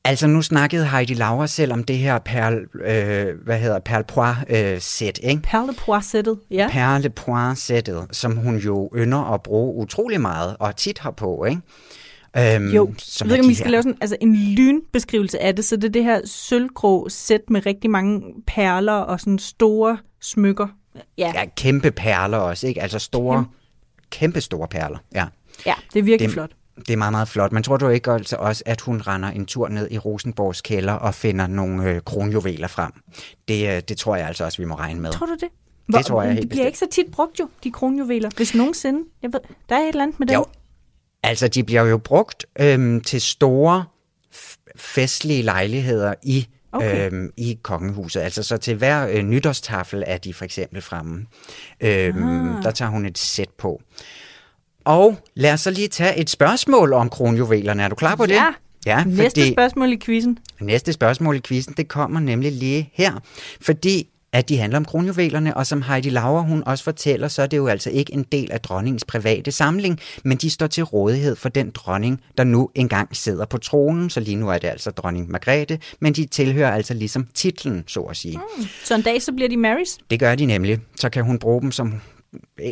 Altså 0.05 0.27
nu 0.27 0.43
snakkede 0.43 0.87
Heidi 0.88 1.15
Laura 1.15 1.47
selv 1.47 1.73
om 1.73 1.85
det 1.85 1.99
her 1.99 2.19
perle, 2.19 2.59
øh, 2.75 3.45
hvad 3.45 3.59
hedder 3.59 3.79
perlepois-sæt, 3.79 5.19
ikke? 5.23 5.43
Perlepois-sættet, 5.43 6.38
ja. 6.51 6.69
Perlepois-sættet, 6.71 8.07
som 8.12 8.37
hun 8.37 8.57
jo 8.57 8.91
ynder 8.97 9.35
at 9.35 9.43
bruge 9.43 9.75
utrolig 9.75 10.21
meget 10.21 10.57
og 10.61 10.77
tit 10.77 10.99
har 10.99 11.11
på, 11.11 11.45
ikke? 11.45 11.61
Øhm, 12.38 12.69
Jo, 12.71 12.87
jeg 12.88 12.95
som 12.99 13.29
ved 13.29 13.33
er 13.33 13.37
ikke, 13.37 13.43
om 13.43 13.47
de 13.47 13.49
vi 13.49 13.55
skal 13.55 13.71
lave 13.71 13.83
sådan 13.83 13.99
altså 14.01 14.17
en 14.21 14.37
lynbeskrivelse 14.37 15.43
af 15.43 15.57
det. 15.57 15.65
Så 15.65 15.77
det 15.77 15.85
er 15.85 15.88
det 15.88 16.05
her 16.05 16.21
sølvgrå 16.25 17.09
sæt 17.09 17.41
med 17.51 17.67
rigtig 17.67 17.91
mange 17.91 18.23
perler 18.47 18.93
og 18.93 19.21
sådan 19.21 19.38
store 19.38 19.99
smykker. 20.21 20.67
Ja, 21.19 21.33
Ja, 21.35 21.45
kæmpe 21.57 21.91
perler 21.91 22.38
også, 22.38 22.67
ikke? 22.67 22.83
Altså 22.83 22.99
store, 22.99 23.45
kæmpe 24.11 24.41
store 24.41 24.69
perler, 24.69 24.99
ja. 25.15 25.27
ja 25.67 25.75
det 25.93 25.99
er 25.99 26.03
virkelig 26.03 26.29
Det- 26.29 26.35
flot. 26.35 26.51
Det 26.78 26.90
er 26.90 26.96
meget, 26.96 27.12
meget 27.12 27.28
flot. 27.28 27.52
Men 27.52 27.62
tror 27.62 27.76
du 27.76 27.88
ikke 27.88 28.11
altså 28.11 28.37
også, 28.37 28.62
at 28.66 28.80
hun 28.80 29.00
render 29.00 29.28
en 29.28 29.46
tur 29.46 29.68
ned 29.68 29.88
i 29.90 29.98
Rosenborgs 29.98 30.61
kælder 30.61 30.92
og 30.92 31.14
finder 31.14 31.46
nogle 31.46 31.90
øh, 31.90 32.00
kronjuveler 32.00 32.68
frem? 32.68 32.92
Det, 33.48 33.76
øh, 33.76 33.82
det 33.88 33.96
tror 33.96 34.16
jeg 34.16 34.26
altså 34.26 34.44
også, 34.44 34.58
vi 34.58 34.64
må 34.64 34.74
regne 34.74 35.00
med. 35.00 35.12
Tror 35.12 35.26
du 35.26 35.37
det? 35.40 35.48
tror 36.06 36.22
jeg 36.22 36.32
helt 36.32 36.42
De 36.42 36.48
bliver 36.48 36.66
ikke 36.66 36.78
så 36.78 36.87
tit 36.90 37.06
brugt 37.12 37.40
jo, 37.40 37.48
de 37.64 37.70
kronjuveler. 37.70 38.30
Hvis 38.37 38.54
nogensinde. 38.54 39.04
Jeg 39.22 39.32
ved, 39.32 39.40
der 39.68 39.76
er 39.76 39.80
et 39.80 39.88
eller 39.88 40.02
andet 40.02 40.20
med 40.20 40.26
det. 40.26 40.35
Jo, 40.35 40.44
altså 41.22 41.48
de 41.48 41.64
bliver 41.64 41.82
jo 41.82 41.98
brugt 41.98 42.46
øhm, 42.61 43.00
til 43.00 43.20
store 43.20 43.85
festlige 44.76 45.42
lejligheder 45.42 46.14
i 46.22 46.46
Okay. 46.74 47.12
Øhm, 47.12 47.30
i 47.37 47.58
kongehuset. 47.62 48.20
Altså 48.20 48.42
så 48.42 48.56
til 48.56 48.76
hver 48.76 49.08
øh, 49.08 49.22
nytårstafel 49.22 50.04
er 50.06 50.18
de 50.18 50.35
for 50.35 50.44
eksempel 50.44 50.82
fremme. 50.82 51.26
Øhm, 51.80 52.22
Ah. 52.22 52.62
Der 52.62 52.70
tager 52.70 52.90
hun 52.90 53.06
et 53.06 53.18
sæt 53.18 53.48
på. 53.58 53.82
Og 54.85 55.16
lad 55.35 55.53
os 55.53 55.61
så 55.61 55.71
lige 55.71 55.88
tage 55.88 56.16
et 56.18 56.31
spørgsmål 56.31 56.92
om 56.92 57.11
kronjuvelerne. 57.11 57.83
Er 57.83 57.88
du 57.88 57.95
klar 57.95 58.14
på 58.16 58.27
det? 58.27 58.35
Ja. 58.35 58.47
Ja, 58.87 59.05
Næste 59.05 59.40
fordi 59.40 59.53
spørgsmål 59.53 59.92
i 59.92 59.97
quizzen. 59.97 60.38
næste 60.61 60.92
spørgsmål 60.92 61.37
i 61.37 61.40
quizzen, 61.40 61.75
det 61.77 61.88
kommer 61.88 62.21
nemlig 62.21 62.53
lige 62.53 62.90
her. 62.92 63.12
Fordi 63.61 64.09
at 64.33 64.49
de 64.49 64.57
handler 64.59 64.77
om 64.77 64.85
kronjuvelerne, 64.85 65.57
og 65.57 65.66
som 65.66 65.83
Heidi 65.83 66.11
Lauer 66.11 66.42
hun 66.42 66.62
også 66.66 66.85
fortæller, 66.85 67.29
så 67.29 67.42
er 67.42 67.47
det 67.47 67.57
jo 67.57 67.66
altså 67.66 67.90
ikke 67.90 68.12
en 68.12 68.23
del 68.33 68.53
af 68.53 68.61
dronningens 68.61 69.05
private 69.05 69.53
samling, 69.53 70.01
men 70.25 70.38
de 70.38 70.51
står 70.51 70.66
til 70.66 70.85
rådighed 70.85 71.37
for 71.37 71.49
den 71.49 71.71
dronning, 71.71 72.21
der 72.38 72.45
nu 72.45 72.71
engang 72.75 73.16
sidder 73.16 73.45
på 73.47 73.59
tronen, 73.59 74.11
så 74.11 74.21
lige 74.21 74.37
nu 74.37 74.49
er 74.49 74.59
det 74.59 74.68
altså 74.68 74.90
dronning 74.90 75.31
Margrethe, 75.31 75.79
men 76.01 76.12
de 76.12 76.27
tilhører 76.27 76.71
altså 76.71 76.95
ligesom 76.95 77.27
titlen, 77.35 77.85
så 77.87 78.01
at 78.01 78.16
sige. 78.16 78.40
Mm. 78.59 78.64
Så 78.85 78.95
en 78.95 79.03
dag, 79.03 79.23
så 79.23 79.33
bliver 79.33 79.49
de 79.49 79.57
Marys. 79.57 79.99
Det 80.11 80.21
gør 80.21 80.35
de 80.35 80.47
nemlig. 80.47 80.79
Så 81.01 81.09
kan 81.11 81.25
hun 81.25 81.38
bruge 81.38 81.62
dem 81.62 81.73
som 81.73 82.01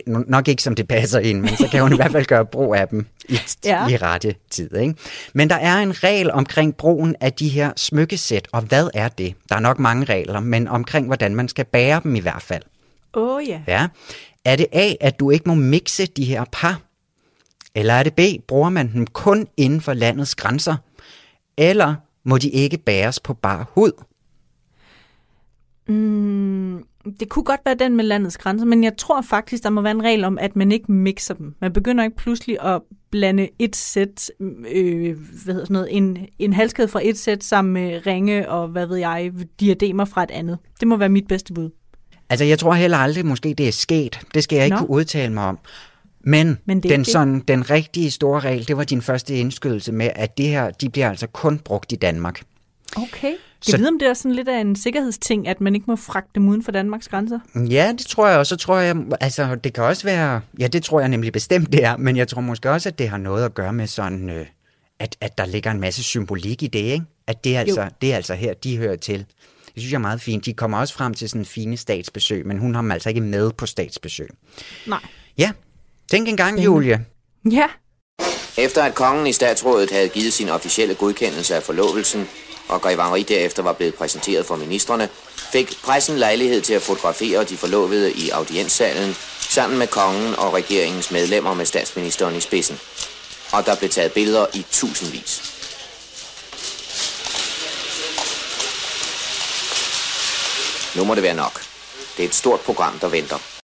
nok 0.06 0.48
ikke 0.48 0.62
som 0.62 0.74
det 0.74 0.88
passer 0.88 1.18
ind, 1.18 1.40
men 1.40 1.56
så 1.56 1.68
kan 1.70 1.82
hun 1.82 1.92
i 1.92 1.96
hvert 1.96 2.12
fald 2.12 2.26
gøre 2.26 2.46
brug 2.46 2.74
af 2.74 2.88
dem 2.88 3.06
i, 3.28 3.38
Ja. 3.64 3.88
i 3.88 3.96
rette 3.96 4.34
tid. 4.50 4.76
Ikke? 4.76 4.94
Men 5.34 5.50
der 5.50 5.56
er 5.56 5.76
en 5.76 6.04
regel 6.04 6.30
omkring 6.30 6.76
brugen 6.76 7.16
af 7.20 7.32
de 7.32 7.48
her 7.48 7.72
smykkesæt, 7.76 8.48
og 8.52 8.62
hvad 8.62 8.90
er 8.94 9.08
det? 9.08 9.34
Der 9.48 9.56
er 9.56 9.60
nok 9.60 9.78
mange 9.78 10.04
regler, 10.04 10.40
men 10.40 10.68
omkring 10.68 11.06
hvordan 11.06 11.34
man 11.34 11.48
skal 11.48 11.64
bære 11.64 12.00
dem 12.02 12.14
i 12.16 12.20
hvert 12.20 12.42
fald. 12.42 12.62
Åh 13.14 13.36
oh, 13.36 13.48
ja. 13.48 13.60
Ja. 13.66 13.86
Er 14.44 14.56
det 14.56 14.66
A, 14.72 14.92
at 15.00 15.20
du 15.20 15.30
ikke 15.30 15.48
må 15.48 15.54
mixe 15.54 16.06
de 16.06 16.24
her 16.24 16.44
par? 16.52 16.80
Eller 17.74 17.94
er 17.94 18.02
det 18.02 18.14
B, 18.14 18.20
bruger 18.48 18.70
man 18.70 18.92
dem 18.92 19.06
kun 19.06 19.46
inden 19.56 19.80
for 19.80 19.92
landets 19.92 20.34
grænser? 20.34 20.76
Eller 21.56 21.94
må 22.24 22.38
de 22.38 22.48
ikke 22.50 22.78
bæres 22.78 23.20
på 23.20 23.34
bar 23.34 23.70
hud? 23.74 23.92
Mm, 25.88 26.84
det 27.20 27.28
kunne 27.28 27.44
godt 27.44 27.60
være 27.64 27.74
den 27.74 27.96
med 27.96 28.04
landets 28.04 28.38
grænser, 28.38 28.66
men 28.66 28.84
jeg 28.84 28.96
tror 28.96 29.22
faktisk, 29.22 29.62
der 29.62 29.70
må 29.70 29.80
være 29.80 29.90
en 29.90 30.02
regel 30.02 30.24
om, 30.24 30.38
at 30.38 30.56
man 30.56 30.72
ikke 30.72 30.92
mixer 30.92 31.34
dem. 31.34 31.54
Man 31.60 31.72
begynder 31.72 32.04
ikke 32.04 32.16
pludselig 32.16 32.60
at 32.62 32.82
blande 33.10 33.48
et 33.58 33.76
sæt, 33.76 34.30
øh, 34.74 35.16
hvad 35.44 35.54
hedder 35.54 35.64
sådan 35.64 35.74
noget, 35.74 35.88
en, 35.90 36.18
en 36.38 36.52
halskæde 36.52 36.88
fra 36.88 37.00
et 37.02 37.18
sæt 37.18 37.44
sammen 37.44 37.74
med 37.74 38.06
ringe 38.06 38.48
og, 38.48 38.68
hvad 38.68 38.86
ved 38.86 38.96
jeg, 38.96 39.32
diademer 39.60 40.04
fra 40.04 40.22
et 40.22 40.30
andet. 40.30 40.58
Det 40.80 40.88
må 40.88 40.96
være 40.96 41.08
mit 41.08 41.28
bedste 41.28 41.52
bud. 41.52 41.70
Altså, 42.28 42.44
jeg 42.44 42.58
tror 42.58 42.74
heller 42.74 42.96
aldrig, 42.96 43.26
måske 43.26 43.54
det 43.58 43.68
er 43.68 43.72
sket. 43.72 44.20
Det 44.34 44.44
skal 44.44 44.56
jeg 44.56 44.64
ikke 44.64 44.74
Nå. 44.74 44.80
Kunne 44.80 44.90
udtale 44.90 45.32
mig 45.32 45.44
om. 45.44 45.58
Men, 46.20 46.58
Men 46.64 46.82
den, 46.82 47.04
sådan, 47.04 47.40
den 47.48 47.70
rigtige 47.70 48.10
store 48.10 48.40
regel, 48.40 48.68
det 48.68 48.76
var 48.76 48.84
din 48.84 49.02
første 49.02 49.36
indskydelse 49.36 49.92
med, 49.92 50.10
at 50.14 50.38
det 50.38 50.46
her, 50.46 50.70
de 50.70 50.88
bliver 50.88 51.08
altså 51.10 51.26
kun 51.26 51.58
brugt 51.58 51.92
i 51.92 51.96
Danmark. 51.96 52.40
Okay. 52.96 53.32
Så- 53.62 53.72
Jeg 53.72 53.80
ved, 53.80 53.88
om 53.88 53.98
det 53.98 54.08
er 54.08 54.14
sådan 54.14 54.32
lidt 54.34 54.48
af 54.48 54.60
en 54.60 54.76
sikkerhedsting, 54.76 55.48
at 55.48 55.60
man 55.60 55.74
ikke 55.74 55.84
må 55.88 55.96
fragte 55.96 56.30
dem 56.34 56.48
uden 56.48 56.62
for 56.64 56.72
Danmarks 56.72 57.08
grænser. 57.08 57.38
Ja, 57.54 57.92
det 57.98 58.06
tror 58.06 58.28
jeg, 58.28 58.38
og 58.38 58.46
så 58.46 58.56
tror 58.56 58.76
jeg, 58.78 58.96
altså 59.20 59.54
det 59.54 59.72
kan 59.72 59.84
også 59.84 60.04
være, 60.04 60.40
ja 60.58 60.66
det 60.66 60.82
tror 60.82 61.00
jeg 61.00 61.08
nemlig 61.08 61.32
bestemt 61.32 61.72
det 61.72 61.84
er, 61.84 61.96
men 61.96 62.16
jeg 62.16 62.28
tror 62.28 62.40
måske 62.40 62.70
også, 62.70 62.88
at 62.88 62.98
det 62.98 63.08
har 63.08 63.16
noget 63.18 63.44
at 63.44 63.54
gøre 63.54 63.72
med 63.72 63.86
sådan, 63.86 64.30
øh, 64.30 64.46
at, 64.98 65.16
at 65.20 65.38
der 65.38 65.46
ligger 65.46 65.70
en 65.70 65.80
masse 65.80 66.02
symbolik 66.02 66.62
i 66.62 66.66
det, 66.66 66.78
ikke? 66.78 67.04
At 67.26 67.44
det 67.44 67.56
er, 67.56 67.60
altså, 67.60 67.88
det 68.02 68.12
er 68.12 68.16
altså 68.16 68.34
her, 68.34 68.54
de 68.54 68.76
hører 68.76 68.96
til. 68.96 69.18
Det 69.74 69.82
synes 69.82 69.90
jeg 69.92 69.96
er 69.98 70.00
meget 70.00 70.20
fint. 70.20 70.44
De 70.46 70.52
kommer 70.52 70.78
også 70.78 70.94
frem 70.94 71.14
til 71.14 71.28
sådan 71.28 71.44
fine 71.44 71.76
statsbesøg, 71.76 72.46
men 72.46 72.58
hun 72.58 72.74
har 72.74 72.82
dem 72.82 72.90
altså 72.90 73.08
ikke 73.08 73.20
med 73.20 73.50
på 73.50 73.66
statsbesøg. 73.66 74.28
Nej. 74.86 74.98
Ja, 75.38 75.50
tænk 76.10 76.28
engang, 76.28 76.64
Julie. 76.64 77.04
Ja. 77.52 77.66
Efter 78.58 78.82
at 78.82 78.94
kongen 78.94 79.26
i 79.26 79.32
statsrådet 79.32 79.90
havde 79.90 80.08
givet 80.08 80.32
sin 80.32 80.48
officielle 80.48 80.94
godkendelse 80.94 81.54
af 81.54 81.62
forlovelsen, 81.62 82.28
og 82.70 82.82
Grevangeri 82.82 83.22
derefter 83.22 83.62
var 83.62 83.72
blevet 83.72 83.94
præsenteret 83.94 84.46
for 84.46 84.56
ministerne, 84.56 85.08
fik 85.52 85.78
pressen 85.82 86.18
lejlighed 86.18 86.60
til 86.60 86.74
at 86.74 86.82
fotografere 86.82 87.44
de 87.44 87.56
forlovede 87.56 88.12
i 88.12 88.30
audienssalen 88.30 89.16
sammen 89.40 89.78
med 89.78 89.86
kongen 89.86 90.34
og 90.34 90.54
regeringens 90.54 91.10
medlemmer 91.10 91.54
med 91.54 91.66
statsministeren 91.66 92.36
i 92.36 92.40
spidsen. 92.40 92.80
Og 93.52 93.66
der 93.66 93.76
blev 93.76 93.90
taget 93.90 94.12
billeder 94.12 94.46
i 94.54 94.66
tusindvis. 94.70 95.42
Nu 100.96 101.04
må 101.04 101.14
det 101.14 101.22
være 101.22 101.34
nok. 101.34 101.62
Det 102.16 102.24
er 102.24 102.28
et 102.28 102.34
stort 102.34 102.60
program, 102.60 102.98
der 102.98 103.08
venter. 103.08 103.59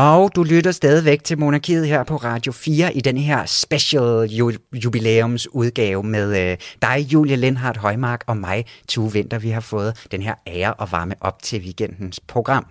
Og 0.00 0.34
du 0.34 0.42
lytter 0.42 0.72
stadigvæk 0.72 1.24
til 1.24 1.38
Monarkiet 1.38 1.86
her 1.88 2.04
på 2.04 2.16
Radio 2.16 2.52
4 2.52 2.96
i 2.96 3.00
den 3.00 3.16
her 3.16 3.46
special 3.46 4.28
ju- 4.30 4.78
jubilæumsudgave 4.84 6.02
med 6.02 6.50
øh, 6.50 6.56
dig, 6.82 6.98
Julie 7.12 7.36
Lindhardt 7.36 7.76
Højmark, 7.78 8.24
og 8.26 8.36
mig, 8.36 8.64
Tue 8.88 9.12
Vinter. 9.12 9.38
Vi 9.38 9.50
har 9.50 9.60
fået 9.60 10.06
den 10.12 10.22
her 10.22 10.34
ære 10.46 10.74
og 10.74 10.92
varme 10.92 11.14
op 11.20 11.42
til 11.42 11.60
weekendens 11.60 12.20
program. 12.28 12.66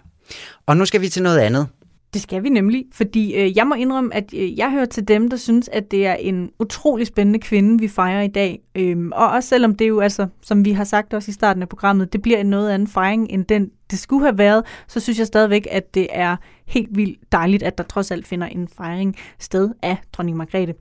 Og 0.67 0.77
nu 0.77 0.85
skal 0.85 1.01
vi 1.01 1.09
til 1.09 1.23
noget 1.23 1.39
andet. 1.39 1.67
Det 2.13 2.21
skal 2.21 2.43
vi 2.43 2.49
nemlig, 2.49 2.85
fordi 2.91 3.35
øh, 3.35 3.57
jeg 3.57 3.67
må 3.67 3.75
indrømme, 3.75 4.15
at 4.15 4.33
øh, 4.33 4.57
jeg 4.57 4.71
hører 4.71 4.85
til 4.85 5.07
dem, 5.07 5.29
der 5.29 5.37
synes, 5.37 5.69
at 5.69 5.91
det 5.91 6.05
er 6.07 6.13
en 6.13 6.51
utrolig 6.59 7.07
spændende 7.07 7.39
kvinde, 7.39 7.79
vi 7.79 7.87
fejrer 7.87 8.21
i 8.21 8.27
dag. 8.27 8.59
Øhm, 8.75 9.11
og 9.11 9.29
også 9.29 9.49
selvom 9.49 9.75
det 9.75 9.87
jo, 9.87 9.99
altså, 9.99 10.27
som 10.41 10.65
vi 10.65 10.71
har 10.71 10.83
sagt 10.83 11.13
også 11.13 11.31
i 11.31 11.33
starten 11.33 11.61
af 11.61 11.69
programmet, 11.69 12.13
det 12.13 12.21
bliver 12.21 12.37
en 12.37 12.49
noget 12.49 12.71
anden 12.71 12.87
fejring, 12.87 13.31
end 13.31 13.45
den 13.45 13.71
det 13.91 13.99
skulle 13.99 14.25
have 14.25 14.37
været, 14.37 14.63
så 14.87 14.99
synes 14.99 15.19
jeg 15.19 15.27
stadigvæk, 15.27 15.67
at 15.71 15.93
det 15.93 16.07
er 16.11 16.35
helt 16.65 16.89
vildt 16.91 17.31
dejligt, 17.31 17.63
at 17.63 17.77
der 17.77 17.83
trods 17.83 18.11
alt 18.11 18.27
finder 18.27 18.47
en 18.47 18.67
fejring 18.67 19.15
sted 19.39 19.69
af 19.81 19.97
dronning 20.13 20.37
Margrethe. 20.37 20.73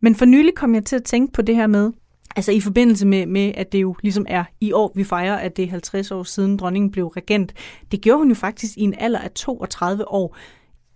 Men 0.00 0.14
for 0.14 0.24
nylig 0.24 0.54
kom 0.54 0.74
jeg 0.74 0.84
til 0.84 0.96
at 0.96 1.04
tænke 1.04 1.32
på 1.32 1.42
det 1.42 1.56
her 1.56 1.66
med, 1.66 1.92
altså 2.36 2.52
i 2.52 2.60
forbindelse 2.60 3.06
med, 3.06 3.26
med, 3.26 3.52
at 3.54 3.72
det 3.72 3.82
jo 3.82 3.96
ligesom 4.02 4.26
er 4.28 4.44
i 4.60 4.72
år, 4.72 4.92
vi 4.94 5.04
fejrer, 5.04 5.36
at 5.36 5.56
det 5.56 5.64
er 5.64 5.68
50 5.68 6.10
år 6.10 6.22
siden 6.22 6.56
dronningen 6.56 6.90
blev 6.90 7.06
regent. 7.06 7.54
Det 7.92 8.00
gjorde 8.00 8.18
hun 8.18 8.28
jo 8.28 8.34
faktisk 8.34 8.76
i 8.76 8.82
en 8.82 8.94
alder 8.98 9.18
af 9.18 9.30
32 9.30 10.08
år. 10.08 10.36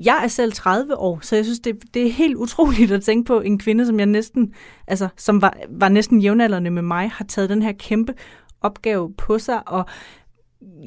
Jeg 0.05 0.21
er 0.25 0.29
selv 0.29 0.53
30 0.53 0.97
år, 0.99 1.19
så 1.23 1.37
jeg 1.37 1.45
synes, 1.45 1.61
det, 1.61 1.77
det 1.95 2.07
er 2.07 2.13
helt 2.13 2.37
utroligt 2.37 2.93
at 2.93 3.03
tænke 3.03 3.27
på 3.27 3.41
en 3.41 3.59
kvinde, 3.59 3.87
som 3.87 3.99
jeg 3.99 4.07
næsten, 4.07 4.53
altså, 4.87 5.09
som 5.17 5.43
var, 5.43 5.57
var 5.71 5.89
næsten 5.89 6.21
jævnaldrende 6.21 6.71
med 6.71 6.83
mig, 6.83 7.11
har 7.11 7.25
taget 7.25 7.51
den 7.51 7.63
her 7.63 7.73
kæmpe 7.73 8.15
opgave 8.61 9.13
på 9.19 9.39
sig, 9.39 9.69
og 9.69 9.87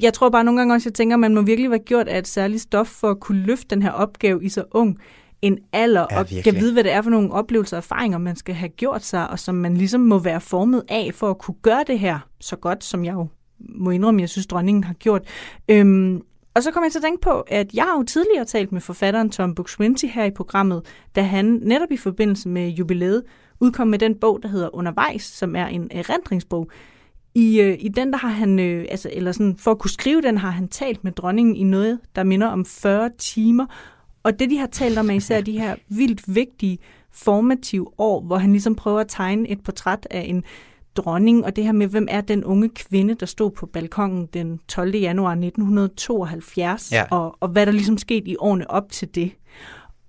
jeg 0.02 0.12
tror 0.12 0.28
bare 0.30 0.44
nogle 0.44 0.60
gange 0.60 0.74
også, 0.74 0.88
jeg 0.88 0.94
tænker, 0.94 1.16
at 1.16 1.20
man 1.20 1.34
må 1.34 1.42
virkelig 1.42 1.70
være 1.70 1.78
gjort 1.78 2.08
af 2.08 2.18
et 2.18 2.28
særligt 2.28 2.62
stof 2.62 2.86
for 2.86 3.10
at 3.10 3.20
kunne 3.20 3.38
løfte 3.42 3.66
den 3.70 3.82
her 3.82 3.90
opgave 3.90 4.44
i 4.44 4.48
så 4.48 4.64
ung 4.70 4.98
en 5.42 5.58
alder, 5.72 6.06
Ja, 6.10 6.18
og 6.18 6.24
virkelig. 6.30 6.44
kan 6.44 6.54
vide, 6.54 6.72
hvad 6.72 6.84
det 6.84 6.92
er 6.92 7.02
for 7.02 7.10
nogle 7.10 7.32
oplevelser 7.32 7.76
og 7.76 7.78
erfaringer, 7.78 8.18
man 8.18 8.36
skal 8.36 8.54
have 8.54 8.68
gjort 8.68 9.04
sig, 9.04 9.30
og 9.30 9.38
som 9.38 9.54
man 9.54 9.76
ligesom 9.76 10.00
må 10.00 10.18
være 10.18 10.40
formet 10.40 10.82
af 10.88 11.10
for 11.14 11.30
at 11.30 11.38
kunne 11.38 11.54
gøre 11.62 11.84
det 11.86 11.98
her 11.98 12.18
så 12.40 12.56
godt, 12.56 12.84
som 12.84 13.04
jeg 13.04 13.14
jo 13.14 13.26
må 13.58 13.90
indrømme, 13.90 14.20
jeg 14.20 14.28
synes, 14.28 14.46
dronningen 14.46 14.84
har 14.84 14.94
gjort. 14.94 15.22
Øhm, 15.68 16.22
og 16.56 16.62
så 16.62 16.70
kom 16.70 16.84
jeg 16.84 16.92
til 16.92 16.98
at 16.98 17.02
tænke 17.02 17.20
på, 17.20 17.40
at 17.40 17.74
jeg 17.74 17.84
har 17.84 17.96
jo 17.96 18.02
tidligere 18.02 18.44
talt 18.44 18.72
med 18.72 18.80
forfatteren 18.80 19.30
Tom 19.30 19.54
Buk-Swienty 19.60 20.06
her 20.06 20.24
i 20.24 20.30
programmet, 20.30 20.82
da 21.16 21.22
han 21.22 21.44
netop 21.44 21.90
i 21.90 21.96
forbindelse 21.96 22.48
med 22.48 22.68
jubilæet 22.68 23.22
udkom 23.60 23.88
med 23.88 23.98
den 23.98 24.14
bog, 24.14 24.42
der 24.42 24.48
hedder 24.48 24.74
Undervejs, 24.74 25.22
som 25.22 25.56
er 25.56 25.66
en 25.66 25.88
erindringsbog. 25.90 26.70
I, 27.34 27.60
øh, 27.60 27.76
I 27.80 27.88
den, 27.88 28.12
der 28.12 28.18
har 28.18 28.28
han, 28.28 28.58
øh, 28.58 28.86
altså, 28.90 29.10
eller 29.12 29.32
sådan, 29.32 29.56
for 29.56 29.70
at 29.70 29.78
kunne 29.78 29.90
skrive 29.90 30.22
den, 30.22 30.38
har 30.38 30.50
han 30.50 30.68
talt 30.68 31.04
med 31.04 31.12
dronningen 31.12 31.56
i 31.56 31.62
noget, 31.62 31.98
der 32.16 32.24
minder 32.24 32.46
om 32.46 32.64
40 32.64 33.10
timer. 33.18 33.66
Og 34.22 34.38
det, 34.38 34.50
de 34.50 34.58
har 34.58 34.66
talt 34.66 34.98
om, 34.98 35.10
er 35.10 35.14
især 35.14 35.40
de 35.40 35.58
her 35.58 35.76
vildt 35.88 36.34
vigtige, 36.34 36.78
formative 37.12 37.86
år, 37.98 38.20
hvor 38.20 38.36
han 38.36 38.52
ligesom 38.52 38.74
prøver 38.74 39.00
at 39.00 39.08
tegne 39.08 39.48
et 39.48 39.62
portræt 39.62 40.06
af 40.10 40.24
en 40.28 40.44
dronning, 40.96 41.44
og 41.44 41.56
det 41.56 41.64
her 41.64 41.72
med, 41.72 41.86
hvem 41.86 42.06
er 42.10 42.20
den 42.20 42.44
unge 42.44 42.68
kvinde, 42.68 43.14
der 43.14 43.26
stod 43.26 43.50
på 43.50 43.66
balkongen 43.66 44.26
den 44.26 44.60
12. 44.68 44.96
januar 44.96 45.30
1972, 45.30 46.92
Ja. 46.92 47.04
og, 47.10 47.36
og 47.40 47.48
hvad 47.48 47.66
der 47.66 47.72
ligesom 47.72 47.98
skete 47.98 48.28
i 48.30 48.36
årene 48.38 48.70
op 48.70 48.92
til 48.92 49.14
det. 49.14 49.32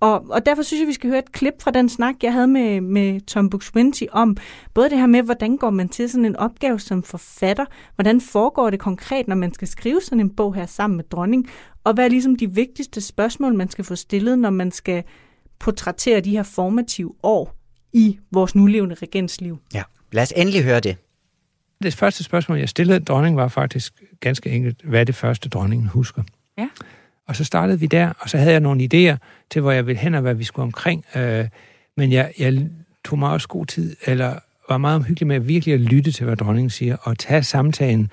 Og, 0.00 0.24
og 0.30 0.46
derfor 0.46 0.62
synes 0.62 0.80
jeg, 0.80 0.88
vi 0.88 0.92
skal 0.92 1.10
høre 1.10 1.18
et 1.18 1.32
klip 1.32 1.54
fra 1.62 1.70
den 1.70 1.88
snak, 1.88 2.14
jeg 2.22 2.32
havde 2.32 2.46
med, 2.46 2.80
med 2.80 3.20
Tom 3.20 3.50
Buk-Swienty 3.54 4.04
om 4.12 4.36
både 4.74 4.90
det 4.90 4.98
her 4.98 5.06
med, 5.06 5.22
hvordan 5.22 5.56
går 5.56 5.70
man 5.70 5.88
til 5.88 6.10
sådan 6.10 6.24
en 6.24 6.36
opgave 6.36 6.80
som 6.80 7.02
forfatter, 7.02 7.64
hvordan 7.94 8.20
foregår 8.20 8.70
det 8.70 8.80
konkret, 8.80 9.28
når 9.28 9.36
man 9.36 9.54
skal 9.54 9.68
skrive 9.68 10.00
sådan 10.00 10.20
en 10.20 10.30
bog 10.30 10.54
her 10.54 10.66
sammen 10.66 10.96
med 10.96 11.04
dronning, 11.04 11.48
og 11.84 11.94
hvad 11.94 12.04
er 12.04 12.08
ligesom 12.08 12.36
de 12.36 12.54
vigtigste 12.54 13.00
spørgsmål, 13.00 13.54
man 13.54 13.70
skal 13.70 13.84
få 13.84 13.94
stillet, 13.94 14.38
når 14.38 14.50
man 14.50 14.72
skal 14.72 15.02
portrættere 15.58 16.20
de 16.20 16.30
her 16.30 16.42
formative 16.42 17.14
år 17.22 17.54
i 17.92 18.18
vores 18.32 18.54
nulevende 18.54 18.94
regentsliv. 19.02 19.58
Ja, 19.74 19.82
lad 20.12 20.22
os 20.22 20.32
endelig 20.36 20.62
høre 20.62 20.80
det. 20.80 20.96
Det 21.82 21.94
første 21.94 22.24
spørgsmål, 22.24 22.58
jeg 22.58 22.68
stillede 22.68 23.00
dronningen, 23.00 23.36
var 23.36 23.48
faktisk 23.48 23.92
ganske 24.20 24.50
enkelt, 24.50 24.80
hvad 24.84 25.00
er 25.00 25.04
det 25.04 25.14
første, 25.14 25.48
dronningen 25.48 25.88
husker? 25.88 26.22
Ja. 26.58 26.68
Og 27.28 27.36
så 27.36 27.44
startede 27.44 27.80
vi 27.80 27.86
der, 27.86 28.12
og 28.18 28.30
så 28.30 28.38
havde 28.38 28.52
jeg 28.52 28.60
nogle 28.60 28.88
idéer 28.94 29.16
til, 29.50 29.62
hvor 29.62 29.72
jeg 29.72 29.86
ville 29.86 29.98
hen 30.00 30.14
og 30.14 30.20
hvad 30.20 30.34
vi 30.34 30.44
skulle 30.44 30.62
omkring. 30.64 31.04
Øh, 31.16 31.48
men 31.96 32.12
jeg, 32.12 32.32
jeg 32.38 32.68
tog 33.04 33.18
meget 33.18 33.32
også 33.34 33.48
god 33.48 33.66
tid, 33.66 33.96
eller 34.06 34.38
var 34.68 34.78
meget 34.78 34.96
omhyggelig 34.96 35.26
med 35.26 35.40
virkelig 35.40 35.74
at 35.74 35.80
lytte 35.80 36.12
til, 36.12 36.24
hvad 36.24 36.36
dronningen 36.36 36.70
siger, 36.70 36.96
og 36.96 37.18
tage 37.18 37.42
samtalen, 37.42 38.10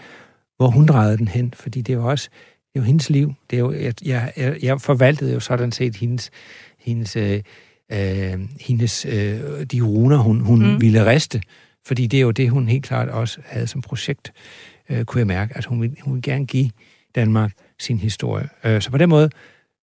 hvor 0.57 0.67
hun 0.67 0.85
drejede 0.85 1.17
den 1.17 1.27
hen, 1.27 1.53
fordi 1.57 1.81
det 1.81 1.93
er 1.93 1.97
jo 1.97 2.09
også 2.09 2.29
det 2.73 2.79
er 2.79 2.83
jo 2.83 2.85
hendes 2.87 3.09
liv. 3.09 3.33
Det 3.49 3.55
er 3.55 3.59
jo, 3.59 3.71
jeg, 3.71 3.93
jeg, 4.05 4.57
jeg- 4.63 4.81
forvaltede 4.81 5.33
jo 5.33 5.39
sådan 5.39 5.71
set 5.71 5.95
hendes, 5.95 6.31
hendes, 6.79 7.15
øh, 7.15 7.41
øh, 7.91 8.39
hendes 8.61 9.05
øh, 9.05 9.39
de 9.71 9.81
runer, 9.81 10.17
hun, 10.17 10.39
hun 10.39 10.59
Mm. 10.59 10.65
mm. 10.71 10.81
ville 10.81 11.05
riste, 11.05 11.41
fordi 11.87 12.07
det 12.07 12.17
er 12.17 12.21
jo 12.21 12.31
det, 12.31 12.49
hun 12.49 12.67
helt 12.67 12.85
klart 12.85 13.09
også 13.09 13.39
havde 13.45 13.67
som 13.67 13.81
projekt, 13.81 14.33
øh, 14.89 15.05
kunne 15.05 15.19
jeg 15.19 15.27
mærke, 15.27 15.57
at 15.57 15.65
hun 15.65 15.81
ville, 15.81 15.95
hun 16.01 16.13
ville 16.13 16.21
gerne 16.33 16.45
give 16.45 16.69
Danmark 17.15 17.51
sin 17.79 17.97
historie. 17.97 18.49
Øh, 18.63 18.81
så 18.81 18.91
på 18.91 18.97
den 18.97 19.09
måde 19.09 19.29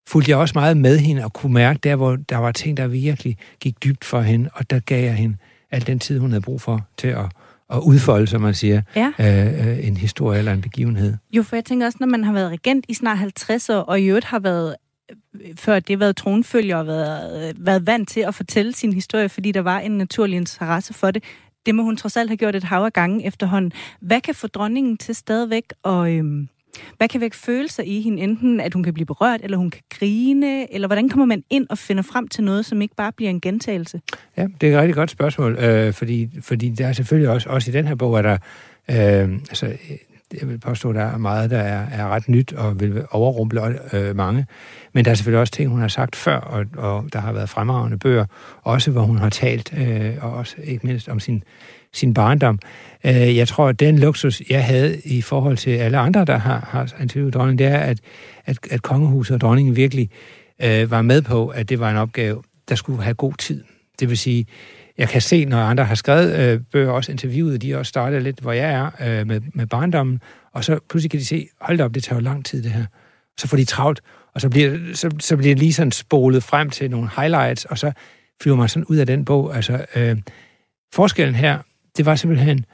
fulgte 0.09 0.31
jeg 0.31 0.39
også 0.39 0.53
meget 0.55 0.77
med 0.77 0.99
hende 0.99 1.25
og 1.25 1.33
kunne 1.33 1.53
mærke 1.55 1.79
der, 1.83 1.97
hvor 1.97 2.17
der 2.17 2.37
var 2.37 2.53
ting, 2.53 2.77
der 2.77 2.87
virkelig 2.87 3.37
gik 3.61 3.85
dybt 3.85 4.05
for 4.05 4.21
hende, 4.21 4.51
og 4.55 4.71
der 4.71 4.79
gav 4.79 5.05
jeg 5.05 5.15
hende 5.15 5.37
al 5.71 5.87
den 5.87 5.99
tid, 5.99 6.19
hun 6.19 6.31
havde 6.31 6.43
brug 6.43 6.61
for 6.61 6.87
til 6.99 7.09
at, 7.09 7.25
at 7.73 7.79
udfolde, 7.79 8.27
som 8.27 8.41
man 8.41 8.55
siger, 8.55 8.83
Ja. 8.97 9.13
øh, 9.21 9.69
øh, 9.69 9.87
en 9.87 9.97
historie 9.97 10.39
eller 10.39 10.53
en 10.53 10.61
begivenhed. 10.61 11.15
Jo, 11.33 11.43
for 11.43 11.57
jeg 11.57 11.65
tænker 11.65 11.87
også, 11.87 11.99
når 12.01 12.07
man 12.07 12.25
har 12.25 12.33
været 12.33 12.51
regent 12.51 12.85
i 12.89 12.95
snart 12.95 13.19
50 13.19 13.71
år, 13.71 13.81
og 13.81 14.01
i 14.01 14.05
øvrigt 14.05 14.25
har 14.27 14.39
været 14.39 14.77
øh, 15.11 15.57
før 15.57 15.81
det 15.81 16.01
været 16.01 16.17
tronfølger 16.17 16.77
og 16.77 16.87
været, 16.87 17.49
øh, 17.49 17.67
været 17.67 17.87
vant 17.87 18.09
til 18.09 18.21
at 18.21 18.35
fortælle 18.35 18.73
sin 18.75 18.93
historie, 18.93 19.29
fordi 19.29 19.53
der 19.53 19.61
var 19.61 19.79
en 19.81 19.91
naturlig 19.93 20.37
interesse 20.37 20.95
for 20.95 21.11
det. 21.11 21.23
Det 21.67 21.75
må 21.75 21.83
hun 21.83 21.97
trods 21.97 22.17
alt 22.17 22.31
have 22.31 22.37
gjort 22.37 22.57
et 22.57 22.65
hav 22.65 22.85
af 22.85 22.93
gange 22.93 23.27
efterhånden. 23.27 23.73
Hvad 24.01 24.21
kan 24.21 24.35
få 24.35 24.47
dronningen 24.47 24.97
til 24.97 25.15
stadigvæk, 25.15 25.65
og 25.83 26.13
øhm, 26.13 26.49
hvad 26.97 27.09
kan 27.09 27.21
vække 27.21 27.37
følelser 27.37 27.83
i 27.83 28.01
hende? 28.01 28.23
Enten 28.23 28.61
at 28.61 28.75
hun 28.75 28.83
kan 28.83 28.95
blive 28.95 29.07
berørt, 29.07 29.41
eller 29.43 29.57
hun 29.57 29.71
kan 29.71 29.83
grine, 29.91 30.75
eller 30.75 30.89
hvordan 30.89 31.09
kommer 31.09 31.27
man 31.27 31.45
ind 31.51 31.67
og 31.71 31.79
finder 31.79 32.03
frem 32.03 32.29
til 32.29 32.45
noget, 32.45 32.67
som 32.67 32.83
ikke 32.83 32.95
bare 32.95 33.13
bliver 33.13 33.31
en 33.31 33.41
gentagelse? 33.41 34.01
Ja, 34.37 34.47
det 34.61 34.69
er 34.69 34.73
et 34.73 34.81
rigtig 34.81 34.95
godt 34.95 35.11
spørgsmål, 35.11 35.57
øh, 35.59 35.93
fordi, 35.93 36.31
fordi 36.41 36.69
der 36.69 36.87
er 36.87 36.93
selvfølgelig 36.93 37.31
også, 37.31 37.49
også 37.49 37.71
i 37.71 37.75
den 37.75 37.87
her 37.87 37.95
bog, 37.95 38.19
er 38.19 38.23
der, 38.23 38.39
øh, 38.91 39.33
altså, 39.33 39.77
jeg 40.41 40.49
vil 40.49 40.59
påstå, 40.59 40.89
at 40.89 40.95
der 40.95 41.05
er 41.05 41.19
meget, 41.19 41.51
der 41.51 41.59
er, 41.59 41.87
er 41.93 42.09
ret 42.09 42.29
nyt 42.29 42.53
og 42.53 42.81
vil 42.81 43.05
overrumple 43.11 43.95
øh, 43.95 44.17
mange. 44.17 44.47
Men 44.93 45.05
der 45.05 45.11
er 45.11 45.15
selvfølgelig 45.15 45.41
også 45.41 45.53
ting, 45.53 45.71
hun 45.71 45.81
har 45.81 45.89
sagt 45.89 46.17
før, 46.17 46.37
og, 46.37 46.67
og 46.77 47.05
der 47.13 47.21
har 47.21 47.33
været 47.33 47.49
fremragende 47.49 47.99
bøger, 47.99 48.27
også 48.63 48.91
hvor 48.91 49.03
hun 49.03 49.19
har 49.19 49.31
talt, 49.31 49.75
øh, 49.77 50.15
og 50.21 50.33
også 50.33 50.57
ikke 50.65 50.87
mindst 50.87 51.09
om 51.09 51.21
sin, 51.21 51.43
sin 51.93 52.15
barndom. 52.15 52.59
Øh, 53.05 53.37
jeg 53.37 53.49
tror, 53.49 53.69
at 53.69 53.81
den 53.81 53.99
luksus, 53.99 54.43
jeg 54.51 54.65
havde 54.65 55.01
i 55.05 55.23
forhold 55.23 55.57
til 55.57 55.71
alle 55.71 55.99
andre, 55.99 56.25
der 56.25 56.37
har, 56.37 56.69
har 56.71 57.01
interviewet 57.01 57.35
dronningen, 57.35 57.59
det 57.59 57.67
er, 57.67 57.79
at, 57.79 57.99
at, 58.45 58.59
at 58.71 58.83
kongehuset 58.83 59.35
og 59.35 59.41
dronningen 59.41 59.77
virkelig 59.77 60.11
øh, 60.63 60.91
var 60.91 61.03
med 61.03 61.23
på, 61.23 61.49
at 61.49 61.69
det 61.69 61.81
var 61.81 61.91
en 61.91 61.97
opgave, 61.97 62.43
der 62.69 62.75
skulle 62.75 63.03
have 63.03 63.15
god 63.15 63.35
tid. 63.35 63.65
Det 64.01 64.09
vil 64.09 64.19
sige, 64.19 64.47
jeg 64.99 65.09
kan 65.09 65.21
se, 65.21 65.45
når 65.45 65.59
andre 65.59 65.85
har 65.85 65.95
skrevet 65.95 66.39
øh, 66.39 66.61
bøger, 66.73 66.91
også 66.91 67.13
interviewet, 67.13 67.63
de 67.63 67.79
også 67.79 67.89
startet 67.89 68.23
lidt, 68.23 68.41
hvor 68.41 68.53
jeg 68.53 68.73
er 68.73 69.21
øh, 69.21 69.27
med, 69.27 69.41
med 69.55 69.67
barndommen, 69.67 70.21
og 70.53 70.65
så 70.65 70.79
pludselig 70.89 71.11
kan 71.11 71.21
de 71.21 71.25
se, 71.25 71.49
hold 71.61 71.79
da 71.79 71.85
op, 71.85 71.95
det 71.95 72.03
tager 72.03 72.17
jo 72.17 72.25
lang 72.25 72.45
tid 72.45 72.63
det 72.63 72.71
her. 72.73 72.85
Så 73.39 73.49
får 73.49 73.57
de 73.57 73.65
travlt, 73.65 74.01
og 74.35 74.41
så 74.41 74.49
bliver, 74.49 74.79
så, 74.95 75.11
så 75.21 75.37
bliver 75.37 75.55
det 75.55 75.59
lige 75.59 75.73
sådan 75.73 75.93
spolet 75.93 76.43
frem 76.43 76.71
til 76.71 76.91
nogle 76.91 77.11
highlights, 77.17 77.65
og 77.65 77.79
så 77.79 77.93
flyver 78.43 78.57
man 78.57 78.69
sådan 78.69 78.85
ud 78.85 78.97
af 78.97 79.07
den 79.07 79.25
bog. 79.25 79.57
Altså, 79.57 79.85
øh, 79.97 80.17
forskellen 80.95 81.35
her, 81.35 81.59
det 81.97 82.07
var 82.07 82.15
simpelthen, 82.15 82.65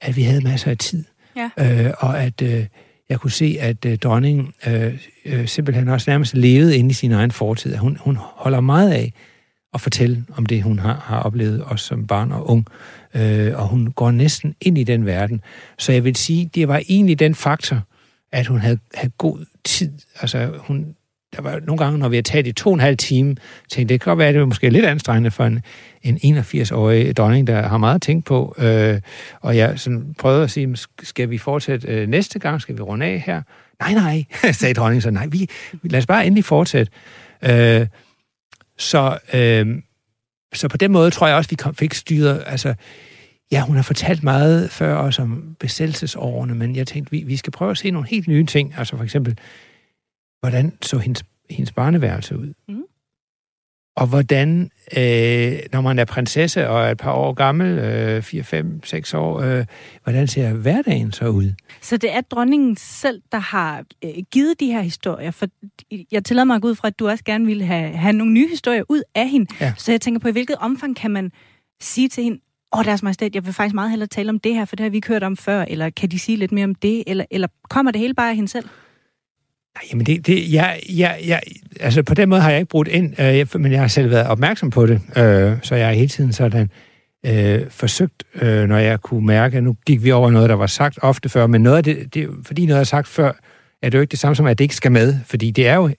at 0.00 0.16
vi 0.16 0.22
havde 0.22 0.44
masser 0.44 0.70
af 0.70 0.78
tid, 0.78 1.04
Ja. 1.36 1.86
øh, 1.86 1.92
og 1.98 2.22
at 2.22 2.42
øh, 2.42 2.66
jeg 3.08 3.20
kunne 3.20 3.30
se, 3.30 3.56
at 3.60 3.84
øh, 3.84 3.98
dronningen 3.98 4.52
øh, 4.66 4.98
øh, 5.24 5.46
simpelthen 5.48 5.88
også 5.88 6.10
nærmest 6.10 6.34
levede 6.34 6.76
inde 6.76 6.90
i 6.90 6.92
sin 6.92 7.12
egen 7.12 7.30
fortid. 7.30 7.76
Hun, 7.76 7.98
hun 8.00 8.16
holder 8.20 8.60
meget 8.60 8.90
af 8.92 9.12
at 9.74 9.80
fortælle 9.80 10.24
om 10.36 10.46
det, 10.46 10.62
hun 10.62 10.78
har, 10.78 10.94
har 10.94 11.20
oplevet, 11.20 11.62
også 11.62 11.86
som 11.86 12.06
barn 12.06 12.32
og 12.32 12.50
ung. 12.50 12.66
Øh, 13.14 13.52
og 13.54 13.68
hun 13.68 13.92
går 13.92 14.10
næsten 14.10 14.54
ind 14.60 14.78
i 14.78 14.84
den 14.84 15.06
verden. 15.06 15.40
Så 15.78 15.92
jeg 15.92 16.04
vil 16.04 16.16
sige, 16.16 16.50
det 16.54 16.68
var 16.68 16.82
egentlig 16.88 17.18
den 17.18 17.34
faktor, 17.34 17.80
at 18.32 18.46
hun 18.46 18.60
havde, 18.60 18.78
havde 18.94 19.12
god 19.18 19.44
tid. 19.64 19.92
Altså, 20.20 20.50
hun, 20.58 20.94
der 21.36 21.42
var 21.42 21.60
nogle 21.66 21.84
gange, 21.84 21.98
når 21.98 22.08
vi 22.08 22.16
har 22.16 22.22
taget 22.22 22.46
i 22.46 22.52
to 22.52 22.70
og 22.70 22.74
en 22.74 22.80
halv 22.80 22.96
time, 22.96 23.36
tænkte 23.70 23.94
det 23.94 24.00
kan 24.00 24.10
godt 24.10 24.18
være, 24.18 24.28
at 24.28 24.34
det 24.34 24.40
var 24.40 24.46
måske 24.46 24.70
lidt 24.70 24.84
anstrengende 24.84 25.30
for 25.30 25.44
en, 25.44 25.62
en 26.02 26.38
81-årig 26.38 27.16
dronning, 27.16 27.46
der 27.46 27.62
har 27.62 27.78
meget 27.78 27.94
at 27.94 28.02
tænke 28.02 28.24
på. 28.24 28.54
Øh, 28.58 29.00
og 29.40 29.56
jeg 29.56 29.78
sådan 29.78 30.14
prøvede 30.18 30.42
at 30.44 30.50
sige, 30.50 30.76
skal 31.02 31.30
vi 31.30 31.38
fortsætte 31.38 31.88
øh, 31.88 32.08
næste 32.08 32.38
gang? 32.38 32.60
Skal 32.60 32.76
vi 32.76 32.82
runde 32.82 33.06
af 33.06 33.22
her? 33.26 33.42
Nej, 33.80 33.94
nej, 33.94 34.24
sagde 34.52 34.74
dronningen 34.74 35.00
så. 35.00 35.10
Nej, 35.10 35.26
vi, 35.26 35.48
lad 35.82 35.98
os 35.98 36.06
bare 36.06 36.26
endelig 36.26 36.44
fortsætte. 36.44 36.92
Øh, 37.42 37.86
så, 38.78 39.18
øh, 39.34 39.82
så 40.54 40.68
på 40.68 40.76
den 40.76 40.92
måde 40.92 41.10
tror 41.10 41.26
jeg 41.26 41.36
også, 41.36 41.50
vi 41.50 41.56
kom, 41.56 41.74
fik 41.74 41.94
styret, 41.94 42.42
altså, 42.46 42.74
ja, 43.52 43.60
hun 43.60 43.76
har 43.76 43.82
fortalt 43.82 44.22
meget 44.22 44.70
før 44.70 44.94
også 44.94 45.22
om 45.22 45.56
besættelsesårene, 45.60 46.54
men 46.54 46.76
jeg 46.76 46.86
tænkte, 46.86 47.10
vi, 47.10 47.22
vi 47.22 47.36
skal 47.36 47.50
prøve 47.50 47.70
at 47.70 47.78
se 47.78 47.90
nogle 47.90 48.08
helt 48.08 48.28
nye 48.28 48.46
ting. 48.46 48.74
Altså 48.78 48.96
for 48.96 49.04
eksempel, 49.04 49.38
hvordan 50.40 50.72
så 50.82 50.98
hendes, 50.98 51.24
hendes 51.50 51.72
barneværelse 51.72 52.38
ud? 52.38 52.54
Mm. 52.68 52.77
Og 53.98 54.06
hvordan, 54.06 54.70
øh, 54.96 55.58
når 55.72 55.80
man 55.80 55.98
er 55.98 56.04
prinsesse 56.04 56.68
og 56.68 56.86
er 56.86 56.90
et 56.90 56.98
par 56.98 57.12
år 57.12 57.32
gammel, 57.32 57.78
øh, 57.78 58.22
4, 58.22 58.42
5, 58.42 58.84
6 58.84 59.14
år, 59.14 59.40
øh, 59.40 59.64
hvordan 60.04 60.26
ser 60.26 60.52
hverdagen 60.52 61.12
så 61.12 61.28
ud? 61.28 61.52
Så 61.80 61.96
det 61.96 62.14
er 62.14 62.20
dronningen 62.20 62.76
selv, 62.76 63.22
der 63.32 63.38
har 63.38 63.84
øh, 64.04 64.10
givet 64.32 64.60
de 64.60 64.66
her 64.66 64.80
historier, 64.80 65.30
for 65.30 65.46
jeg 66.12 66.24
tillader 66.24 66.44
mig 66.44 66.56
at 66.56 66.62
gå 66.62 66.68
ud 66.68 66.74
fra, 66.74 66.88
at 66.88 66.98
du 66.98 67.08
også 67.08 67.24
gerne 67.24 67.46
ville 67.46 67.64
have, 67.64 67.92
have 67.92 68.12
nogle 68.12 68.32
nye 68.32 68.48
historier 68.48 68.82
ud 68.88 69.02
af 69.14 69.28
hende. 69.28 69.46
Ja. 69.60 69.72
Så 69.76 69.92
jeg 69.92 70.00
tænker 70.00 70.20
på, 70.20 70.28
i 70.28 70.32
hvilket 70.32 70.56
omfang 70.56 70.96
kan 70.96 71.10
man 71.10 71.32
sige 71.80 72.08
til 72.08 72.24
hende, 72.24 72.38
åh, 72.72 72.78
oh, 72.78 72.84
deres 72.84 73.02
majestæt, 73.02 73.34
jeg 73.34 73.46
vil 73.46 73.54
faktisk 73.54 73.74
meget 73.74 73.90
hellere 73.90 74.08
tale 74.08 74.30
om 74.30 74.38
det 74.38 74.54
her, 74.54 74.64
for 74.64 74.76
det 74.76 74.84
har 74.84 74.90
vi 74.90 74.96
ikke 74.96 75.08
hørt 75.08 75.22
om 75.22 75.36
før, 75.36 75.64
eller 75.68 75.90
kan 75.90 76.10
de 76.10 76.18
sige 76.18 76.36
lidt 76.36 76.52
mere 76.52 76.64
om 76.64 76.74
det, 76.74 77.04
eller, 77.06 77.24
eller 77.30 77.48
kommer 77.70 77.92
det 77.92 78.00
hele 78.00 78.14
bare 78.14 78.28
af 78.28 78.34
hende 78.34 78.48
selv? 78.48 78.68
Jamen, 79.90 80.06
det, 80.06 80.26
det, 80.26 80.52
jeg, 80.52 80.80
jeg, 80.88 81.18
jeg, 81.26 81.40
altså 81.80 82.02
på 82.02 82.14
den 82.14 82.28
måde 82.28 82.40
har 82.40 82.50
jeg 82.50 82.58
ikke 82.58 82.70
brugt 82.70 82.88
ind, 82.88 83.20
øh, 83.20 83.46
men 83.62 83.72
jeg 83.72 83.80
har 83.80 83.88
selv 83.88 84.10
været 84.10 84.26
opmærksom 84.26 84.70
på 84.70 84.86
det, 84.86 85.00
øh, 85.16 85.56
så 85.62 85.74
jeg 85.74 85.86
har 85.86 85.92
hele 85.92 86.08
tiden 86.08 86.32
sådan 86.32 86.70
øh, 87.26 87.60
forsøgt, 87.70 88.24
øh, 88.42 88.68
når 88.68 88.78
jeg 88.78 89.00
kunne 89.00 89.26
mærke, 89.26 89.56
at 89.56 89.62
nu 89.62 89.76
gik 89.86 90.04
vi 90.04 90.10
over 90.10 90.30
noget, 90.30 90.48
der 90.48 90.56
var 90.56 90.66
sagt 90.66 90.98
ofte 91.02 91.28
før, 91.28 91.46
men 91.46 91.62
noget 91.62 91.76
af 91.76 91.84
det, 91.84 92.14
det 92.14 92.28
fordi 92.46 92.66
noget 92.66 92.80
er 92.80 92.84
sagt 92.84 93.08
før, 93.08 93.32
er 93.82 93.90
det 93.90 93.98
jo 93.98 94.00
ikke 94.00 94.10
det 94.10 94.18
samme 94.18 94.36
som, 94.36 94.46
at 94.46 94.58
det 94.58 94.64
ikke 94.64 94.74
skal 94.74 94.92
med, 94.92 95.14
fordi 95.26 95.50
det 95.50 95.68
er 95.68 95.74
jo 95.74 95.90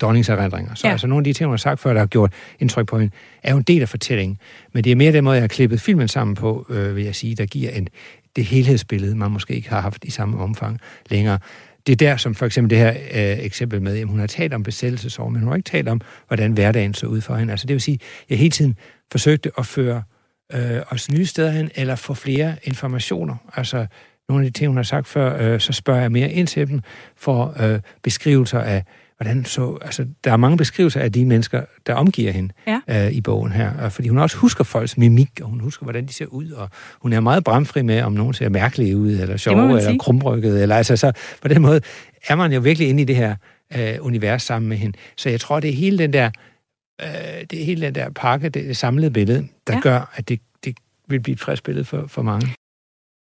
dronningserindringer. 0.00 0.74
Så 0.74 0.86
ja. 0.86 0.92
altså 0.92 1.06
nogle 1.06 1.20
af 1.20 1.24
de 1.24 1.32
ting, 1.32 1.46
hun 1.46 1.52
har 1.52 1.56
sagt 1.56 1.80
før, 1.80 1.92
der 1.92 2.00
har 2.00 2.06
gjort 2.06 2.32
indtryk 2.60 2.86
på 2.86 2.98
hende, 2.98 3.14
er 3.42 3.50
jo 3.50 3.56
en 3.56 3.62
del 3.62 3.82
af 3.82 3.88
fortællingen. 3.88 4.38
Men 4.74 4.84
det 4.84 4.92
er 4.92 4.96
mere 4.96 5.12
den 5.12 5.24
måde, 5.24 5.34
jeg 5.34 5.42
har 5.42 5.48
klippet 5.48 5.80
filmen 5.80 6.08
sammen 6.08 6.34
på, 6.34 6.66
øh, 6.70 6.96
vil 6.96 7.04
jeg 7.04 7.14
sige, 7.14 7.34
der 7.34 7.46
giver 7.46 7.70
en, 7.70 7.88
det 8.36 8.44
helhedsbillede, 8.44 9.16
man 9.16 9.30
måske 9.30 9.54
ikke 9.54 9.68
har 9.68 9.80
haft 9.80 10.04
i 10.04 10.10
samme 10.10 10.38
omfang 10.38 10.80
længere 11.10 11.38
det 11.88 12.02
er 12.02 12.10
der, 12.10 12.16
som 12.16 12.34
for 12.34 12.46
eksempel 12.46 12.70
det 12.70 12.78
her 12.78 12.90
øh, 12.90 13.44
eksempel 13.44 13.82
med, 13.82 13.98
at 13.98 14.06
hun 14.06 14.18
har 14.18 14.26
talt 14.26 14.54
om 14.54 14.62
besættelsesår, 14.62 15.28
men 15.28 15.40
hun 15.40 15.48
har 15.48 15.56
ikke 15.56 15.70
talt 15.70 15.88
om, 15.88 16.00
hvordan 16.26 16.52
hverdagen 16.52 16.94
så 16.94 17.06
ud 17.06 17.20
for 17.20 17.36
hende. 17.36 17.50
Altså 17.50 17.66
det 17.66 17.74
vil 17.74 17.80
sige, 17.80 17.98
at 18.02 18.30
jeg 18.30 18.38
hele 18.38 18.50
tiden 18.50 18.76
forsøgte 19.12 19.50
at 19.58 19.66
føre 19.66 20.02
øh, 20.54 20.80
os 20.90 21.10
nye 21.10 21.26
steder 21.26 21.50
hen, 21.50 21.70
eller 21.74 21.96
få 21.96 22.14
flere 22.14 22.56
informationer. 22.64 23.36
Altså 23.54 23.86
nogle 24.28 24.46
af 24.46 24.52
de 24.52 24.58
ting, 24.58 24.68
hun 24.68 24.76
har 24.76 24.82
sagt 24.82 25.06
før, 25.06 25.52
øh, 25.52 25.60
så 25.60 25.72
spørger 25.72 26.00
jeg 26.00 26.12
mere 26.12 26.30
ind 26.30 26.46
til 26.46 26.68
dem, 26.68 26.80
for 27.16 27.56
øh, 27.60 27.80
beskrivelser 28.02 28.60
af, 28.60 28.84
hvordan 29.18 29.44
så, 29.44 29.78
altså, 29.82 30.06
der 30.24 30.32
er 30.32 30.36
mange 30.36 30.56
beskrivelser 30.56 31.00
af 31.00 31.12
de 31.12 31.24
mennesker, 31.24 31.64
der 31.86 31.94
omgiver 31.94 32.32
hende 32.32 32.54
ja. 32.66 33.06
øh, 33.06 33.12
i 33.12 33.20
bogen 33.20 33.52
her. 33.52 33.88
Fordi 33.88 34.08
hun 34.08 34.18
også 34.18 34.36
husker 34.36 34.64
folks 34.64 34.98
mimik, 34.98 35.40
og 35.42 35.48
hun 35.48 35.60
husker, 35.60 35.84
hvordan 35.84 36.06
de 36.06 36.12
ser 36.12 36.26
ud, 36.26 36.50
og 36.50 36.70
hun 37.02 37.12
er 37.12 37.20
meget 37.20 37.44
bramfri 37.44 37.82
med, 37.82 38.02
om 38.02 38.12
nogen 38.12 38.34
ser 38.34 38.48
mærkelige 38.48 38.96
ud, 38.96 39.10
eller 39.10 39.36
sjove, 39.36 39.78
eller 39.78 39.98
krumrykket, 39.98 40.62
eller 40.62 40.76
altså 40.76 40.96
så 40.96 41.12
på 41.42 41.48
den 41.48 41.62
måde 41.62 41.80
er 42.28 42.36
man 42.36 42.52
jo 42.52 42.60
virkelig 42.60 42.88
inde 42.88 43.02
i 43.02 43.04
det 43.04 43.16
her 43.16 43.36
øh, 43.76 43.96
univers 44.00 44.42
sammen 44.42 44.68
med 44.68 44.76
hende. 44.76 44.98
Så 45.16 45.30
jeg 45.30 45.40
tror, 45.40 45.60
det 45.60 45.70
er 45.70 45.74
hele 45.74 45.98
den 45.98 46.12
der, 46.12 46.30
øh, 47.02 47.08
det 47.50 47.60
er 47.60 47.64
hele 47.64 47.86
den 47.86 47.94
der 47.94 48.10
pakke, 48.10 48.48
det, 48.48 48.64
det 48.64 48.76
samlede 48.76 49.10
billede, 49.10 49.48
der 49.66 49.74
ja. 49.74 49.80
gør, 49.80 50.12
at 50.14 50.28
det, 50.28 50.40
det 50.64 50.76
vil 51.08 51.20
blive 51.20 51.32
et 51.32 51.40
frisk 51.40 51.64
billede 51.64 51.84
for, 51.84 52.06
for 52.06 52.22
mange. 52.22 52.54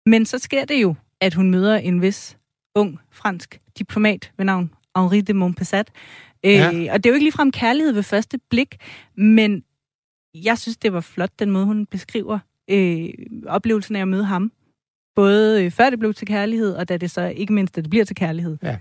Men 0.06 0.26
så 0.26 0.38
sker 0.40 0.66
det 0.66 0.82
jo, 0.82 0.96
at 1.22 1.34
hun 1.34 1.52
møder 1.52 1.76
en 1.78 2.02
vis 2.02 2.38
ung 2.76 3.00
fransk 3.12 3.60
diplomat 3.78 4.32
ved 4.38 4.46
navn 4.46 4.72
Henri 5.02 5.22
de 5.22 5.34
Montpessat. 5.34 5.92
Øh, 6.46 6.52
ja. 6.52 6.68
Og 6.68 7.04
det 7.04 7.06
er 7.06 7.10
jo 7.10 7.14
ikke 7.14 7.26
ligefrem 7.26 7.52
kærlighed 7.52 7.94
ved 7.94 8.04
første 8.04 8.40
blik, 8.50 8.76
men 9.16 9.64
jeg 10.34 10.58
synes, 10.58 10.78
det 10.78 10.94
var 10.94 11.02
flot, 11.02 11.30
den 11.40 11.52
måde, 11.52 11.66
hun 11.66 11.86
beskriver 11.86 12.40
øh, 12.70 13.10
oplevelsen 13.48 13.96
af 13.96 14.02
at 14.02 14.08
møde 14.08 14.26
ham. 14.26 14.52
Både 15.16 15.66
øh, 15.66 15.72
før 15.72 15.90
det 15.90 16.00
blev 16.00 16.14
til 16.14 16.28
kærlighed, 16.28 16.74
og 16.74 16.90
da 16.90 16.98
det 16.98 17.12
så 17.12 17.22
ikke 17.22 17.54
mindst, 17.54 17.76
da 17.76 17.82
det 17.82 17.90
bliver 17.90 18.06
til 18.06 18.16
kærlighed. 18.16 18.58
Ja, 18.64 18.78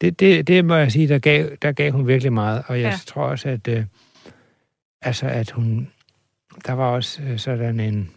det, 0.00 0.20
det, 0.20 0.46
det 0.46 0.64
må 0.64 0.74
jeg 0.74 0.92
sige, 0.92 1.08
der 1.08 1.18
gav, 1.18 1.56
der 1.62 1.72
gav 1.72 1.92
hun 1.92 2.06
virkelig 2.06 2.32
meget. 2.32 2.62
Og 2.66 2.80
jeg 2.80 2.90
ja. 2.90 2.98
tror 3.06 3.22
også, 3.22 3.48
at, 3.48 3.68
øh, 3.68 3.84
altså, 5.02 5.26
at 5.26 5.50
hun... 5.50 5.88
Der 6.66 6.72
var 6.72 6.86
også 6.86 7.22
øh, 7.22 7.38
sådan 7.38 7.80
en... 7.80 8.10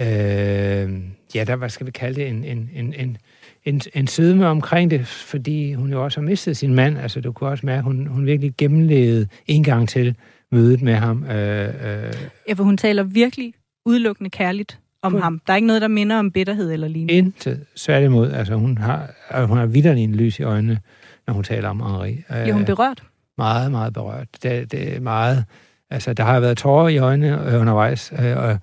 Øh, 0.00 1.00
ja, 1.34 1.44
der, 1.44 1.56
hvad 1.56 1.68
skal 1.68 1.86
vi 1.86 1.90
kalde 1.90 2.20
det? 2.20 2.28
En, 2.28 2.44
en, 2.44 2.70
en, 2.74 2.94
en 2.94 3.16
en, 3.64 3.80
en 3.94 4.06
sødme 4.06 4.46
omkring 4.46 4.90
det, 4.90 5.06
fordi 5.06 5.72
hun 5.72 5.90
jo 5.90 6.04
også 6.04 6.20
har 6.20 6.26
mistet 6.26 6.56
sin 6.56 6.74
mand. 6.74 6.98
Altså, 6.98 7.20
du 7.20 7.32
kunne 7.32 7.50
også 7.50 7.66
mærke, 7.66 7.78
at 7.78 7.84
hun, 7.84 8.06
hun 8.06 8.26
virkelig 8.26 8.54
gennemlevede 8.58 9.28
en 9.46 9.64
gang 9.64 9.88
til 9.88 10.16
mødet 10.52 10.82
med 10.82 10.94
ham. 10.94 11.24
Øh, 11.24 11.68
øh. 11.68 12.12
Ja, 12.48 12.52
for 12.54 12.64
hun 12.64 12.76
taler 12.76 13.02
virkelig 13.02 13.54
udelukkende 13.86 14.30
kærligt 14.30 14.78
om 15.02 15.12
hun, 15.12 15.22
ham. 15.22 15.40
Der 15.46 15.52
er 15.52 15.56
ikke 15.56 15.66
noget, 15.66 15.82
der 15.82 15.88
minder 15.88 16.18
om 16.18 16.30
bitterhed 16.30 16.72
eller 16.72 16.88
lignende. 16.88 17.14
Intet. 17.14 17.64
Tværtimod. 17.76 18.30
Altså, 18.30 18.54
hun 18.54 18.78
har, 18.78 19.10
hun 19.46 19.58
har 19.58 19.66
vidderlig 19.66 20.04
en 20.04 20.14
lys 20.14 20.38
i 20.38 20.42
øjnene, 20.42 20.78
når 21.26 21.34
hun 21.34 21.44
taler 21.44 21.68
om 21.68 21.80
Henri. 21.80 22.10
Øh, 22.30 22.42
Bliver 22.42 22.54
hun 22.54 22.64
berørt? 22.64 23.02
Meget, 23.38 23.70
meget 23.70 23.92
berørt. 23.92 24.28
Det, 24.42 24.72
det 24.72 24.96
er 24.96 25.00
meget... 25.00 25.44
Altså, 25.90 26.12
der 26.12 26.24
har 26.24 26.40
været 26.40 26.58
tårer 26.58 26.88
i 26.88 26.98
øjnene 26.98 27.48
øh, 27.48 27.60
undervejs, 27.60 28.12
øh, 28.18 28.36
og 28.36 28.58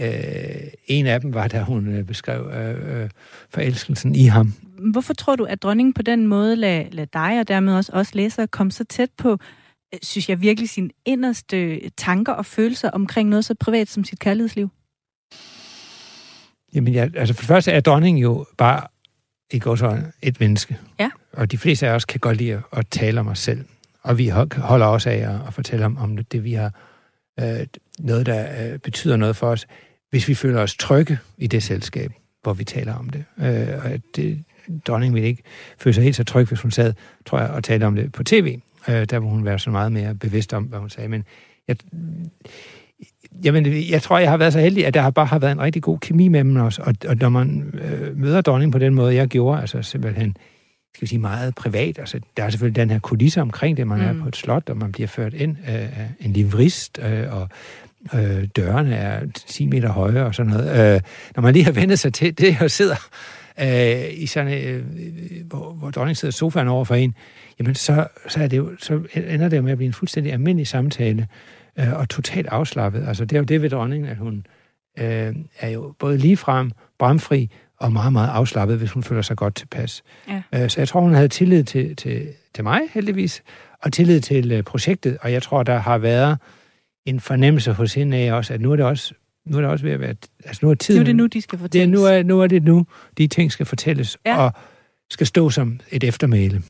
Øh, 0.00 0.68
en 0.86 1.06
af 1.06 1.20
dem 1.20 1.34
var, 1.34 1.48
da 1.48 1.62
hun 1.62 1.88
øh, 1.88 2.04
beskrev 2.04 2.50
øh, 2.54 3.02
øh, 3.02 3.10
forelskelsen 3.50 4.14
i 4.14 4.24
ham. 4.24 4.54
Hvorfor 4.92 5.14
tror 5.14 5.36
du, 5.36 5.44
at 5.44 5.62
dronningen 5.62 5.92
på 5.92 6.02
den 6.02 6.26
måde 6.26 6.56
lader 6.56 6.84
lad 6.92 7.06
dig 7.06 7.40
og 7.40 7.48
dermed 7.48 7.74
også 7.74 7.92
os 7.92 8.14
læsere 8.14 8.46
komme 8.46 8.72
så 8.72 8.84
tæt 8.84 9.10
på, 9.18 9.32
øh, 9.94 10.00
synes 10.02 10.28
jeg 10.28 10.40
virkelig, 10.40 10.68
sine 10.68 10.90
inderste 11.04 11.90
tanker 11.90 12.32
og 12.32 12.46
følelser 12.46 12.90
omkring 12.90 13.28
noget 13.28 13.44
så 13.44 13.54
privat 13.54 13.88
som 13.88 14.04
sit 14.04 14.18
kærlighedsliv? 14.18 14.68
Jamen, 16.74 16.92
ja, 16.92 17.08
altså 17.16 17.34
for 17.34 17.40
det 17.40 17.48
første 17.48 17.72
er 17.72 17.80
dronningen 17.80 18.22
jo 18.22 18.46
bare 18.58 18.86
i 19.52 19.58
går 19.58 19.74
så 19.74 19.98
et 20.22 20.40
menneske. 20.40 20.78
Ja. 20.98 21.10
Og 21.32 21.52
de 21.52 21.58
fleste 21.58 21.88
af 21.88 21.94
os 21.94 22.04
kan 22.04 22.20
godt 22.20 22.36
lide 22.36 22.62
at 22.72 22.86
tale 22.90 23.20
om 23.20 23.28
os 23.28 23.38
selv. 23.38 23.64
Og 24.02 24.18
vi 24.18 24.28
holder 24.56 24.86
også 24.86 25.10
af 25.10 25.46
at 25.46 25.54
fortælle 25.54 25.84
om, 25.84 25.96
om 25.96 26.16
det, 26.16 26.44
vi 26.44 26.52
har 26.52 26.72
øh, 27.40 27.66
noget, 27.98 28.26
der 28.26 28.72
øh, 28.72 28.78
betyder 28.78 29.16
noget 29.16 29.36
for 29.36 29.46
os, 29.46 29.66
hvis 30.10 30.28
vi 30.28 30.34
føler 30.34 30.60
os 30.60 30.76
trygge 30.76 31.18
i 31.38 31.46
det 31.46 31.62
selskab, 31.62 32.12
hvor 32.42 32.52
vi 32.52 32.64
taler 32.64 32.94
om 32.94 33.10
det. 33.10 33.24
Øh, 33.38 33.84
og 33.84 33.90
det, 34.16 34.44
dronningen 34.86 35.14
ville 35.14 35.28
ikke 35.28 35.42
føle 35.78 35.94
sig 35.94 36.04
helt 36.04 36.16
så 36.16 36.24
tryg, 36.24 36.48
hvis 36.48 36.60
hun 36.60 36.70
sad, 36.70 36.94
tror 37.26 37.40
jeg, 37.40 37.50
og 37.50 37.64
talte 37.64 37.84
om 37.84 37.96
det 37.96 38.12
på 38.12 38.24
tv. 38.24 38.60
Øh, 38.88 38.94
der 38.94 39.18
ville 39.18 39.30
hun 39.30 39.44
være 39.44 39.58
så 39.58 39.70
meget 39.70 39.92
mere 39.92 40.14
bevidst 40.14 40.52
om, 40.52 40.64
hvad 40.64 40.78
hun 40.78 40.90
sagde. 40.90 41.08
Men 41.08 41.24
jeg, 41.68 41.76
jamen, 43.44 43.90
jeg 43.90 44.02
tror, 44.02 44.18
jeg 44.18 44.30
har 44.30 44.36
været 44.36 44.52
så 44.52 44.60
heldig, 44.60 44.86
at 44.86 44.94
der 44.94 45.10
bare 45.10 45.26
har 45.26 45.38
været 45.38 45.52
en 45.52 45.60
rigtig 45.60 45.82
god 45.82 45.98
kemi 45.98 46.28
mellem 46.28 46.56
os. 46.56 46.78
Og, 46.78 46.94
og 47.08 47.16
når 47.16 47.28
man 47.28 47.80
øh, 47.82 48.16
møder 48.16 48.40
dronningen 48.40 48.72
på 48.72 48.78
den 48.78 48.94
måde, 48.94 49.14
jeg 49.14 49.28
gjorde, 49.28 49.60
altså 49.60 49.82
simpelthen 49.82 50.28
øh, 50.28 50.61
skal 50.94 51.02
vi 51.02 51.06
sige, 51.06 51.18
meget 51.18 51.54
privat. 51.54 51.98
Altså, 51.98 52.20
der 52.36 52.44
er 52.44 52.50
selvfølgelig 52.50 52.76
den 52.76 52.90
her 52.90 52.98
kulisse 52.98 53.40
omkring 53.40 53.76
det. 53.76 53.86
Man 53.86 53.98
mm. 53.98 54.18
er 54.18 54.22
på 54.22 54.28
et 54.28 54.36
slot, 54.36 54.70
og 54.70 54.76
man 54.76 54.92
bliver 54.92 55.08
ført 55.08 55.34
ind 55.34 55.56
af 55.64 56.08
en 56.20 56.32
livrist, 56.32 56.98
øh, 57.02 57.32
og 57.32 57.48
øh, 58.14 58.48
dørene 58.56 58.94
er 58.94 59.26
10 59.46 59.66
meter 59.66 59.88
høje 59.88 60.24
og 60.24 60.34
sådan 60.34 60.52
noget. 60.52 60.94
Øh, 60.94 61.00
når 61.36 61.42
man 61.42 61.52
lige 61.54 61.64
har 61.64 61.72
vendt 61.72 61.98
sig 61.98 62.14
til 62.14 62.38
det, 62.38 62.56
og 62.60 62.70
sidder 62.70 63.08
øh, 63.60 64.22
i 64.22 64.26
sådan, 64.26 64.64
øh, 64.64 64.84
hvor, 65.44 65.72
hvor 65.72 65.90
dronningen 65.90 66.14
sidder 66.14 66.32
sofaen 66.32 66.68
over 66.68 66.84
for 66.84 66.94
en, 66.94 67.14
jamen 67.58 67.74
så, 67.74 68.06
så, 68.28 68.42
er 68.42 68.46
det 68.46 68.56
jo, 68.56 68.70
så 68.78 69.00
ender 69.14 69.48
det 69.48 69.56
jo 69.56 69.62
med 69.62 69.72
at 69.72 69.78
blive 69.78 69.86
en 69.86 69.92
fuldstændig 69.92 70.32
almindelig 70.32 70.66
samtale, 70.66 71.28
øh, 71.78 71.92
og 71.92 72.08
totalt 72.08 72.46
afslappet. 72.46 73.08
Altså, 73.08 73.24
det 73.24 73.36
er 73.36 73.40
jo 73.40 73.44
det 73.44 73.62
ved 73.62 73.70
dronningen, 73.70 74.10
at 74.10 74.16
hun 74.16 74.46
øh, 74.98 75.34
er 75.60 75.68
jo 75.68 75.94
både 75.98 76.18
ligefrem, 76.18 76.70
bramfri, 76.98 77.50
og 77.82 77.92
meget, 77.92 78.12
meget 78.12 78.28
afslappet, 78.28 78.78
hvis 78.78 78.90
hun 78.90 79.02
føler 79.02 79.22
sig 79.22 79.36
godt 79.36 79.54
tilpas. 79.54 80.02
Ja. 80.28 80.42
Øh, 80.54 80.70
så 80.70 80.80
jeg 80.80 80.88
tror, 80.88 81.00
hun 81.00 81.14
havde 81.14 81.28
tillid 81.28 81.64
til, 81.64 81.96
til, 81.96 82.28
til 82.54 82.64
mig, 82.64 82.80
heldigvis, 82.94 83.42
og 83.82 83.92
tillid 83.92 84.20
til 84.20 84.52
øh, 84.52 84.62
projektet, 84.62 85.18
og 85.20 85.32
jeg 85.32 85.42
tror, 85.42 85.62
der 85.62 85.78
har 85.78 85.98
været 85.98 86.38
en 87.06 87.20
fornemmelse 87.20 87.72
hos 87.72 87.94
hende 87.94 88.16
af 88.16 88.32
også, 88.32 88.54
at 88.54 88.60
nu 88.60 88.72
er 88.72 88.76
det 88.76 88.84
også 88.84 89.14
nu 89.46 89.56
er 89.56 89.60
det 89.60 89.70
også 89.70 89.84
ved 89.84 89.92
at 89.92 90.00
være... 90.00 90.14
Altså 90.44 90.60
nu 90.62 90.70
er 90.70 90.74
tiden... 90.74 90.98
Nu 90.98 91.02
er 91.02 91.04
det 91.04 91.16
nu, 91.16 91.26
de 91.26 91.42
skal 91.42 91.58
fortælles. 91.58 91.86
Det, 91.86 92.00
nu, 92.00 92.04
er, 92.04 92.22
nu 92.22 92.40
er 92.40 92.46
det 92.46 92.62
nu, 92.62 92.86
de 93.18 93.26
ting 93.26 93.52
skal 93.52 93.66
fortælles, 93.66 94.18
ja. 94.26 94.38
og 94.38 94.52
skal 95.10 95.26
stå 95.26 95.50
som 95.50 95.80
et 95.90 96.04
eftermæle. 96.04 96.62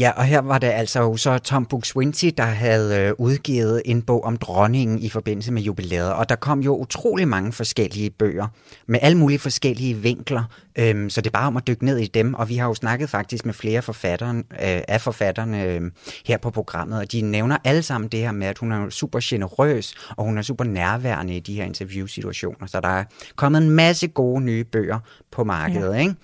Ja, 0.00 0.10
og 0.10 0.24
her 0.24 0.40
var 0.40 0.58
det 0.58 0.66
altså 0.66 1.00
jo 1.00 1.16
så 1.16 1.38
Tom 1.38 1.66
Buk-Swienty, 1.74 2.30
der 2.36 2.44
havde 2.44 3.00
øh, 3.00 3.12
udgivet 3.18 3.82
en 3.84 4.02
bog 4.02 4.24
om 4.24 4.36
dronningen 4.36 4.98
i 4.98 5.08
forbindelse 5.08 5.52
med 5.52 5.62
jubilæet, 5.62 6.12
og 6.12 6.28
der 6.28 6.36
kom 6.36 6.60
jo 6.60 6.76
utrolig 6.76 7.28
mange 7.28 7.52
forskellige 7.52 8.10
bøger 8.10 8.46
med 8.86 8.98
alle 9.02 9.18
mulige 9.18 9.38
forskellige 9.38 9.94
vinkler. 9.94 10.44
Øhm, 10.78 11.10
så 11.10 11.20
det 11.20 11.26
er 11.26 11.38
bare 11.38 11.46
om 11.46 11.56
at 11.56 11.66
dykke 11.66 11.84
ned 11.84 11.98
i 11.98 12.06
dem, 12.06 12.34
og 12.34 12.48
vi 12.48 12.56
har 12.56 12.68
jo 12.68 12.74
snakket 12.74 13.10
faktisk 13.10 13.46
med 13.46 13.54
flere 13.54 13.82
forfatteren, 13.82 14.38
øh, 14.38 14.80
af 14.88 15.00
forfatterne 15.00 15.64
øh, 15.64 15.80
her 16.26 16.38
på 16.38 16.50
programmet, 16.50 16.98
og 16.98 17.12
de 17.12 17.20
nævner 17.20 17.56
alle 17.64 17.82
sammen 17.82 18.08
det 18.08 18.20
her 18.20 18.32
med, 18.32 18.46
at 18.46 18.58
hun 18.58 18.72
er 18.72 18.90
super 18.90 19.18
generøs, 19.22 19.94
og 20.16 20.24
hun 20.24 20.38
er 20.38 20.42
super 20.42 20.64
nærværende 20.64 21.36
i 21.36 21.40
de 21.40 21.54
her 21.54 21.64
interviewsituationer. 21.64 22.66
Så 22.66 22.80
der 22.80 22.88
er 22.88 23.04
kommet 23.36 23.62
en 23.62 23.70
masse 23.70 24.06
gode 24.06 24.40
nye 24.42 24.64
bøger 24.64 24.98
på 25.32 25.44
markedet, 25.44 25.94
ja. 25.94 26.00
ikke? 26.00 26.14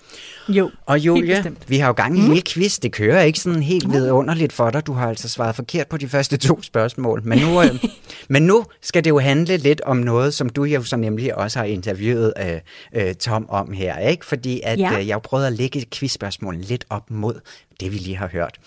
Jo, 0.49 0.71
Og 0.85 0.99
Julie, 0.99 1.55
vi 1.67 1.77
har 1.77 1.87
jo 1.87 1.93
gang 1.93 2.17
i 2.17 2.19
en 2.19 2.27
lille 2.27 2.43
quiz. 2.47 2.79
Det 2.79 2.91
kører 2.91 3.21
ikke 3.21 3.39
sådan 3.39 3.63
helt 3.63 3.91
vidunderligt 3.91 4.53
for 4.53 4.69
dig. 4.69 4.85
Du 4.87 4.93
har 4.93 5.09
altså 5.09 5.29
svaret 5.29 5.55
forkert 5.55 5.87
på 5.87 5.97
de 5.97 6.09
første 6.09 6.37
to 6.37 6.61
spørgsmål. 6.61 7.21
Men 7.25 7.39
nu, 7.39 7.61
øh, 7.61 7.83
men 8.29 8.43
nu 8.43 8.65
skal 8.81 9.03
det 9.03 9.09
jo 9.09 9.19
handle 9.19 9.57
lidt 9.57 9.81
om 9.81 9.97
noget, 9.97 10.33
som 10.33 10.49
du 10.49 10.63
jo 10.63 10.83
så 10.83 10.97
nemlig 10.97 11.35
også 11.35 11.59
har 11.59 11.65
interviewet 11.65 12.33
øh, 12.41 12.59
øh, 13.07 13.15
Tom 13.15 13.45
om 13.49 13.71
her, 13.71 13.97
ikke? 13.97 14.25
Fordi 14.43 14.61
at 14.63 14.79
Ja. 14.79 14.99
øh, 14.99 15.07
jeg 15.07 15.21
prøvet 15.21 15.47
at 15.47 15.53
lægge 15.53 15.85
quizspørgsmål 15.91 16.55
lidt 16.55 16.85
op 16.89 17.11
mod 17.11 17.39
det, 17.79 17.91
vi 17.91 17.97
lige 17.97 18.17
har 18.17 18.27
hørt. 18.27 18.59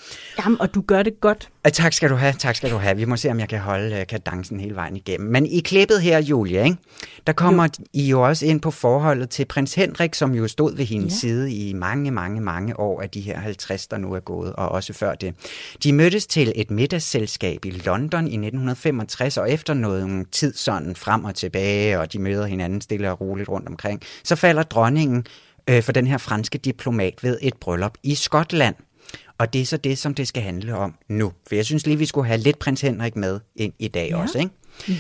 Jamen, 0.44 0.60
og 0.60 0.74
du 0.74 0.80
gør 0.80 1.02
det 1.02 1.20
godt. 1.20 1.48
Øh, 1.66 1.72
tak 1.72 1.92
skal 1.92 2.10
du 2.10 2.14
have, 2.14 2.32
tak 2.32 2.56
skal 2.56 2.70
du 2.70 2.76
have. 2.76 2.96
Vi 2.96 3.04
må 3.04 3.16
se, 3.16 3.30
om 3.30 3.40
jeg 3.40 3.48
kan 3.48 3.58
holde 3.58 3.96
øh, 3.96 4.06
kadencen 4.06 4.60
hele 4.60 4.74
vejen 4.74 4.96
igennem. 4.96 5.30
Men 5.30 5.46
i 5.46 5.60
klippet 5.60 6.02
her, 6.02 6.18
Julia, 6.18 6.64
ikke? 6.64 6.76
der 7.26 7.32
kommer 7.32 7.64
jo. 7.64 7.84
I 7.92 8.08
jo 8.08 8.22
også 8.22 8.46
ind 8.46 8.60
på 8.60 8.70
forholdet 8.70 9.30
til 9.30 9.44
prins 9.44 9.74
Henrik, 9.74 10.14
som 10.14 10.34
jo 10.34 10.48
stod 10.48 10.76
ved 10.76 10.84
hendes 10.84 11.12
ja. 11.12 11.18
side 11.18 11.52
i 11.52 11.72
mange, 11.72 12.10
mange, 12.10 12.40
mange 12.40 12.80
år 12.80 13.02
af 13.02 13.10
de 13.10 13.20
her 13.20 13.38
50, 13.38 13.86
der 13.86 13.98
nu 13.98 14.12
er 14.12 14.20
gået, 14.20 14.52
og 14.52 14.68
også 14.68 14.92
før 14.92 15.14
det. 15.14 15.34
De 15.82 15.92
mødtes 15.92 16.26
til 16.26 16.52
et 16.56 16.70
middagsselskab 16.70 17.64
i 17.64 17.70
London 17.70 18.24
i 18.24 18.36
1965, 18.36 19.36
og 19.36 19.50
efter 19.50 19.74
noget 19.74 20.26
tid 20.32 20.54
sådan 20.54 20.96
frem 20.96 21.24
og 21.24 21.34
tilbage, 21.34 22.00
og 22.00 22.12
de 22.12 22.18
møder 22.18 22.46
hinanden 22.46 22.80
stille 22.80 23.10
og 23.10 23.20
roligt 23.20 23.48
rundt 23.48 23.68
omkring, 23.68 24.02
så 24.24 24.36
falder 24.36 24.62
dronningen 24.62 25.24
øh, 25.70 25.82
for 25.82 25.92
den 25.92 26.06
her 26.06 26.18
franske 26.18 26.58
diplomat 26.58 27.22
ved 27.22 27.38
et 27.42 27.54
bryllup 27.54 27.98
i 28.02 28.14
Skotland. 28.14 28.74
Og 29.38 29.52
det 29.52 29.60
er 29.60 29.66
så 29.66 29.76
det, 29.76 29.98
som 29.98 30.14
det 30.14 30.28
skal 30.28 30.42
handle 30.42 30.76
om 30.76 30.94
nu. 31.08 31.32
For 31.48 31.54
jeg 31.54 31.64
synes 31.64 31.86
lige, 31.86 31.98
vi 31.98 32.06
skulle 32.06 32.26
have 32.26 32.38
lidt 32.38 32.58
prins 32.58 32.80
Henrik 32.80 33.16
med 33.16 33.40
ind 33.56 33.72
i 33.78 33.88
dag 33.88 34.08
ja. 34.10 34.16
også, 34.16 34.38
ikke? 34.38 34.50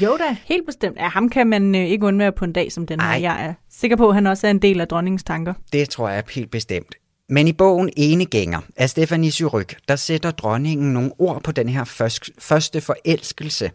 Jo 0.04 0.16
da, 0.16 0.36
helt 0.44 0.66
bestemt. 0.66 0.96
Ja, 0.96 1.08
ham 1.08 1.28
kan 1.28 1.46
man 1.46 1.74
øh, 1.74 1.86
ikke 1.86 2.06
undvære 2.06 2.32
på 2.32 2.44
en 2.44 2.52
dag 2.52 2.72
som 2.72 2.86
den 2.86 3.00
her. 3.00 3.08
Ej. 3.08 3.22
Jeg 3.22 3.46
er 3.46 3.54
sikker 3.70 3.96
på, 3.96 4.08
at 4.08 4.14
han 4.14 4.26
også 4.26 4.46
er 4.46 4.50
en 4.50 4.62
del 4.62 4.80
af 4.80 4.88
dronningens 4.88 5.24
tanker. 5.24 5.54
Det 5.72 5.88
tror 5.88 6.08
jeg 6.08 6.18
er 6.18 6.22
helt 6.30 6.50
bestemt. 6.50 6.94
Men 7.28 7.48
i 7.48 7.52
bogen 7.52 7.90
Enegænger 7.96 8.60
af 8.76 8.90
Stefanie 8.90 9.30
Syryk, 9.30 9.76
der 9.88 9.96
sætter 9.96 10.30
dronningen 10.30 10.92
nogle 10.92 11.10
ord 11.18 11.42
på 11.42 11.52
den 11.52 11.68
her 11.68 11.84
først, 11.84 12.30
første 12.38 12.80
forelskelse. 12.80 13.70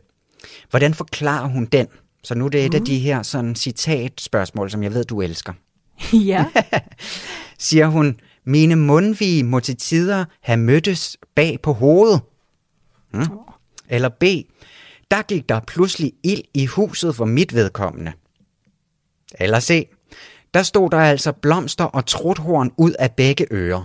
Hvordan 0.69 0.93
forklarer 0.93 1.47
hun 1.47 1.65
den? 1.65 1.87
Så 2.23 2.35
nu 2.35 2.45
er 2.45 2.49
det 2.49 2.65
et 2.65 2.73
af 2.73 2.81
de 2.81 2.99
her 2.99 3.23
sådan 3.23 3.55
citatspørgsmål, 3.55 4.71
som 4.71 4.83
jeg 4.83 4.93
ved, 4.93 5.03
du 5.03 5.21
elsker. 5.21 5.53
ja, 6.13 6.45
Siger 7.57 7.87
hun, 7.87 8.19
mine 8.45 8.75
mundvige 8.75 9.43
må 9.43 9.59
til 9.59 9.77
tider 9.77 10.25
have 10.41 10.57
mødtes 10.57 11.17
bag 11.35 11.59
på 11.63 11.73
hovedet. 11.73 12.21
Hmm? 13.13 13.25
Eller 13.89 14.09
B, 14.09 14.23
der 15.11 15.21
gik 15.21 15.49
der 15.49 15.59
pludselig 15.59 16.13
ild 16.23 16.41
i 16.53 16.65
huset 16.65 17.15
for 17.15 17.25
mit 17.25 17.53
vedkommende. 17.53 18.11
Eller 19.39 19.59
C, 19.59 19.89
der 20.53 20.63
stod 20.63 20.89
der 20.89 20.97
altså 20.97 21.31
blomster 21.31 21.83
og 21.83 22.05
truthorn 22.05 22.71
ud 22.77 22.91
af 22.99 23.11
begge 23.11 23.45
ører. 23.51 23.83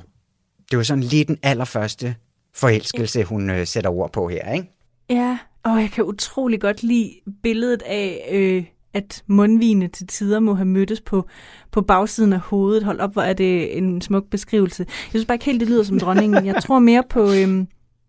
Det 0.71 0.77
var 0.77 0.83
sådan 0.85 1.03
lige 1.03 1.25
den 1.25 1.39
allerførste 1.43 2.15
forelskelse, 2.55 3.25
hun 3.25 3.51
øh, 3.51 3.67
sætter 3.67 3.91
ord 3.91 4.13
på 4.13 4.29
her, 4.29 4.53
ikke? 4.53 4.73
ja. 5.11 5.39
Og 5.63 5.81
jeg 5.81 5.91
kan 5.91 6.05
utrolig 6.05 6.61
godt 6.61 6.83
lide 6.83 7.15
billedet 7.43 7.83
af, 7.83 8.29
øh, 8.33 8.65
at 8.97 9.23
mundvigene 9.27 9.89
til 9.89 10.07
tider 10.07 10.41
må 10.41 10.55
have 10.55 10.67
mødtes 10.67 11.01
på, 11.01 11.29
på 11.73 11.83
bagsiden 11.83 12.33
af 12.33 12.41
hovedet. 12.41 12.85
Hold 12.85 13.01
op, 13.01 13.13
hvor 13.13 13.23
er 13.23 13.33
det 13.33 13.79
en 13.79 14.01
smuk 14.01 14.25
beskrivelse. 14.31 14.85
Jeg 14.89 15.11
synes 15.11 15.27
bare 15.27 15.35
ikke 15.35 15.45
helt, 15.45 15.61
det 15.61 15.69
lyder 15.69 15.83
som 15.83 15.99
dronningen. 16.01 16.47
Jeg 16.47 16.63
tror 16.63 16.79
mere 16.79 17.03
på... 17.11 17.33
Øh, 17.33 17.65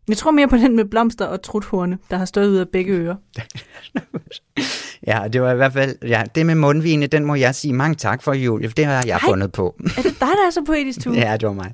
jeg 0.07 0.17
tror 0.17 0.31
mere 0.31 0.47
på 0.47 0.57
den 0.57 0.75
med 0.75 0.85
blomster 0.85 1.25
og 1.25 1.41
truthorne, 1.41 1.97
der 2.09 2.17
har 2.17 2.25
stået 2.25 2.47
ud 2.47 2.55
af 2.55 2.67
begge 2.69 2.93
ører. 2.93 3.15
Ja, 5.07 5.23
det 5.33 5.41
var 5.41 5.51
i 5.51 5.55
hvert 5.55 5.73
fald, 5.73 5.95
ja, 6.07 6.23
det 6.35 6.45
med 6.45 6.55
mundvigene, 6.55 7.07
den 7.07 7.25
må 7.25 7.35
jeg 7.35 7.55
sige 7.55 7.73
mange 7.73 7.95
tak 7.95 8.23
for, 8.23 8.33
Julie, 8.33 8.69
for 8.69 8.75
det 8.75 8.85
har 8.85 9.03
jeg 9.05 9.13
Ej. 9.13 9.29
fundet 9.29 9.51
på. 9.51 9.75
Er 9.97 10.01
det 10.01 10.03
dig, 10.03 10.13
der 10.19 10.47
er 10.47 10.51
så 10.51 10.63
poetisk, 10.65 11.01
Tue? 11.01 11.15
Ja, 11.25 11.37
det 11.37 11.47
var 11.47 11.53
mig. 11.53 11.71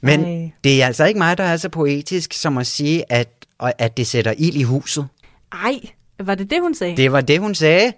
Men 0.00 0.24
Ej. 0.24 0.50
det 0.64 0.82
er 0.82 0.86
altså 0.86 1.04
ikke 1.04 1.18
mig, 1.18 1.38
der 1.38 1.44
er 1.44 1.56
så 1.56 1.68
poetisk, 1.68 2.32
som 2.32 2.58
at 2.58 2.66
sige, 2.66 3.12
at, 3.12 3.28
at 3.60 3.96
det 3.96 4.06
sætter 4.06 4.34
ild 4.38 4.56
i 4.56 4.62
huset. 4.62 5.06
Ej, 5.52 5.80
var 6.20 6.34
det 6.34 6.50
det, 6.50 6.60
hun 6.60 6.74
sagde? 6.74 6.96
Det 6.96 7.12
var 7.12 7.20
det, 7.20 7.40
hun 7.40 7.54
sagde. 7.54 7.92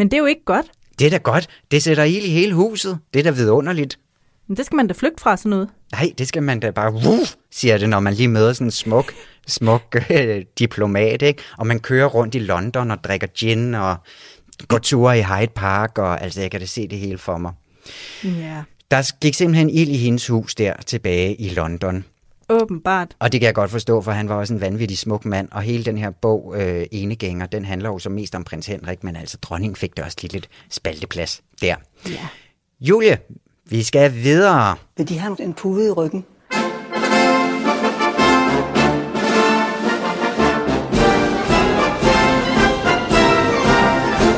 Men 0.00 0.10
det 0.10 0.16
er 0.16 0.18
jo 0.18 0.26
ikke 0.26 0.44
godt. 0.44 0.66
Det 0.98 1.06
er 1.06 1.10
da 1.10 1.16
godt. 1.16 1.48
Det 1.70 1.82
sætter 1.82 2.04
ild 2.04 2.24
i 2.24 2.30
hele 2.30 2.54
huset. 2.54 2.98
Det 3.14 3.20
er 3.20 3.24
da 3.24 3.30
vidunderligt. 3.30 3.98
Men 4.46 4.56
det 4.56 4.66
skal 4.66 4.76
man 4.76 4.86
da 4.86 4.94
flygte 4.96 5.22
fra 5.22 5.36
sådan 5.36 5.50
noget. 5.50 5.68
Nej, 5.92 6.12
det 6.18 6.28
skal 6.28 6.42
man 6.42 6.60
da 6.60 6.70
bare, 6.70 6.92
Wuff, 6.92 7.34
siger 7.50 7.78
det, 7.78 7.88
når 7.88 8.00
man 8.00 8.14
lige 8.14 8.28
møder 8.28 8.52
sådan 8.52 8.66
en 8.66 8.70
smuk, 8.70 9.12
smuk 9.46 9.96
øh, 10.10 10.44
diplomat, 10.58 11.22
ikke? 11.22 11.42
Og 11.58 11.66
man 11.66 11.80
kører 11.80 12.06
rundt 12.06 12.34
i 12.34 12.38
London 12.38 12.90
og 12.90 13.04
drikker 13.04 13.26
gin 13.26 13.74
og 13.74 13.96
går 14.68 14.78
ture 14.78 15.18
i 15.18 15.22
Hyde 15.22 15.52
Park, 15.54 15.98
og 15.98 16.22
altså, 16.22 16.40
jeg 16.40 16.50
kan 16.50 16.60
da 16.60 16.66
se 16.66 16.88
det 16.88 16.98
hele 16.98 17.18
for 17.18 17.38
mig. 17.38 17.52
Ja. 18.24 18.62
Der 18.90 19.18
gik 19.20 19.34
simpelthen 19.34 19.70
ild 19.70 19.88
i 19.88 19.96
hendes 19.96 20.26
hus 20.26 20.54
der 20.54 20.74
tilbage 20.86 21.34
i 21.34 21.48
London. 21.48 22.04
Åbenbart. 22.50 23.16
Og 23.18 23.32
det 23.32 23.40
kan 23.40 23.46
jeg 23.46 23.54
godt 23.54 23.70
forstå, 23.70 24.00
for 24.00 24.10
han 24.10 24.28
var 24.28 24.34
også 24.34 24.54
en 24.54 24.60
vanvittig 24.60 24.98
smuk 24.98 25.24
mand, 25.24 25.48
og 25.52 25.62
hele 25.62 25.84
den 25.84 25.98
her 25.98 26.10
bog, 26.10 26.54
øh, 26.56 26.86
Enegænger, 26.92 27.46
den 27.46 27.64
handler 27.64 27.88
jo 27.88 27.98
så 27.98 28.10
mest 28.10 28.34
om 28.34 28.44
prins 28.44 28.66
Henrik, 28.66 29.04
men 29.04 29.16
altså 29.16 29.38
dronningen 29.42 29.76
fik 29.76 29.96
det 29.96 30.04
også 30.04 30.18
lige 30.22 30.32
lidt 30.32 30.48
spalteplads 30.70 31.42
der. 31.60 31.76
Ja. 32.06 32.28
Julie, 32.80 33.18
vi 33.66 33.82
skal 33.82 34.14
videre. 34.14 34.76
Vil 34.96 35.08
de 35.08 35.18
have 35.18 35.42
en 35.42 35.54
pude 35.54 35.88
i 35.88 35.90
ryggen? 35.90 36.24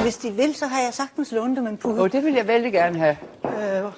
Hvis 0.02 0.16
de 0.16 0.30
vil, 0.32 0.54
så 0.54 0.66
har 0.66 0.80
jeg 0.80 0.90
sagtens 0.92 1.32
lånt 1.32 1.56
dem 1.56 1.66
en 1.66 1.76
pude. 1.76 2.00
Og 2.00 2.12
det 2.12 2.24
vil 2.24 2.34
jeg 2.34 2.46
vældig 2.48 2.72
gerne 2.72 2.98
have. 2.98 3.16
Øh, 3.44 3.50
er 3.52 3.90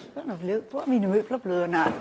hvor 0.71 0.81
er 0.81 0.89
mine 0.89 1.07
møbler 1.07 1.39
blevet? 1.39 1.71
Nej. 1.71 1.93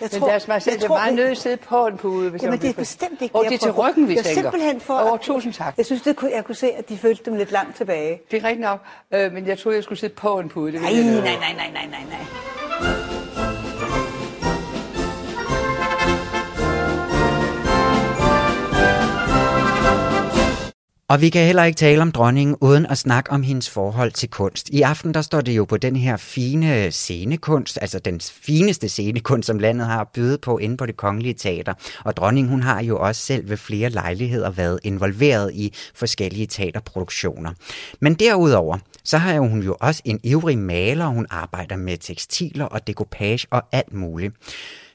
Jeg 0.00 0.10
Men 0.12 0.22
lad 0.28 0.36
os 0.36 0.46
bare 0.46 0.60
er 0.84 0.88
meget 0.88 1.14
nødt 1.14 1.38
sidde 1.38 1.56
på 1.56 1.86
en 1.86 1.96
pude. 1.96 2.30
Hvis 2.30 2.42
Jamen, 2.42 2.60
det 2.60 2.70
er 2.70 2.74
bestemt 2.74 3.22
ikke 3.22 3.34
Og 3.34 3.44
det 3.44 3.54
er 3.54 3.58
til 3.58 3.72
ryggen, 3.72 4.08
vi 4.08 4.16
er 4.16 4.22
tænker. 4.22 4.42
simpelthen 4.42 4.80
for... 4.80 5.12
Åh, 5.12 5.18
tusind 5.18 5.52
tak. 5.52 5.74
Jeg 5.76 5.86
synes, 5.86 6.02
det 6.02 6.16
kunne, 6.16 6.30
jeg 6.34 6.44
kunne 6.44 6.54
se, 6.54 6.70
at 6.70 6.88
de 6.88 6.98
følte 6.98 7.22
dem 7.24 7.34
lidt 7.34 7.52
langt 7.52 7.76
tilbage. 7.76 8.20
Det 8.30 8.42
er 8.42 8.48
rigtigt 8.48 8.60
nok, 8.60 8.80
øh, 9.14 9.32
men 9.32 9.46
jeg 9.46 9.58
troede, 9.58 9.76
jeg 9.76 9.84
skulle 9.84 9.98
sidde 9.98 10.14
på 10.14 10.38
en 10.38 10.48
pude. 10.48 10.72
Det 10.72 10.80
Nej, 10.80 10.92
nej, 10.92 11.02
nej, 11.02 11.36
nej, 11.40 11.70
nej, 11.72 11.86
nej, 11.90 12.18
nej. 12.80 13.21
Og 21.12 21.20
vi 21.20 21.28
kan 21.28 21.46
heller 21.46 21.64
ikke 21.64 21.76
tale 21.76 22.02
om 22.02 22.12
dronningen 22.12 22.56
uden 22.60 22.86
at 22.86 22.98
snakke 22.98 23.30
om 23.30 23.42
hendes 23.42 23.70
forhold 23.70 24.12
til 24.12 24.28
kunst. 24.28 24.68
I 24.68 24.82
aften 24.82 25.14
der 25.14 25.22
står 25.22 25.40
det 25.40 25.56
jo 25.56 25.64
på 25.64 25.76
den 25.76 25.96
her 25.96 26.16
fine 26.16 26.90
scenekunst, 26.90 27.78
altså 27.80 27.98
den 27.98 28.20
fineste 28.20 28.88
scenekunst, 28.88 29.46
som 29.46 29.58
landet 29.58 29.86
har 29.86 30.10
byde 30.14 30.38
på 30.38 30.58
inde 30.58 30.76
på 30.76 30.86
det 30.86 30.96
kongelige 30.96 31.34
teater. 31.34 31.74
Og 32.04 32.16
dronningen 32.16 32.50
hun 32.50 32.62
har 32.62 32.82
jo 32.82 32.98
også 32.98 33.22
selv 33.22 33.50
ved 33.50 33.56
flere 33.56 33.90
lejligheder 33.90 34.50
været 34.50 34.80
involveret 34.82 35.50
i 35.54 35.72
forskellige 35.94 36.46
teaterproduktioner. 36.46 37.52
Men 38.00 38.14
derudover, 38.14 38.78
så 39.04 39.18
har 39.18 39.38
hun 39.38 39.62
jo 39.62 39.76
også 39.80 40.02
en 40.04 40.20
ivrig 40.22 40.58
maler, 40.58 41.06
hun 41.06 41.26
arbejder 41.30 41.76
med 41.76 41.96
tekstiler 41.96 42.64
og 42.64 42.86
dekopage 42.86 43.46
og 43.50 43.62
alt 43.72 43.94
muligt. 43.94 44.34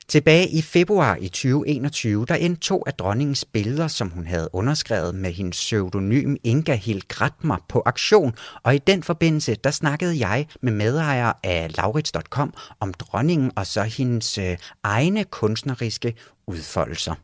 Tilbage 0.09 0.49
i 0.49 0.61
februar 0.61 1.15
i 1.15 1.27
2021, 1.27 2.25
der 2.25 2.35
endte 2.35 2.61
to 2.61 2.83
af 2.87 2.93
dronningens 2.93 3.45
billeder, 3.45 3.87
som 3.87 4.09
hun 4.09 4.25
havde 4.25 4.49
underskrevet 4.53 5.15
med 5.15 5.31
hendes 5.31 5.57
pseudonym 5.57 6.35
Inga 6.43 6.75
Hild 6.75 7.01
Gratmer 7.07 7.57
på 7.69 7.81
aktion, 7.85 8.35
og 8.63 8.75
i 8.75 8.77
den 8.77 9.03
forbindelse, 9.03 9.55
der 9.55 9.71
snakkede 9.71 10.27
jeg 10.27 10.47
med 10.61 10.71
medejer 10.71 11.33
af 11.43 11.77
Laurits.com 11.77 12.53
om 12.79 12.93
dronningen 12.93 13.51
og 13.55 13.67
så 13.67 13.83
hendes 13.83 14.37
øh, 14.37 14.57
egne 14.83 15.23
kunstneriske 15.23 16.13
udfoldelser. 16.47 17.15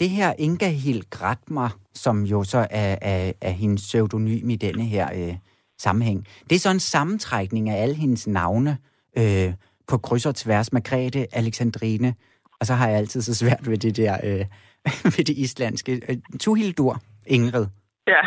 Det 0.00 0.10
her 0.10 0.34
Inga 0.38 0.68
Hild 0.68 1.02
Gratmer, 1.10 1.78
som 1.94 2.22
jo 2.22 2.44
så 2.44 2.66
er, 2.70 2.98
er, 3.02 3.32
er 3.40 3.50
hendes 3.50 3.82
pseudonym 3.82 4.50
i 4.50 4.56
denne 4.56 4.84
her 4.84 5.08
øh, 5.14 5.34
sammenhæng, 5.78 6.26
det 6.50 6.56
er 6.56 6.60
så 6.60 6.70
en 6.70 6.80
sammentrækning 6.80 7.70
af 7.70 7.82
alle 7.82 7.94
hendes 7.94 8.26
navne, 8.26 8.78
øh, 9.18 9.52
på 9.88 9.98
kryds 9.98 10.26
og 10.26 10.34
tværs, 10.34 10.72
Margrethe, 10.72 11.26
Alexandrine, 11.32 12.14
og 12.60 12.66
så 12.66 12.74
har 12.74 12.88
jeg 12.88 12.96
altid 12.98 13.22
så 13.22 13.34
svært 13.34 13.70
ved 13.70 13.78
det 13.78 13.96
der, 13.96 14.16
øh, 14.24 14.44
ved 15.16 15.24
det 15.24 15.28
islandske. 15.38 16.00
Øh, 16.08 16.16
Tuhildur, 16.40 17.02
Ingrid, 17.26 17.66
Ja, 18.06 18.20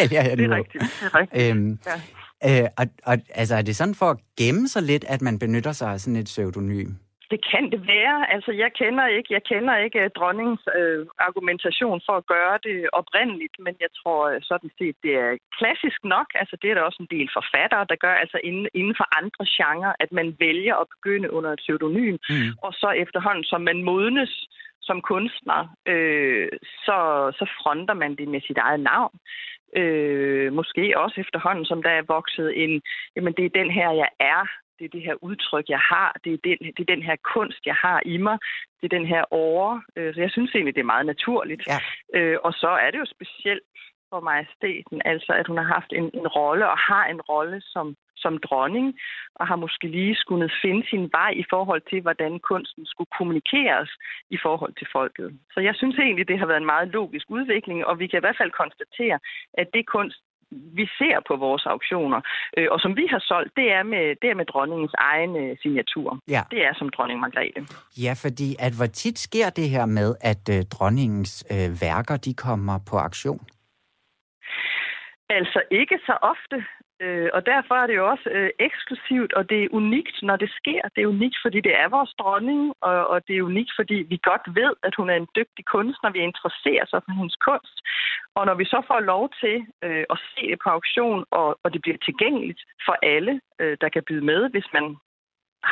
ja, 0.00 0.06
jeg 0.28 0.38
det 0.38 0.48
nu. 0.48 0.54
er 0.54 0.56
rigtigt. 0.58 0.84
Det 1.00 1.06
er 1.14 1.14
rigtigt. 1.14 1.50
Øhm, 1.50 1.78
Ja. 2.44 2.62
øh, 2.62 2.68
og, 2.76 2.86
og, 3.04 3.18
altså, 3.34 3.54
er 3.56 3.62
det 3.62 3.76
sådan 3.76 3.94
for 3.94 4.10
at 4.10 4.16
gemme 4.38 4.68
sig 4.68 4.82
lidt, 4.82 5.04
at 5.08 5.22
man 5.22 5.38
benytter 5.38 5.72
sig 5.72 5.92
af 5.92 6.00
sådan 6.00 6.16
et 6.16 6.24
pseudonym? 6.24 6.90
Det 7.32 7.40
kan 7.52 7.64
det 7.74 7.82
være. 7.94 8.18
Altså, 8.34 8.52
jeg 8.62 8.70
kender 8.80 9.06
ikke, 9.16 9.30
jeg 9.36 9.42
kender 9.50 9.74
ikke 9.84 9.98
uh, 10.04 10.10
dronningens 10.18 10.64
uh, 10.80 11.02
argumentation 11.28 11.98
for 12.06 12.14
at 12.18 12.26
gøre 12.34 12.56
det 12.66 12.78
oprindeligt, 13.00 13.56
men 13.64 13.74
jeg 13.84 13.90
tror 14.00 14.20
uh, 14.30 14.38
sådan 14.50 14.70
set, 14.78 14.96
det 15.04 15.12
er 15.24 15.30
klassisk 15.58 16.00
nok. 16.14 16.28
Altså, 16.40 16.54
det 16.60 16.68
er 16.70 16.74
der 16.74 16.88
også 16.88 17.00
en 17.02 17.14
del 17.16 17.28
forfattere, 17.38 17.84
der 17.90 17.96
gør, 18.04 18.14
altså 18.22 18.38
inden, 18.48 18.66
inden 18.74 18.94
for 19.00 19.06
andre 19.20 19.44
genrer, 19.56 19.92
at 20.04 20.10
man 20.18 20.28
vælger 20.46 20.74
at 20.76 20.90
begynde 20.94 21.32
under 21.36 21.50
et 21.52 21.62
pseudonym, 21.62 22.16
mm. 22.30 22.50
og 22.66 22.72
så 22.80 22.88
efterhånden, 23.04 23.44
som 23.44 23.60
man 23.60 23.78
modnes 23.90 24.34
som 24.88 25.00
kunstner, 25.00 25.60
øh, 25.92 26.48
så, 26.86 26.98
så 27.38 27.44
fronter 27.58 27.94
man 27.94 28.16
det 28.16 28.28
med 28.28 28.40
sit 28.40 28.58
eget 28.58 28.80
navn. 28.80 29.14
Øh, 29.76 30.52
måske 30.52 30.98
også 30.98 31.20
efterhånden, 31.20 31.64
som 31.64 31.82
der 31.82 31.90
er 31.90 32.10
vokset 32.16 32.62
en, 32.64 32.82
jamen 33.16 33.32
det 33.36 33.44
er 33.44 33.58
den 33.60 33.70
her, 33.70 33.90
jeg 34.02 34.10
er, 34.20 34.42
det 34.82 34.88
er 34.88 34.96
det 34.98 35.08
her 35.08 35.16
udtryk, 35.28 35.66
jeg 35.68 35.82
har, 35.92 36.10
det 36.24 36.32
er 36.32 36.40
den, 36.44 36.58
det 36.76 36.82
er 36.82 36.94
den 36.94 37.02
her 37.02 37.16
kunst, 37.34 37.66
jeg 37.66 37.74
har 37.74 38.02
i 38.06 38.16
mig, 38.16 38.38
det 38.80 38.84
er 38.86 38.98
den 38.98 39.06
her 39.06 39.24
åre. 39.30 39.82
Øh, 39.96 40.14
så 40.14 40.20
jeg 40.20 40.30
synes 40.30 40.50
egentlig, 40.54 40.74
det 40.74 40.80
er 40.80 40.94
meget 40.94 41.06
naturligt. 41.06 41.62
Ja. 41.72 41.78
Øh, 42.18 42.38
og 42.44 42.52
så 42.52 42.70
er 42.84 42.90
det 42.90 42.98
jo 42.98 43.04
specielt 43.16 43.66
for 44.10 44.20
majestæten, 44.20 45.02
altså 45.04 45.32
at 45.40 45.46
hun 45.46 45.58
har 45.58 45.68
haft 45.76 45.92
en, 45.98 46.06
en 46.20 46.28
rolle 46.38 46.64
og 46.72 46.78
har 46.78 47.04
en 47.06 47.20
rolle 47.20 47.60
som, 47.60 47.86
som 48.16 48.38
dronning, 48.38 48.86
og 49.34 49.46
har 49.46 49.56
måske 49.56 49.86
lige 49.88 50.14
skulle 50.14 50.50
finde 50.62 50.82
sin 50.90 51.04
vej 51.18 51.32
i 51.42 51.44
forhold 51.52 51.82
til, 51.90 52.00
hvordan 52.00 52.32
kunsten 52.50 52.86
skulle 52.86 53.12
kommunikeres 53.18 53.90
i 54.30 54.38
forhold 54.44 54.74
til 54.76 54.86
folket. 54.92 55.28
Så 55.54 55.60
jeg 55.60 55.74
synes 55.74 55.96
egentlig, 55.98 56.28
det 56.28 56.38
har 56.38 56.46
været 56.46 56.62
en 56.62 56.72
meget 56.74 56.88
logisk 56.88 57.26
udvikling, 57.30 57.86
og 57.86 57.98
vi 57.98 58.06
kan 58.06 58.18
i 58.18 58.24
hvert 58.24 58.40
fald 58.40 58.60
konstatere, 58.62 59.18
at 59.60 59.68
det 59.74 59.86
kunst, 59.86 60.20
vi 60.78 60.84
ser 60.98 61.16
på 61.28 61.36
vores 61.36 61.66
auktioner, 61.66 62.20
øh, 62.56 62.68
og 62.70 62.80
som 62.80 62.96
vi 62.96 63.06
har 63.10 63.22
solgt, 63.30 63.52
det 63.56 63.72
er 63.72 63.82
med, 63.82 64.04
det 64.22 64.30
er 64.30 64.34
med 64.34 64.44
dronningens 64.44 64.94
egen 64.98 65.36
øh, 65.42 65.56
signatur. 65.62 66.18
Ja. 66.28 66.42
Det 66.50 66.60
er 66.68 66.74
som 66.74 66.88
dronning 66.88 67.20
Margrethe. 67.20 67.66
Ja, 68.04 68.12
fordi 68.24 68.48
at 68.66 68.72
hvor 68.78 68.86
tit 68.86 69.18
sker 69.18 69.48
det 69.50 69.68
her 69.70 69.86
med, 69.86 70.14
at 70.20 70.44
øh, 70.56 70.60
dronningens 70.74 71.34
øh, 71.54 71.68
værker 71.86 72.16
de 72.16 72.34
kommer 72.34 72.76
på 72.90 72.96
auktion? 72.96 73.44
Altså 75.38 75.60
ikke 75.70 75.98
så 76.06 76.14
ofte. 76.32 76.56
Øh, 77.04 77.30
og 77.36 77.46
derfor 77.46 77.74
er 77.74 77.86
det 77.86 77.96
jo 77.96 78.10
også 78.12 78.28
øh, 78.36 78.50
eksklusivt, 78.58 79.32
og 79.32 79.50
det 79.50 79.58
er 79.64 79.68
unikt, 79.80 80.16
når 80.22 80.36
det 80.36 80.50
sker. 80.60 80.82
Det 80.94 81.02
er 81.02 81.14
unikt, 81.16 81.36
fordi 81.44 81.60
det 81.60 81.74
er 81.82 81.88
vores 81.88 82.12
dronning, 82.20 82.74
og, 82.80 83.06
og 83.12 83.18
det 83.26 83.34
er 83.36 83.42
unikt, 83.42 83.72
fordi 83.78 83.94
vi 83.94 84.16
godt 84.30 84.46
ved, 84.60 84.72
at 84.82 84.94
hun 84.98 85.10
er 85.10 85.16
en 85.16 85.32
dygtig 85.36 85.64
kunstner. 85.64 86.10
Vi 86.10 86.18
interesserer 86.18 86.86
sig 86.86 87.00
for 87.04 87.12
hendes 87.18 87.36
kunst. 87.48 87.76
Og 88.34 88.46
når 88.46 88.54
vi 88.54 88.64
så 88.64 88.82
får 88.90 89.00
lov 89.00 89.24
til 89.42 89.56
øh, 89.84 90.04
at 90.10 90.18
se 90.32 90.42
det 90.50 90.58
på 90.64 90.68
auktion, 90.70 91.24
og, 91.30 91.58
og 91.62 91.72
det 91.72 91.82
bliver 91.82 91.98
tilgængeligt 92.04 92.62
for 92.86 92.96
alle, 93.14 93.40
øh, 93.60 93.76
der 93.80 93.88
kan 93.88 94.02
byde 94.08 94.24
med, 94.24 94.50
hvis 94.50 94.68
man 94.72 94.96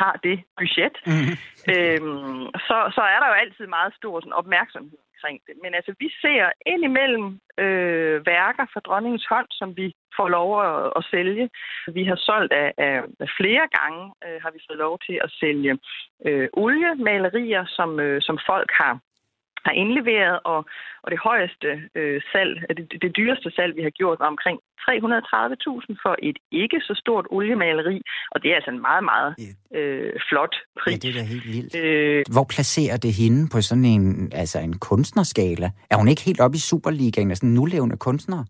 har 0.01 0.19
det 0.23 0.37
budget, 0.59 0.95
mm. 1.05 1.33
øhm, 1.73 2.45
så, 2.67 2.77
så 2.95 3.01
er 3.13 3.19
der 3.19 3.27
jo 3.31 3.35
altid 3.43 3.67
meget 3.67 3.93
stor 3.99 4.19
sådan, 4.19 4.39
opmærksomhed 4.41 4.99
omkring 5.21 5.41
det. 5.47 5.55
Men 5.63 5.73
altså, 5.73 5.93
vi 5.99 6.09
ser 6.21 6.51
ind 6.65 6.83
imellem 6.83 7.39
øh, 7.63 8.25
værker 8.25 8.65
fra 8.73 8.79
dronningens 8.87 9.25
hånd, 9.29 9.47
som 9.51 9.77
vi 9.77 9.87
får 10.17 10.27
lov 10.37 10.49
at, 10.67 10.93
at 10.97 11.03
sælge. 11.11 11.49
Vi 11.97 12.03
har 12.03 12.15
solgt 12.15 12.53
af, 12.53 12.73
af, 12.77 12.95
af 13.19 13.29
flere 13.39 13.65
gange, 13.79 14.03
øh, 14.25 14.37
har 14.43 14.51
vi 14.51 14.59
fået 14.67 14.79
lov 14.85 14.99
til 15.07 15.17
at 15.25 15.31
sælge 15.41 15.73
øh, 16.25 16.47
oliemalerier, 16.53 17.65
som, 17.77 17.99
øh, 17.99 18.21
som 18.21 18.37
folk 18.49 18.69
har 18.81 18.99
har 19.65 19.73
indleveret, 19.81 20.39
og, 20.43 20.59
og 21.03 21.11
det 21.13 21.19
højeste 21.29 21.69
øh, 21.95 22.21
salg, 22.31 22.51
det, 22.77 23.01
det 23.03 23.11
dyreste 23.17 23.49
salg, 23.55 23.75
vi 23.75 23.83
har 23.87 23.93
gjort, 23.99 24.19
var 24.19 24.27
omkring 24.35 24.57
330.000 24.81 26.01
for 26.03 26.15
et 26.29 26.37
ikke 26.51 26.79
så 26.79 26.93
stort 27.03 27.25
oliemaleri, 27.29 28.01
og 28.31 28.37
det 28.41 28.51
er 28.51 28.55
altså 28.55 28.71
en 28.71 28.81
meget, 28.81 29.03
meget 29.03 29.31
øh, 29.75 30.13
flot 30.29 30.55
pris. 30.79 30.93
Ja, 30.93 30.97
det 30.97 31.09
er 31.09 31.19
da 31.19 31.25
helt 31.33 31.47
vildt. 31.55 31.75
Øh, 31.75 32.23
Hvor 32.33 32.45
placerer 32.55 32.97
det 32.97 33.13
hende 33.13 33.49
på 33.53 33.61
sådan 33.61 33.85
en, 33.85 34.31
altså 34.33 34.59
en 34.59 34.79
kunstnerskala? 34.79 35.71
Er 35.91 35.95
hun 35.95 36.07
ikke 36.07 36.21
helt 36.21 36.41
oppe 36.41 36.55
i 36.55 36.59
Superligaen 36.59 37.31
af 37.31 37.37
sådan 37.37 37.49
nulevende 37.49 37.97
kunstnere? 37.97 38.45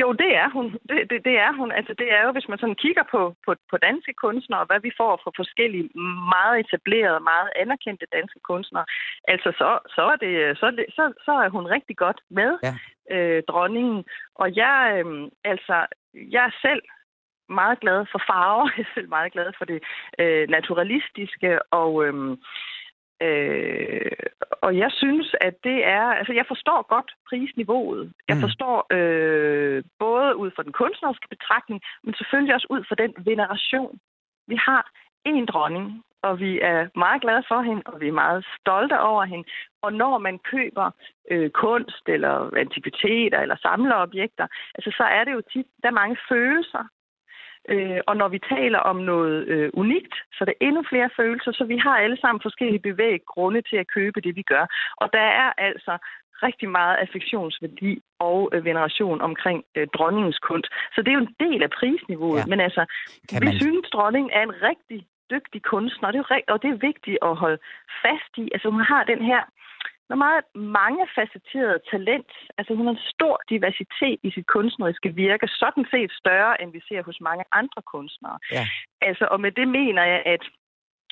Jo, 0.00 0.12
det 0.12 0.30
er 0.42 0.48
hun. 0.56 0.66
Det, 0.88 1.10
det, 1.10 1.24
det 1.24 1.36
er 1.46 1.52
hun. 1.52 1.72
Altså, 1.72 1.94
det 1.98 2.08
er 2.12 2.22
jo, 2.26 2.32
hvis 2.32 2.48
man 2.48 2.58
sådan 2.58 2.82
kigger 2.84 3.04
på, 3.10 3.20
på, 3.46 3.54
på 3.70 3.76
danske 3.76 4.12
kunstnere, 4.24 4.60
og 4.60 4.66
hvad 4.66 4.80
vi 4.80 4.92
får 4.96 5.20
fra 5.22 5.30
forskellige 5.36 5.88
meget 6.34 6.56
etablerede, 6.60 7.20
meget 7.20 7.50
anerkendte 7.56 8.06
danske 8.12 8.40
kunstnere, 8.50 8.84
altså, 9.28 9.52
så, 9.60 9.68
så, 9.94 10.02
er, 10.12 10.16
det, 10.24 10.58
så, 10.58 10.66
er 10.66 10.70
det, 10.70 10.86
så, 10.96 11.12
så 11.24 11.32
er 11.32 11.48
hun 11.48 11.66
rigtig 11.66 11.96
godt 11.96 12.20
med, 12.30 12.58
ja. 12.62 12.74
øh, 13.14 13.42
dronningen. 13.48 14.04
Og 14.34 14.56
jeg, 14.56 14.78
øh, 14.98 15.28
altså, 15.44 15.86
jeg 16.14 16.44
er 16.44 16.54
selv 16.62 16.82
meget 17.48 17.80
glad 17.80 18.06
for 18.12 18.20
farver. 18.28 18.68
Jeg 18.76 18.84
er 18.88 18.94
selv 18.94 19.08
meget 19.08 19.32
glad 19.32 19.52
for 19.58 19.64
det 19.64 19.82
øh, 20.18 20.48
naturalistiske, 20.48 21.72
og... 21.72 22.04
Øh, 22.06 22.36
Øh, 23.24 24.10
og 24.62 24.78
jeg 24.78 24.90
synes, 24.90 25.34
at 25.40 25.54
det 25.64 25.78
er... 25.84 26.06
Altså, 26.18 26.32
jeg 26.32 26.44
forstår 26.48 26.86
godt 26.94 27.10
prisniveauet. 27.28 28.12
Jeg 28.28 28.36
mm. 28.36 28.42
forstår 28.42 28.76
øh, 28.96 29.82
både 29.98 30.36
ud 30.36 30.50
fra 30.56 30.62
den 30.62 30.72
kunstneriske 30.72 31.28
betragtning, 31.28 31.80
men 32.04 32.14
selvfølgelig 32.14 32.54
også 32.54 32.66
ud 32.70 32.84
fra 32.88 32.94
den 32.94 33.12
veneration. 33.30 33.98
Vi 34.46 34.56
har 34.56 34.90
en 35.24 35.46
dronning, 35.46 36.04
og 36.22 36.40
vi 36.40 36.60
er 36.60 36.98
meget 36.98 37.22
glade 37.22 37.44
for 37.48 37.60
hende, 37.62 37.82
og 37.86 38.00
vi 38.00 38.08
er 38.08 38.20
meget 38.24 38.46
stolte 38.60 39.00
over 39.00 39.24
hende. 39.24 39.44
Og 39.82 39.92
når 39.92 40.18
man 40.18 40.38
køber 40.38 40.90
øh, 41.30 41.50
kunst 41.50 42.04
eller 42.06 42.56
antikviteter 42.56 43.38
eller 43.40 43.56
samlerobjekter, 43.56 44.46
altså, 44.74 44.90
så 44.96 45.04
er 45.04 45.24
det 45.24 45.32
jo 45.32 45.42
tit, 45.52 45.66
der 45.82 45.88
er 45.88 46.00
mange 46.02 46.16
følelser 46.28 46.84
Øh, 47.68 48.00
og 48.06 48.16
når 48.16 48.28
vi 48.28 48.38
taler 48.38 48.78
om 48.78 48.96
noget 48.96 49.48
øh, 49.48 49.70
unikt, 49.74 50.14
så 50.32 50.38
er 50.40 50.44
der 50.44 50.66
endnu 50.66 50.82
flere 50.88 51.10
følelser, 51.16 51.52
så 51.52 51.64
vi 51.64 51.76
har 51.76 51.96
alle 51.96 52.18
sammen 52.20 52.40
forskellige 52.42 52.86
bevæggrunde 52.90 53.62
til 53.62 53.76
at 53.76 53.90
købe 53.96 54.20
det, 54.20 54.36
vi 54.36 54.42
gør. 54.42 54.66
Og 54.96 55.08
der 55.12 55.26
er 55.42 55.52
altså 55.58 55.98
rigtig 56.42 56.68
meget 56.68 56.96
affektionsværdi 56.96 58.02
og 58.18 58.50
øh, 58.52 58.64
veneration 58.64 59.20
omkring 59.20 59.64
øh, 59.76 59.86
dronningens 59.96 60.38
kunst. 60.38 60.70
Så 60.94 61.02
det 61.02 61.08
er 61.08 61.18
jo 61.18 61.26
en 61.26 61.36
del 61.40 61.62
af 61.62 61.70
prisniveauet. 61.70 62.40
Ja. 62.40 62.46
Men 62.46 62.60
altså, 62.60 62.82
kan 63.28 63.40
vi 63.40 63.46
man... 63.46 63.60
synes, 63.60 63.90
dronningen 63.90 64.30
er 64.38 64.42
en 64.42 64.54
rigtig 64.68 65.06
dygtig 65.30 65.62
kunstner, 65.62 66.08
og 66.08 66.12
det, 66.12 66.20
er, 66.20 66.52
og 66.52 66.62
det 66.62 66.70
er 66.70 66.86
vigtigt 66.90 67.18
at 67.22 67.36
holde 67.36 67.58
fast 68.02 68.32
i. 68.36 68.44
Altså, 68.54 68.68
hun 68.70 68.80
har 68.80 69.04
den 69.04 69.22
her 69.30 69.42
så 70.08 70.14
meget 70.14 70.44
mangefacetteret 70.54 71.80
talent. 71.90 72.32
Altså 72.58 72.74
hun 72.74 72.86
har 72.86 72.94
en 72.94 73.08
stor 73.14 73.40
diversitet 73.48 74.18
i 74.22 74.30
sit 74.30 74.46
kunstneriske 74.46 75.14
virke, 75.14 75.48
sådan 75.48 75.86
set 75.90 76.12
større, 76.12 76.62
end 76.62 76.72
vi 76.72 76.80
ser 76.88 77.02
hos 77.02 77.20
mange 77.20 77.44
andre 77.52 77.82
kunstnere. 77.92 78.38
Ja. 78.52 78.64
Altså, 79.00 79.24
og 79.30 79.40
med 79.40 79.52
det 79.52 79.68
mener 79.68 80.04
jeg, 80.04 80.22
at 80.26 80.42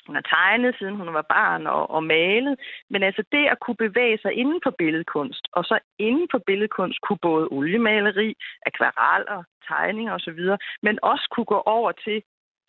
hun 0.05 0.15
har 0.15 0.21
tegnet, 0.21 0.75
siden 0.79 0.95
hun 0.95 1.13
var 1.13 1.25
barn 1.37 1.67
og, 1.67 1.89
og 1.89 2.03
malet. 2.03 2.59
Men 2.89 3.03
altså 3.03 3.23
det 3.31 3.45
at 3.47 3.59
kunne 3.59 3.75
bevæge 3.85 4.17
sig 4.21 4.33
inden 4.33 4.59
for 4.63 4.73
billedkunst, 4.77 5.47
og 5.51 5.63
så 5.65 5.79
inden 5.99 6.27
for 6.31 6.41
billedkunst 6.47 7.01
kunne 7.01 7.21
både 7.21 7.47
oliemaleri, 7.51 8.35
akvareller, 8.65 9.43
tegninger 9.67 10.13
osv., 10.13 10.41
men 10.81 10.99
også 11.01 11.27
kunne 11.31 11.45
gå 11.45 11.59
over 11.65 11.91
til 11.91 12.23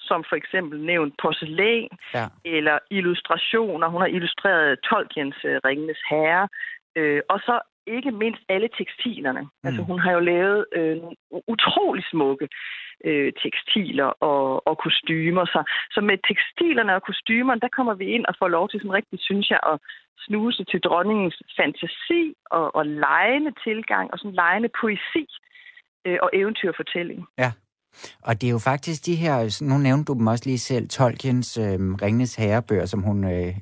som 0.09 0.25
for 0.29 0.37
eksempel 0.37 0.81
nævnt 0.81 1.15
porcelæn 1.23 1.89
ja. 2.15 2.27
eller 2.45 2.79
illustrationer. 2.91 3.87
Hun 3.89 4.01
har 4.01 4.09
illustreret 4.17 4.81
Tolkiens 4.89 5.39
uh, 5.45 5.57
Ringenes 5.67 6.03
Herre. 6.11 6.49
Øh, 6.97 7.21
og 7.29 7.39
så 7.41 7.61
ikke 7.87 8.11
mindst 8.11 8.43
alle 8.49 8.69
tekstilerne. 8.79 9.43
Mm. 9.43 9.67
Altså 9.67 9.83
hun 9.83 9.99
har 9.99 10.13
jo 10.13 10.21
lavet 10.21 10.67
øh, 10.73 10.97
nogle 11.03 11.17
utrolig 11.49 12.05
smukke 12.11 12.49
øh, 13.05 13.33
tekstiler 13.43 14.05
og, 14.05 14.67
og 14.69 14.79
kostymer. 14.79 15.45
Så, 15.45 15.61
så 15.91 16.01
med 16.01 16.19
tekstilerne 16.29 16.95
og 16.95 17.03
kostymerne, 17.03 17.61
der 17.61 17.69
kommer 17.77 17.95
vi 17.95 18.07
ind 18.07 18.27
og 18.27 18.35
får 18.39 18.49
lov 18.49 18.69
til 18.69 18.81
sådan 18.81 18.93
rigtig, 18.93 19.19
synes 19.21 19.51
jeg, 19.51 19.61
at 19.73 19.79
snuse 20.19 20.65
til 20.65 20.81
dronningens 20.81 21.43
fantasi 21.57 22.35
og, 22.51 22.77
og 22.77 22.87
lejende 22.87 23.53
tilgang 23.65 24.13
og 24.13 24.19
sådan 24.19 24.35
lejende 24.35 24.71
poesi 24.81 25.25
øh, 26.07 26.19
og 26.23 26.31
eventyrfortælling. 26.33 27.27
Ja. 27.39 27.53
Og 28.23 28.41
det 28.41 28.47
er 28.47 28.51
jo 28.51 28.59
faktisk 28.59 29.07
de 29.07 29.15
her, 29.15 29.59
nu 29.65 29.79
nævnte 29.79 30.05
du 30.05 30.19
dem 30.19 30.27
også 30.27 30.45
lige 30.47 30.59
selv, 30.59 30.89
Tolkiens 30.89 31.57
øh, 31.57 31.95
Ringnes 31.95 32.35
Herrebøger, 32.35 32.87
som 32.87 33.03
hun 33.03 33.25
øh, 33.25 33.55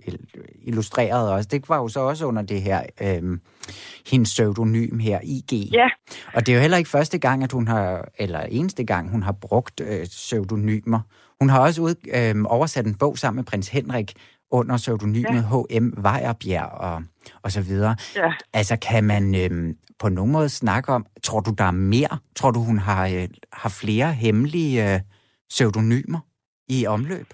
illustrerede 0.63 1.35
også. 1.35 1.49
Det 1.53 1.69
var 1.69 1.77
jo 1.77 1.89
så 1.89 2.01
også 2.01 2.27
under 2.27 2.43
det 2.43 2.63
her, 2.63 2.83
øh, 3.01 3.39
hendes 4.07 4.31
pseudonym 4.31 4.99
her, 4.99 5.21
IG. 5.23 5.69
Ja. 5.73 5.89
Og 6.35 6.47
det 6.47 6.53
er 6.53 6.57
jo 6.57 6.61
heller 6.61 6.77
ikke 6.77 6.91
første 6.91 7.19
gang, 7.19 7.45
at 7.45 7.53
hun 7.53 7.69
har, 7.69 8.09
eller 8.19 8.41
eneste 8.41 8.85
gang, 8.85 9.11
hun 9.11 9.23
har 9.23 9.33
brugt 9.33 9.81
øh, 9.81 10.07
pseudonymer. 10.07 11.01
Hun 11.41 11.49
har 11.49 11.61
også 11.61 11.83
ud, 11.83 11.95
øh, 12.15 12.45
oversat 12.45 12.87
en 12.87 12.95
bog 12.95 13.19
sammen 13.19 13.37
med 13.37 13.45
prins 13.45 13.69
Henrik, 13.69 14.15
under 14.51 14.77
pseudonymet 14.77 15.45
ja. 15.53 15.79
H.M. 15.79 15.93
Vejerbjerg 15.97 16.71
og, 16.71 17.03
og 17.43 17.53
så 17.53 17.61
videre. 17.61 17.97
Ja. 18.17 18.33
Altså, 18.53 18.77
kan 18.77 19.05
man 19.05 19.35
øhm, 19.35 19.77
på 20.01 20.09
nogen 20.09 20.33
måde 20.33 20.49
snakke 20.49 20.93
om, 20.93 21.07
tror 21.23 21.41
du, 21.41 21.51
der 21.59 21.65
er 21.65 21.79
mere? 21.95 22.15
Tror 22.37 22.51
du, 22.51 22.61
hun 22.61 22.79
har, 22.79 23.05
øh, 23.07 23.29
har 23.53 23.73
flere 23.83 24.13
hemmelige 24.25 24.75
øh, 24.89 25.01
pseudonymer 25.49 26.21
i 26.69 26.87
omløb? 26.87 27.29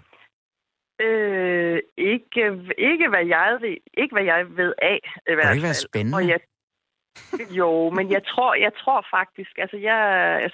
Øh, 1.06 1.78
ikke, 1.98 2.42
ikke, 2.78 3.08
hvad 3.08 3.26
jeg 3.36 3.58
ved, 3.60 3.76
ikke 4.00 4.14
hvad 4.14 4.24
jeg 4.24 4.56
ved 4.56 4.72
af. 4.82 5.00
I 5.30 5.34
hvert 5.34 5.46
det 5.46 5.54
ikke 5.54 5.70
være 5.70 5.84
spændende? 5.88 6.16
Og 6.16 6.28
jeg, 6.28 6.40
jo, 7.60 7.90
men 7.90 8.10
jeg 8.10 8.22
tror, 8.30 8.54
jeg 8.54 8.72
tror 8.82 9.06
faktisk, 9.16 9.52
altså 9.58 9.76
jeg, 9.76 10.00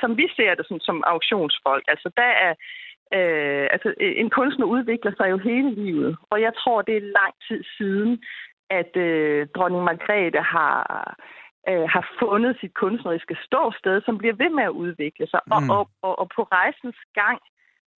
som 0.00 0.16
vi 0.16 0.26
ser 0.36 0.54
det 0.54 0.66
som, 0.68 0.80
som 0.80 1.02
auktionsfolk, 1.06 1.84
altså 1.88 2.10
der 2.16 2.30
er, 2.46 2.54
Øh, 3.18 3.66
altså, 3.74 3.94
en 3.98 4.30
kunstner 4.30 4.66
udvikler 4.66 5.12
sig 5.16 5.30
jo 5.30 5.38
hele 5.38 5.70
livet, 5.74 6.16
og 6.30 6.40
jeg 6.40 6.52
tror, 6.54 6.82
det 6.82 6.96
er 6.96 7.12
lang 7.20 7.34
tid 7.48 7.64
siden, 7.76 8.22
at 8.70 8.96
øh, 8.96 9.46
dronning 9.56 9.84
Margrethe 9.84 10.42
har, 10.54 10.76
øh, 11.68 11.86
har 11.94 12.04
fundet 12.20 12.52
sit 12.60 12.74
kunstneriske 12.74 13.36
ståsted, 13.46 13.96
som 14.06 14.18
bliver 14.18 14.36
ved 14.42 14.50
med 14.58 14.64
at 14.64 14.76
udvikle 14.84 15.26
sig. 15.32 15.40
Mm. 15.46 15.52
Og, 15.52 15.60
og, 15.76 15.84
og, 16.06 16.18
og 16.20 16.26
på 16.36 16.42
rejsens 16.42 17.00
gang, 17.20 17.38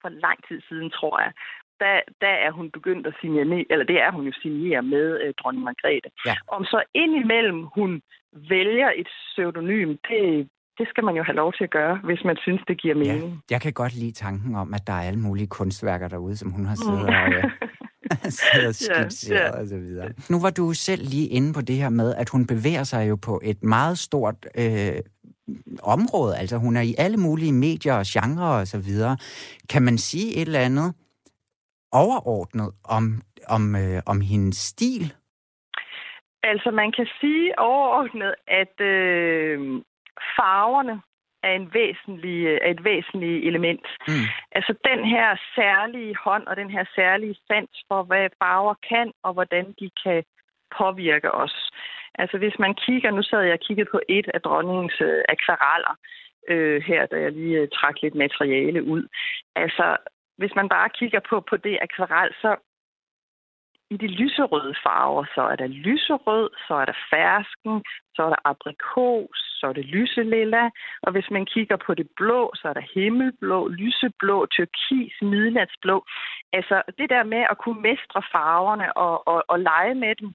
for 0.03 0.09
lang 0.09 0.39
tid 0.49 0.61
siden, 0.69 0.91
tror 0.91 1.21
jeg, 1.25 1.33
der, 1.81 2.01
der 2.21 2.35
er 2.47 2.51
hun 2.51 2.71
begyndt 2.71 3.07
at 3.07 3.15
signere, 3.21 3.65
eller 3.71 3.85
det 3.85 3.99
er 4.07 4.11
hun 4.13 4.25
jo 4.25 4.33
signere 4.43 4.83
med 4.83 5.07
øh, 5.23 5.35
dronning 5.39 5.65
Margrethe. 5.65 6.11
Ja. 6.27 6.35
Om 6.49 6.65
så 6.65 6.83
indimellem 6.95 7.61
hun 7.77 8.03
vælger 8.33 8.91
et 8.97 9.09
pseudonym, 9.31 9.89
det, 10.09 10.49
det 10.79 10.87
skal 10.89 11.05
man 11.05 11.15
jo 11.17 11.23
have 11.23 11.37
lov 11.37 11.53
til 11.53 11.65
at 11.65 11.71
gøre, 11.71 11.97
hvis 12.05 12.25
man 12.25 12.37
synes, 12.37 12.63
det 12.69 12.81
giver 12.83 12.95
mening. 12.95 13.31
Ja, 13.33 13.55
jeg 13.55 13.61
kan 13.61 13.73
godt 13.73 13.95
lide 13.95 14.13
tanken 14.13 14.55
om, 14.55 14.75
at 14.75 14.87
der 14.87 14.93
er 14.93 15.07
alle 15.09 15.21
mulige 15.21 15.47
kunstværker 15.47 16.09
derude, 16.09 16.37
som 16.37 16.51
hun 16.51 16.67
har 16.67 16.75
siddet 16.75 17.07
mm. 17.09 17.15
og, 17.15 17.51
og 17.63 17.69
skitseret 18.31 19.31
ja, 19.31 19.45
ja. 19.45 19.61
og 19.61 19.67
så 19.67 19.77
videre. 19.77 20.13
Nu 20.31 20.41
var 20.41 20.51
du 20.51 20.73
selv 20.73 21.03
lige 21.03 21.29
inde 21.29 21.53
på 21.53 21.61
det 21.61 21.77
her 21.77 21.89
med, 21.89 22.15
at 22.15 22.29
hun 22.29 22.47
bevæger 22.47 22.85
sig 22.85 23.09
jo 23.09 23.17
på 23.17 23.41
et 23.45 23.63
meget 23.63 23.99
stort 23.99 24.47
øh, 24.59 24.93
område. 25.83 26.37
Altså 26.37 26.57
hun 26.57 26.77
er 26.77 26.81
i 26.81 26.95
alle 26.99 27.17
mulige 27.17 27.53
medier 27.53 27.95
og 27.95 28.05
genrer 28.07 28.61
og 28.61 28.67
så 28.67 28.79
videre. 28.79 29.17
Kan 29.69 29.83
man 29.83 29.99
sige 29.99 30.37
et 30.37 30.47
eller 30.47 30.61
andet 30.61 30.95
overordnet 31.93 32.71
om, 32.85 33.23
om, 33.49 33.77
øh, 33.77 34.03
om 34.07 34.21
hendes 34.21 34.57
stil? 34.57 35.15
Altså 36.43 36.71
man 36.71 36.93
kan 36.93 37.07
sige 37.21 37.59
overordnet, 37.59 38.35
at 38.47 38.81
øh, 38.81 39.59
farverne 40.37 41.01
er, 41.49 41.53
en 41.61 41.75
væsentlig, 41.75 42.39
er 42.47 42.71
et 42.71 42.85
væsentligt 42.85 43.47
element. 43.49 43.87
Mm. 44.09 44.27
Altså 44.53 44.73
den 44.91 45.01
her 45.05 45.29
særlige 45.55 46.17
hånd 46.25 46.47
og 46.47 46.57
den 46.57 46.71
her 46.71 46.85
særlige 46.95 47.37
sans 47.49 47.77
for, 47.89 48.03
hvad 48.03 48.29
farver 48.43 48.75
kan 48.89 49.13
og 49.23 49.33
hvordan 49.33 49.67
de 49.81 49.91
kan 50.05 50.25
påvirke 50.79 51.31
os. 51.33 51.71
Altså 52.15 52.39
hvis 52.39 52.59
man 52.59 52.75
kigger, 52.75 53.11
nu 53.11 53.23
sad 53.23 53.43
jeg 53.43 53.53
og 53.53 53.67
kiggede 53.67 53.91
på 53.91 54.01
et 54.09 54.29
af 54.35 54.41
dronningens 54.41 55.01
øh, 55.01 55.23
akvareller 55.29 55.95
øh, 56.49 56.83
her, 56.83 57.07
da 57.07 57.17
jeg 57.21 57.33
lige 57.33 57.59
øh, 57.59 57.69
trak 57.69 57.97
lidt 58.03 58.15
materiale 58.15 58.83
ud. 58.85 59.03
Altså 59.57 59.97
hvis 60.39 60.55
man 60.57 60.69
bare 60.69 60.89
kigger 60.89 61.21
på, 61.31 61.41
på 61.41 61.57
det 61.57 61.79
akvarel, 61.83 62.35
så 62.43 62.57
i 63.95 63.97
de 63.97 64.07
lyserøde 64.07 64.75
farver, 64.85 65.25
så 65.35 65.43
er 65.53 65.57
der 65.57 65.67
lyserød, 65.67 66.51
så 66.67 66.75
er 66.75 66.85
der 66.85 66.99
fersken, 67.11 67.75
så 68.15 68.23
er 68.27 68.31
der 68.35 68.41
aprikos, 68.45 69.39
så 69.59 69.67
er 69.67 69.73
det 69.73 69.85
lyselilla. 69.85 70.65
Og 71.03 71.13
hvis 71.13 71.31
man 71.31 71.47
kigger 71.47 71.77
på 71.87 71.95
det 71.95 72.09
blå, 72.17 72.53
så 72.55 72.69
er 72.69 72.73
der 72.73 72.91
himmelblå, 72.95 73.69
lyseblå, 73.69 74.47
turkis, 74.47 75.15
midnatsblå. 75.23 75.97
Altså 76.53 76.83
det 76.99 77.11
der 77.11 77.25
med 77.25 77.43
at 77.51 77.59
kunne 77.59 77.81
mestre 77.81 78.23
farverne 78.33 78.97
og, 78.97 79.29
og, 79.29 79.45
og 79.49 79.59
lege 79.61 79.95
med 79.95 80.15
dem, 80.21 80.35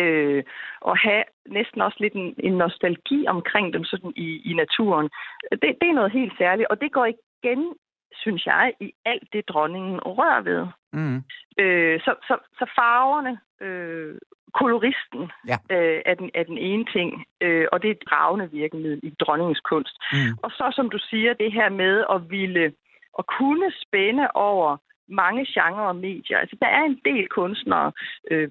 øh, 0.00 0.44
og 0.80 0.98
have 0.98 1.24
næsten 1.46 1.80
også 1.80 1.96
lidt 2.00 2.14
en, 2.14 2.34
en 2.38 2.52
nostalgi 2.52 3.26
omkring 3.26 3.72
dem 3.72 3.84
sådan 3.84 4.12
i, 4.16 4.50
i 4.50 4.52
naturen. 4.54 5.08
Det, 5.52 5.70
det 5.80 5.88
er 5.88 5.98
noget 6.00 6.12
helt 6.12 6.32
særligt, 6.38 6.68
og 6.68 6.80
det 6.80 6.92
går 6.92 7.06
igen 7.06 7.74
synes 8.12 8.46
jeg, 8.46 8.72
i 8.80 8.92
alt 9.04 9.28
det, 9.32 9.48
dronningen 9.48 10.00
rører 10.00 10.40
ved. 10.40 10.66
Mm. 10.92 11.22
Øh, 11.58 12.00
så, 12.00 12.14
så, 12.28 12.38
så 12.58 12.66
farverne, 12.78 13.38
øh, 13.60 14.14
koloristen 14.54 15.30
ja. 15.48 15.56
øh, 15.70 16.02
er, 16.06 16.14
den, 16.14 16.30
er 16.34 16.42
den 16.42 16.58
ene 16.58 16.84
ting, 16.84 17.24
øh, 17.40 17.66
og 17.72 17.82
det 17.82 17.88
er 17.88 17.94
et 17.94 18.08
dragende 18.10 18.50
virkemiddel 18.50 19.00
i 19.02 19.14
dronningens 19.20 19.60
kunst. 19.60 19.96
Mm. 20.12 20.32
Og 20.42 20.50
så, 20.50 20.72
som 20.76 20.90
du 20.90 20.98
siger, 21.10 21.32
det 21.32 21.52
her 21.52 21.68
med 21.68 22.04
at 22.14 22.30
ville 22.30 22.72
at 23.18 23.24
kunne 23.38 23.72
spænde 23.82 24.28
over 24.34 24.76
mange 25.08 25.46
genrer 25.54 25.88
og 25.92 25.96
medier. 25.96 26.38
Altså, 26.38 26.56
der 26.62 26.66
er 26.66 26.82
en 26.82 27.00
del 27.04 27.28
kunstnere, 27.28 27.92
øh, 28.30 28.50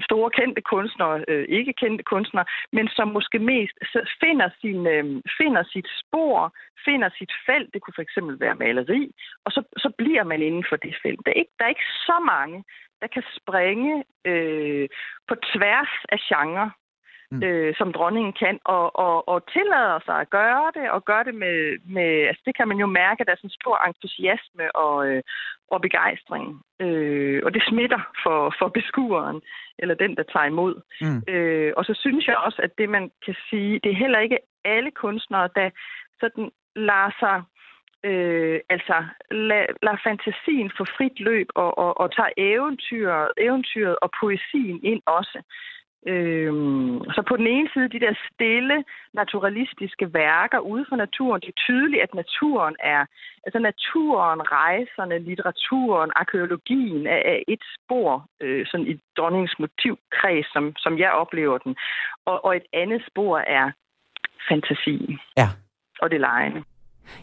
store 0.00 0.30
kendte 0.30 0.60
kunstnere, 0.60 1.24
øh, 1.28 1.44
ikke 1.48 1.72
kendte 1.72 2.04
kunstnere, 2.04 2.44
men 2.72 2.88
som 2.88 3.08
måske 3.08 3.38
mest 3.38 3.76
finder, 4.20 4.48
sin, 4.60 4.86
øh, 4.86 5.22
finder 5.38 5.62
sit 5.72 5.88
spor, 6.00 6.54
finder 6.84 7.08
sit 7.18 7.32
felt. 7.46 7.74
Det 7.74 7.82
kunne 7.82 7.94
for 7.96 8.02
eksempel 8.02 8.40
være 8.40 8.54
maleri, 8.54 9.12
og 9.44 9.52
så, 9.52 9.62
så 9.76 9.90
bliver 9.98 10.24
man 10.24 10.42
inden 10.42 10.64
for 10.68 10.76
det 10.76 10.94
felt. 11.02 11.20
Der 11.26 11.32
er 11.32 11.40
ikke, 11.42 11.54
der 11.58 11.64
er 11.64 11.68
ikke 11.68 11.90
så 12.08 12.16
mange, 12.34 12.64
der 13.00 13.06
kan 13.06 13.22
springe 13.38 14.04
øh, 14.24 14.88
på 15.28 15.34
tværs 15.52 15.92
af 16.08 16.18
genre 16.28 16.70
mm. 17.30 17.42
øh, 17.42 17.74
som 17.78 17.92
dronningen 17.92 18.32
kan, 18.32 18.58
og, 18.64 18.96
og, 18.98 19.28
og 19.28 19.38
tillader 19.52 19.98
sig 20.06 20.16
at 20.20 20.30
gøre 20.30 20.70
det, 20.74 20.90
og 20.90 21.04
gøre 21.04 21.24
det 21.24 21.34
med, 21.34 21.58
med 21.96 22.10
altså 22.28 22.42
det 22.46 22.56
kan 22.56 22.68
man 22.68 22.78
jo 22.78 22.86
mærke, 22.86 23.20
at 23.20 23.26
der 23.26 23.32
er 23.32 23.36
sådan 23.36 23.48
en 23.48 23.60
stor 23.60 23.76
entusiasme 23.86 24.76
og, 24.76 25.08
øh, 25.08 25.22
og 25.70 25.80
begejstring. 25.80 26.62
Øh, 26.80 27.42
og 27.44 27.54
det 27.54 27.62
smitter 27.68 28.00
for, 28.22 28.54
for 28.58 28.68
beskueren, 28.68 29.40
eller 29.78 29.94
den, 29.94 30.16
der 30.16 30.22
tager 30.22 30.46
imod. 30.46 30.74
Mm. 31.00 31.22
Øh, 31.34 31.72
og 31.76 31.84
så 31.84 31.94
synes 31.94 32.26
jeg 32.26 32.36
også, 32.36 32.60
at 32.62 32.72
det, 32.78 32.88
man 32.88 33.10
kan 33.24 33.36
sige, 33.50 33.80
det 33.82 33.90
er 33.92 34.02
heller 34.04 34.18
ikke 34.18 34.38
alle 34.64 34.90
kunstnere, 34.90 35.48
der 35.54 35.70
sådan 36.20 36.50
lader 36.76 37.10
sig 37.20 37.42
øh, 38.04 38.60
altså 38.70 39.04
lad, 39.30 39.66
lad 39.82 39.96
fantasien 40.04 40.70
få 40.78 40.84
frit 40.96 41.20
løb 41.20 41.48
og, 41.54 41.78
og, 41.78 42.00
og 42.00 42.16
tager 42.16 42.30
eventyret, 42.36 43.28
eventyret 43.38 43.96
og 44.02 44.10
poesien 44.20 44.84
ind 44.84 45.02
også. 45.06 45.38
Øhm, 46.06 47.00
så 47.14 47.22
på 47.28 47.36
den 47.36 47.46
ene 47.46 47.68
side, 47.72 47.88
de 47.88 48.00
der 48.00 48.14
stille, 48.32 48.84
naturalistiske 49.14 50.14
værker 50.14 50.58
ude 50.58 50.84
fra 50.88 50.96
naturen, 50.96 51.40
det 51.40 51.48
er 51.48 51.62
tydeligt, 51.66 52.02
at 52.02 52.14
naturen 52.14 52.76
er, 52.80 53.06
altså 53.44 53.58
naturen, 53.58 54.40
rejserne, 54.52 55.18
litteraturen, 55.18 56.10
arkeologien 56.16 57.06
er, 57.06 57.20
er 57.32 57.38
et 57.48 57.62
spor 57.74 58.26
øh, 58.40 58.66
sådan 58.66 58.86
i 58.86 59.00
dronningens 59.16 59.54
motivkreds, 59.58 60.46
som, 60.52 60.76
som 60.76 60.98
jeg 60.98 61.10
oplever 61.12 61.58
den. 61.58 61.76
Og, 62.24 62.44
og 62.44 62.56
et 62.56 62.66
andet 62.72 63.02
spor 63.10 63.38
er 63.38 63.70
fantasien. 64.48 65.18
Ja. 65.36 65.48
Og 66.02 66.10
det 66.10 66.20
lejende. 66.20 66.62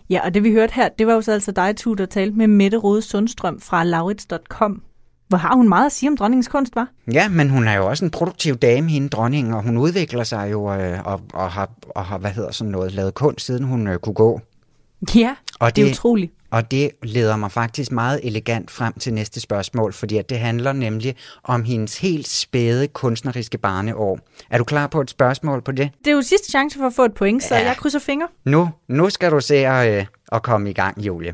Ja, 0.10 0.20
og 0.26 0.34
det 0.34 0.44
vi 0.44 0.52
hørte 0.52 0.74
her, 0.74 0.90
det 0.90 1.08
var 1.08 1.14
jo 1.14 1.22
så 1.22 1.32
altså 1.32 1.52
dig, 1.52 1.78
Tu, 1.78 1.94
der 1.94 2.06
talte 2.06 2.38
med 2.38 2.48
Mette 2.48 2.78
Rode 2.78 3.02
Sundstrøm 3.02 3.60
fra 3.60 3.84
laurits.com. 3.84 4.84
Hvor 5.28 5.38
har 5.38 5.56
hun 5.56 5.70
meget 5.70 5.86
at 5.86 5.92
sige 5.92 6.10
om 6.10 6.18
dronningens 6.18 6.48
kunst, 6.48 6.76
var? 6.76 6.88
Ja, 7.14 7.30
men 7.30 7.50
hun 7.50 7.68
er 7.68 7.74
jo 7.74 7.88
også 7.88 8.06
en 8.06 8.12
produktiv 8.12 8.56
dame, 8.56 8.90
hende 8.90 9.10
dronningen, 9.10 9.54
og 9.54 9.64
hun 9.64 9.78
udvikler 9.78 10.24
sig 10.24 10.52
jo 10.52 10.74
øh, 10.74 11.00
og, 11.06 11.22
og, 11.34 11.52
har, 11.52 11.70
og 11.90 12.06
har, 12.06 12.18
hvad 12.18 12.32
hedder 12.32 12.52
sådan 12.52 12.72
noget, 12.72 12.92
lavet 12.92 13.14
kunst, 13.14 13.46
siden 13.46 13.64
hun 13.64 13.88
øh, 13.88 14.00
kunne 14.00 14.14
gå. 14.14 14.42
Ja, 15.16 15.36
og 15.60 15.70
det, 15.70 15.76
det 15.76 15.90
er 15.90 15.92
utroligt. 15.92 16.32
Og 16.52 16.72
det 16.72 16.92
leder 17.04 17.36
mig 17.36 17.52
faktisk 17.52 17.92
meget 17.92 18.20
elegant 18.24 18.72
frem 18.72 18.94
til 18.94 19.14
næste 19.14 19.40
spørgsmål, 19.40 19.94
fordi 19.94 20.18
at 20.18 20.30
det 20.30 20.40
handler 20.40 20.74
nemlig 20.74 21.16
om 21.44 21.64
hendes 21.64 21.98
helt 21.98 22.28
spæde 22.28 22.88
kunstneriske 22.88 23.58
barneår. 23.58 24.20
Er 24.50 24.58
du 24.58 24.64
klar 24.64 24.88
på 24.88 25.02
et 25.02 25.10
spørgsmål 25.10 25.62
på 25.62 25.72
det? 25.72 25.90
Det 26.00 26.08
er 26.08 26.16
jo 26.16 26.22
sidste 26.22 26.52
chance 26.52 26.78
for 26.80 26.86
at 26.86 26.94
få 26.94 27.06
et 27.06 27.14
point, 27.14 27.44
så 27.44 27.56
ja. 27.56 27.66
jeg 27.66 27.78
krydser 27.78 28.00
fingre. 28.00 28.28
Nu, 28.46 28.70
nu 28.88 29.10
skal 29.10 29.32
du 29.32 29.40
se 29.40 29.56
at, 29.56 30.00
øh, 30.00 30.06
at 30.32 30.44
komme 30.44 30.70
i 30.70 30.74
gang, 30.74 31.06
Julie. 31.06 31.34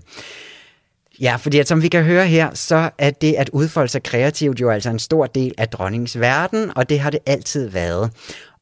Ja, 1.22 1.36
fordi 1.36 1.60
at, 1.60 1.68
som 1.68 1.82
vi 1.82 1.88
kan 1.88 2.04
høre 2.04 2.28
her, 2.28 2.54
så 2.54 2.90
er 2.98 3.10
det 3.10 3.34
at 3.34 3.50
udfolde 3.50 3.92
sig 3.92 4.04
kreativt 4.04 4.62
jo 4.62 4.70
altså 4.70 4.90
en 4.90 5.00
stor 5.00 5.26
del 5.26 5.54
af 5.58 5.70
dronningens 5.70 6.20
verden, 6.20 6.72
og 6.78 6.90
det 6.90 7.00
har 7.00 7.10
det 7.10 7.20
altid 7.26 7.70
været. 7.70 8.12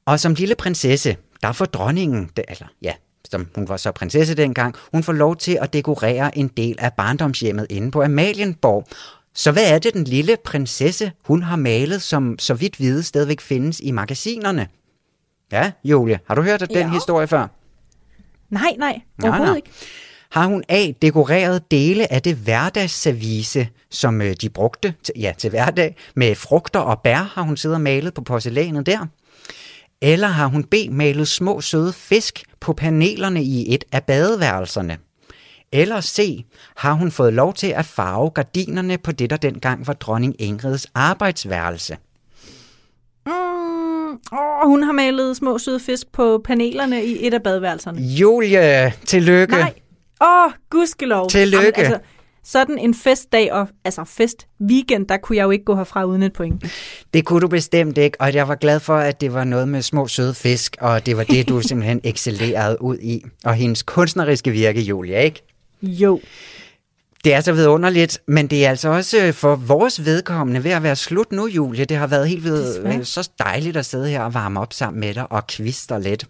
Og 0.05 0.20
som 0.20 0.34
lille 0.34 0.55
prinsesse, 0.55 1.18
der 1.43 1.51
får 1.51 1.66
dronningen, 1.66 2.30
det, 2.38 2.45
altså 2.47 2.66
ja, 2.82 2.93
som 3.30 3.47
hun 3.55 3.70
var 3.70 3.78
så 3.78 3.91
prinsesse 3.91 4.36
dengang, 4.36 4.76
hun 4.91 5.03
får 5.03 5.14
lov 5.14 5.36
til 5.36 5.57
at 5.62 5.74
dekorere 5.74 6.38
en 6.38 6.47
del 6.47 6.76
af 6.80 6.93
barndomshjemmet 6.93 7.68
inde 7.70 7.91
på 7.91 8.03
Amalienborg. 8.03 8.88
Så 9.34 9.51
hvad 9.51 9.74
er 9.74 9.80
det, 9.80 9.93
den 9.93 10.03
lille 10.03 10.38
prinsesse, 10.45 11.12
hun 11.26 11.43
har 11.43 11.55
malet, 11.55 12.01
som 12.01 12.39
så 12.39 12.53
vidt 12.53 12.80
vide 12.80 13.03
stadigvæk 13.03 13.41
findes 13.41 13.80
i 13.80 13.91
magasinerne? 13.91 14.68
Ja, 15.51 15.72
Julie, 15.84 16.20
har 16.28 16.36
du 16.36 16.41
hørt 16.41 16.60
den 16.60 16.72
ja. 16.72 16.89
historie 16.89 17.28
før? 17.28 17.47
Nej, 18.49 18.76
nej, 18.78 19.01
overhovedet 19.24 19.45
nej, 19.45 19.47
nej. 19.47 19.55
ikke 19.55 19.72
har 20.32 20.48
hun 20.48 20.64
A. 20.70 20.92
dekoreret 21.02 21.72
dele 21.72 22.14
af 22.14 22.22
det 22.22 22.36
hverdagsservice, 22.36 23.70
som 23.90 24.22
øh, 24.22 24.36
de 24.42 24.50
brugte 24.50 24.94
til, 25.04 25.14
ja, 25.20 25.34
til 25.38 25.50
hverdag, 25.50 25.96
med 26.16 26.36
frugter 26.36 26.80
og 26.80 27.02
bær 27.04 27.32
har 27.34 27.42
hun 27.42 27.58
siddet 27.58 27.76
og 27.76 27.82
malet 27.82 28.14
på 28.14 28.22
porcelænet 28.22 28.86
der. 28.86 29.06
Eller 30.02 30.28
har 30.28 30.48
hun 30.48 30.64
B. 30.64 30.74
malet 30.92 31.28
små 31.28 31.62
søde 31.62 31.94
fisk 31.94 32.44
på 32.60 32.74
panelerne 32.74 33.44
i 33.44 33.74
et 33.74 33.84
af 33.92 34.04
badeværelserne. 34.04 34.98
Eller 35.72 36.02
C. 36.02 36.46
Har 36.76 36.94
hun 36.94 37.12
fået 37.12 37.34
lov 37.34 37.54
til 37.54 37.68
at 37.68 37.86
farve 37.86 38.30
gardinerne 38.30 38.98
på 38.98 39.12
det, 39.12 39.30
der 39.30 39.38
dengang 39.38 39.88
var 39.88 39.94
dronning 39.94 40.42
Ingrids 40.42 40.88
arbejdsværelse. 40.96 41.98
Mm, 43.26 43.32
åh, 44.32 44.68
hun 44.68 44.84
har 44.84 44.92
malet 44.92 45.38
små 45.38 45.58
søde 45.58 45.80
fisk 45.80 46.12
på 46.12 46.42
panelerne 46.46 47.06
i 47.06 47.28
et 47.28 47.34
af 47.34 47.44
badeværelserne. 47.44 48.02
Julie, 48.02 48.94
tillykke. 49.06 49.56
Nej, 49.56 49.74
Åh, 50.22 50.46
oh, 50.46 50.52
gudskelov. 50.70 51.30
Tillykke. 51.30 51.66
Jamen, 51.78 51.94
altså, 51.94 52.00
sådan 52.44 52.78
en 52.78 52.94
festdag, 52.94 53.54
og 53.54 53.68
altså 53.86 54.04
fest 54.04 54.48
weekend, 54.62 55.08
der 55.08 55.18
kunne 55.18 55.36
jeg 55.38 55.44
jo 55.44 55.52
ikke 55.52 55.66
gå 55.66 55.76
herfra 55.76 56.04
uden 56.04 56.24
et 56.24 56.34
point. 56.34 56.66
Det 57.14 57.26
kunne 57.26 57.42
du 57.42 57.48
bestemt 57.48 57.98
ikke, 57.98 58.22
og 58.22 58.34
jeg 58.34 58.48
var 58.48 58.56
glad 58.56 58.80
for, 58.80 58.96
at 58.96 59.22
det 59.22 59.34
var 59.34 59.44
noget 59.44 59.68
med 59.68 59.82
små 59.82 60.08
søde 60.08 60.34
fisk, 60.34 60.78
og 60.82 61.06
det 61.06 61.18
var 61.18 61.24
det, 61.24 61.50
du 61.50 61.62
simpelthen 61.68 62.02
excellerede 62.04 62.82
ud 62.82 62.98
i. 62.98 63.24
Og 63.46 63.54
hendes 63.54 63.84
kunstneriske 63.84 64.52
virke, 64.52 64.82
Julia, 64.82 65.20
ikke? 65.20 65.44
Jo. 65.82 66.20
Det 67.24 67.34
er 67.34 67.42
så 67.42 67.54
vidunderligt, 67.54 68.20
men 68.28 68.48
det 68.48 68.66
er 68.66 68.70
altså 68.70 68.90
også 68.90 69.26
øh, 69.26 69.34
for 69.34 69.56
vores 69.56 70.06
vedkommende 70.06 70.64
ved 70.64 70.72
at 70.72 70.84
være 70.84 70.96
slut 70.96 71.32
nu, 71.32 71.48
Julie. 71.48 71.86
Det 71.86 71.98
har 71.98 72.08
været 72.08 72.30
helt 72.30 72.44
ved, 72.44 72.86
øh, 72.86 73.04
så 73.04 73.30
dejligt 73.40 73.78
at 73.78 73.86
sidde 73.86 74.10
her 74.10 74.22
og 74.22 74.34
varme 74.34 74.60
op 74.60 74.74
sammen 74.74 75.00
med 75.00 75.14
dig 75.14 75.32
og 75.32 75.48
kvister 75.48 76.00
lidt. 76.00 76.26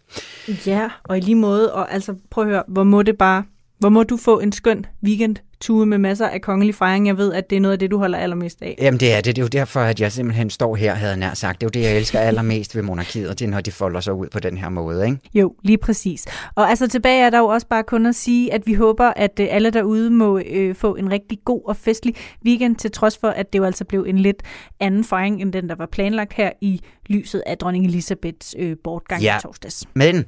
Ja, 0.66 0.90
og 1.04 1.18
i 1.18 1.22
lige 1.22 1.36
måde, 1.36 1.74
og 1.74 1.94
altså 1.94 2.16
prøv 2.30 2.44
at 2.44 2.50
høre, 2.50 2.64
hvor 2.68 2.84
må 2.84 3.02
det 3.02 3.18
bare, 3.18 3.44
hvor 3.80 3.90
må 3.90 4.04
du 4.04 4.18
få 4.18 4.40
en 4.40 4.52
skøn 4.52 4.86
weekend 5.04 5.36
tue 5.62 5.86
med 5.86 5.98
masser 5.98 6.28
af 6.28 6.42
kongelig 6.42 6.76
fejring. 6.76 7.08
Jeg 7.08 7.18
ved, 7.18 7.34
at 7.34 7.50
det 7.50 7.56
er 7.56 7.60
noget 7.60 7.74
af 7.74 7.80
det, 7.80 7.92
du 7.92 7.98
holder 7.98 8.18
allermest 8.18 8.62
af. 8.62 8.76
Jamen 8.82 9.00
det 9.00 9.14
er 9.14 9.22
det. 9.22 9.26
Det 9.26 9.38
er 9.38 9.42
jo 9.42 9.48
derfor, 9.48 9.80
at 9.80 10.02
jeg 10.02 10.12
simpelthen 10.12 10.50
står 10.50 10.76
her, 10.76 10.94
havde 10.96 11.18
nær 11.18 11.34
sagt. 11.34 11.62
Det 11.62 11.66
er 11.66 11.70
jo 11.80 11.82
det, 11.84 11.90
jeg 11.90 11.98
elsker 11.98 12.20
allermest 12.20 12.76
ved 12.76 12.84
monarkiet, 12.84 13.40
det 13.40 13.46
er, 13.46 13.50
når 13.50 13.62
de 13.62 13.72
folder 13.72 14.00
sig 14.00 14.14
ud 14.14 14.28
på 14.28 14.40
den 14.40 14.58
her 14.58 14.70
måde. 14.70 15.06
Ikke? 15.06 15.18
Jo, 15.34 15.56
lige 15.64 15.78
præcis. 15.78 16.26
Og 16.56 16.70
altså 16.70 16.88
tilbage 16.88 17.26
er 17.26 17.30
der 17.30 17.38
jo 17.40 17.46
også 17.46 17.68
bare 17.68 17.84
kun 17.84 18.06
at 18.06 18.16
sige, 18.16 18.54
at 18.54 18.62
vi 18.68 18.74
håber, 18.74 19.14
at 19.16 19.40
øh, 19.42 19.48
alle 19.52 19.70
derude 19.70 20.10
må 20.10 20.40
øh, 20.50 20.76
få 20.76 20.96
en 20.96 21.12
rigtig 21.12 21.38
god 21.46 21.62
og 21.66 21.76
festlig 21.76 22.16
weekend, 22.46 22.76
til 22.76 22.92
trods 22.92 23.18
for, 23.18 23.28
at 23.28 23.54
det 23.54 23.60
jo 23.60 23.64
altså 23.64 23.86
blev 23.86 24.06
en 24.08 24.18
lidt 24.20 24.44
anden 24.80 25.04
fejring, 25.04 25.42
end 25.42 25.54
den, 25.54 25.70
der 25.70 25.76
var 25.76 25.86
planlagt 25.92 26.34
her 26.34 26.52
i 26.62 26.82
lyset 27.10 27.44
af 27.46 27.58
dronning 27.58 27.86
Elisabeths 27.86 28.56
øh, 28.60 28.76
bortgang 28.84 29.22
Ja. 29.22 29.38
i 29.38 29.42
torsdags. 29.42 29.86
Men 29.94 30.26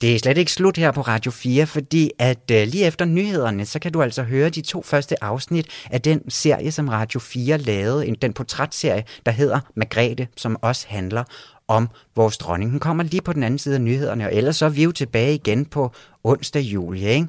det 0.00 0.14
er 0.14 0.18
slet 0.18 0.38
ikke 0.38 0.52
slut 0.52 0.76
her 0.76 0.90
på 0.92 1.00
Radio 1.00 1.30
4, 1.30 1.66
fordi 1.66 2.10
at 2.18 2.50
øh, 2.52 2.66
lige 2.66 2.84
efter 2.86 3.04
nyhederne, 3.04 3.66
så 3.66 3.78
kan 3.78 3.92
du 3.92 4.02
altså 4.02 4.22
høre 4.22 4.48
de 4.50 4.60
to 4.60 4.82
første 4.82 5.24
afsnit 5.24 5.66
af 5.90 6.00
den 6.00 6.30
serie, 6.30 6.72
som 6.72 6.88
Radio 6.88 7.20
4 7.20 7.58
lavede, 7.58 8.06
en, 8.06 8.14
den 8.22 8.32
portrætserie, 8.32 9.04
der 9.26 9.32
hedder 9.32 9.60
Margrethe, 9.76 10.28
som 10.36 10.56
også 10.62 10.86
handler 10.88 11.24
om 11.68 11.88
vores 12.16 12.36
dronning. 12.38 12.70
Hun 12.70 12.80
kommer 12.80 13.02
lige 13.04 13.20
på 13.22 13.32
den 13.32 13.42
anden 13.42 13.58
side 13.58 13.74
af 13.74 13.80
nyhederne, 13.80 14.26
og 14.26 14.34
ellers 14.34 14.56
så 14.56 14.64
er 14.64 14.68
vi 14.70 14.82
jo 14.82 14.92
tilbage 14.92 15.34
igen 15.34 15.64
på 15.66 15.90
onsdag 16.24 16.62
juli, 16.62 17.06
ikke? 17.06 17.26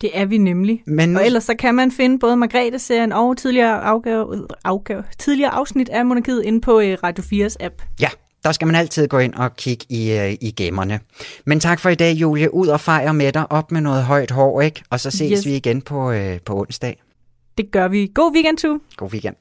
Det 0.00 0.10
er 0.14 0.24
vi 0.24 0.38
nemlig. 0.38 0.82
Men 0.86 1.08
nu- 1.08 1.18
Og 1.18 1.26
ellers 1.26 1.44
så 1.44 1.54
kan 1.58 1.74
man 1.74 1.92
finde 1.92 2.18
både 2.18 2.36
Margrethe-serien 2.36 3.12
og 3.12 3.36
tidligere, 3.36 3.80
afgave, 3.80 4.46
afgave, 4.64 5.04
tidligere 5.18 5.50
afsnit 5.50 5.88
af 5.88 6.06
Monarkiet 6.06 6.42
inde 6.44 6.60
på 6.60 6.80
øh, 6.80 6.98
Radio 7.02 7.24
4's 7.46 7.56
app. 7.60 7.74
Ja, 8.00 8.08
der 8.44 8.52
skal 8.52 8.66
man 8.66 8.74
altid 8.74 9.08
gå 9.08 9.18
ind 9.18 9.34
og 9.34 9.56
kigge 9.56 9.86
i, 9.88 10.12
øh, 10.12 10.32
i 10.40 10.50
gemmerne. 10.56 11.00
Men 11.46 11.60
tak 11.60 11.80
for 11.80 11.88
i 11.88 11.94
dag, 11.94 12.12
Julie. 12.12 12.54
Ud 12.54 12.66
og 12.66 12.80
fejre 12.80 13.14
med 13.14 13.32
dig, 13.32 13.52
op 13.52 13.72
med 13.72 13.80
noget 13.80 14.04
højt 14.04 14.30
hår, 14.30 14.60
ikke? 14.60 14.82
Og 14.90 15.00
så 15.00 15.10
ses 15.10 15.30
Yes. 15.38 15.46
vi 15.46 15.56
igen 15.56 15.82
på, 15.82 16.10
øh, 16.12 16.40
på 16.46 16.60
onsdag. 16.60 17.02
Det 17.58 17.70
gør 17.70 17.88
vi. 17.88 18.10
God 18.14 18.32
weekend, 18.34 18.58
Tue. 18.58 18.80
God 18.96 19.12
weekend. 19.12 19.36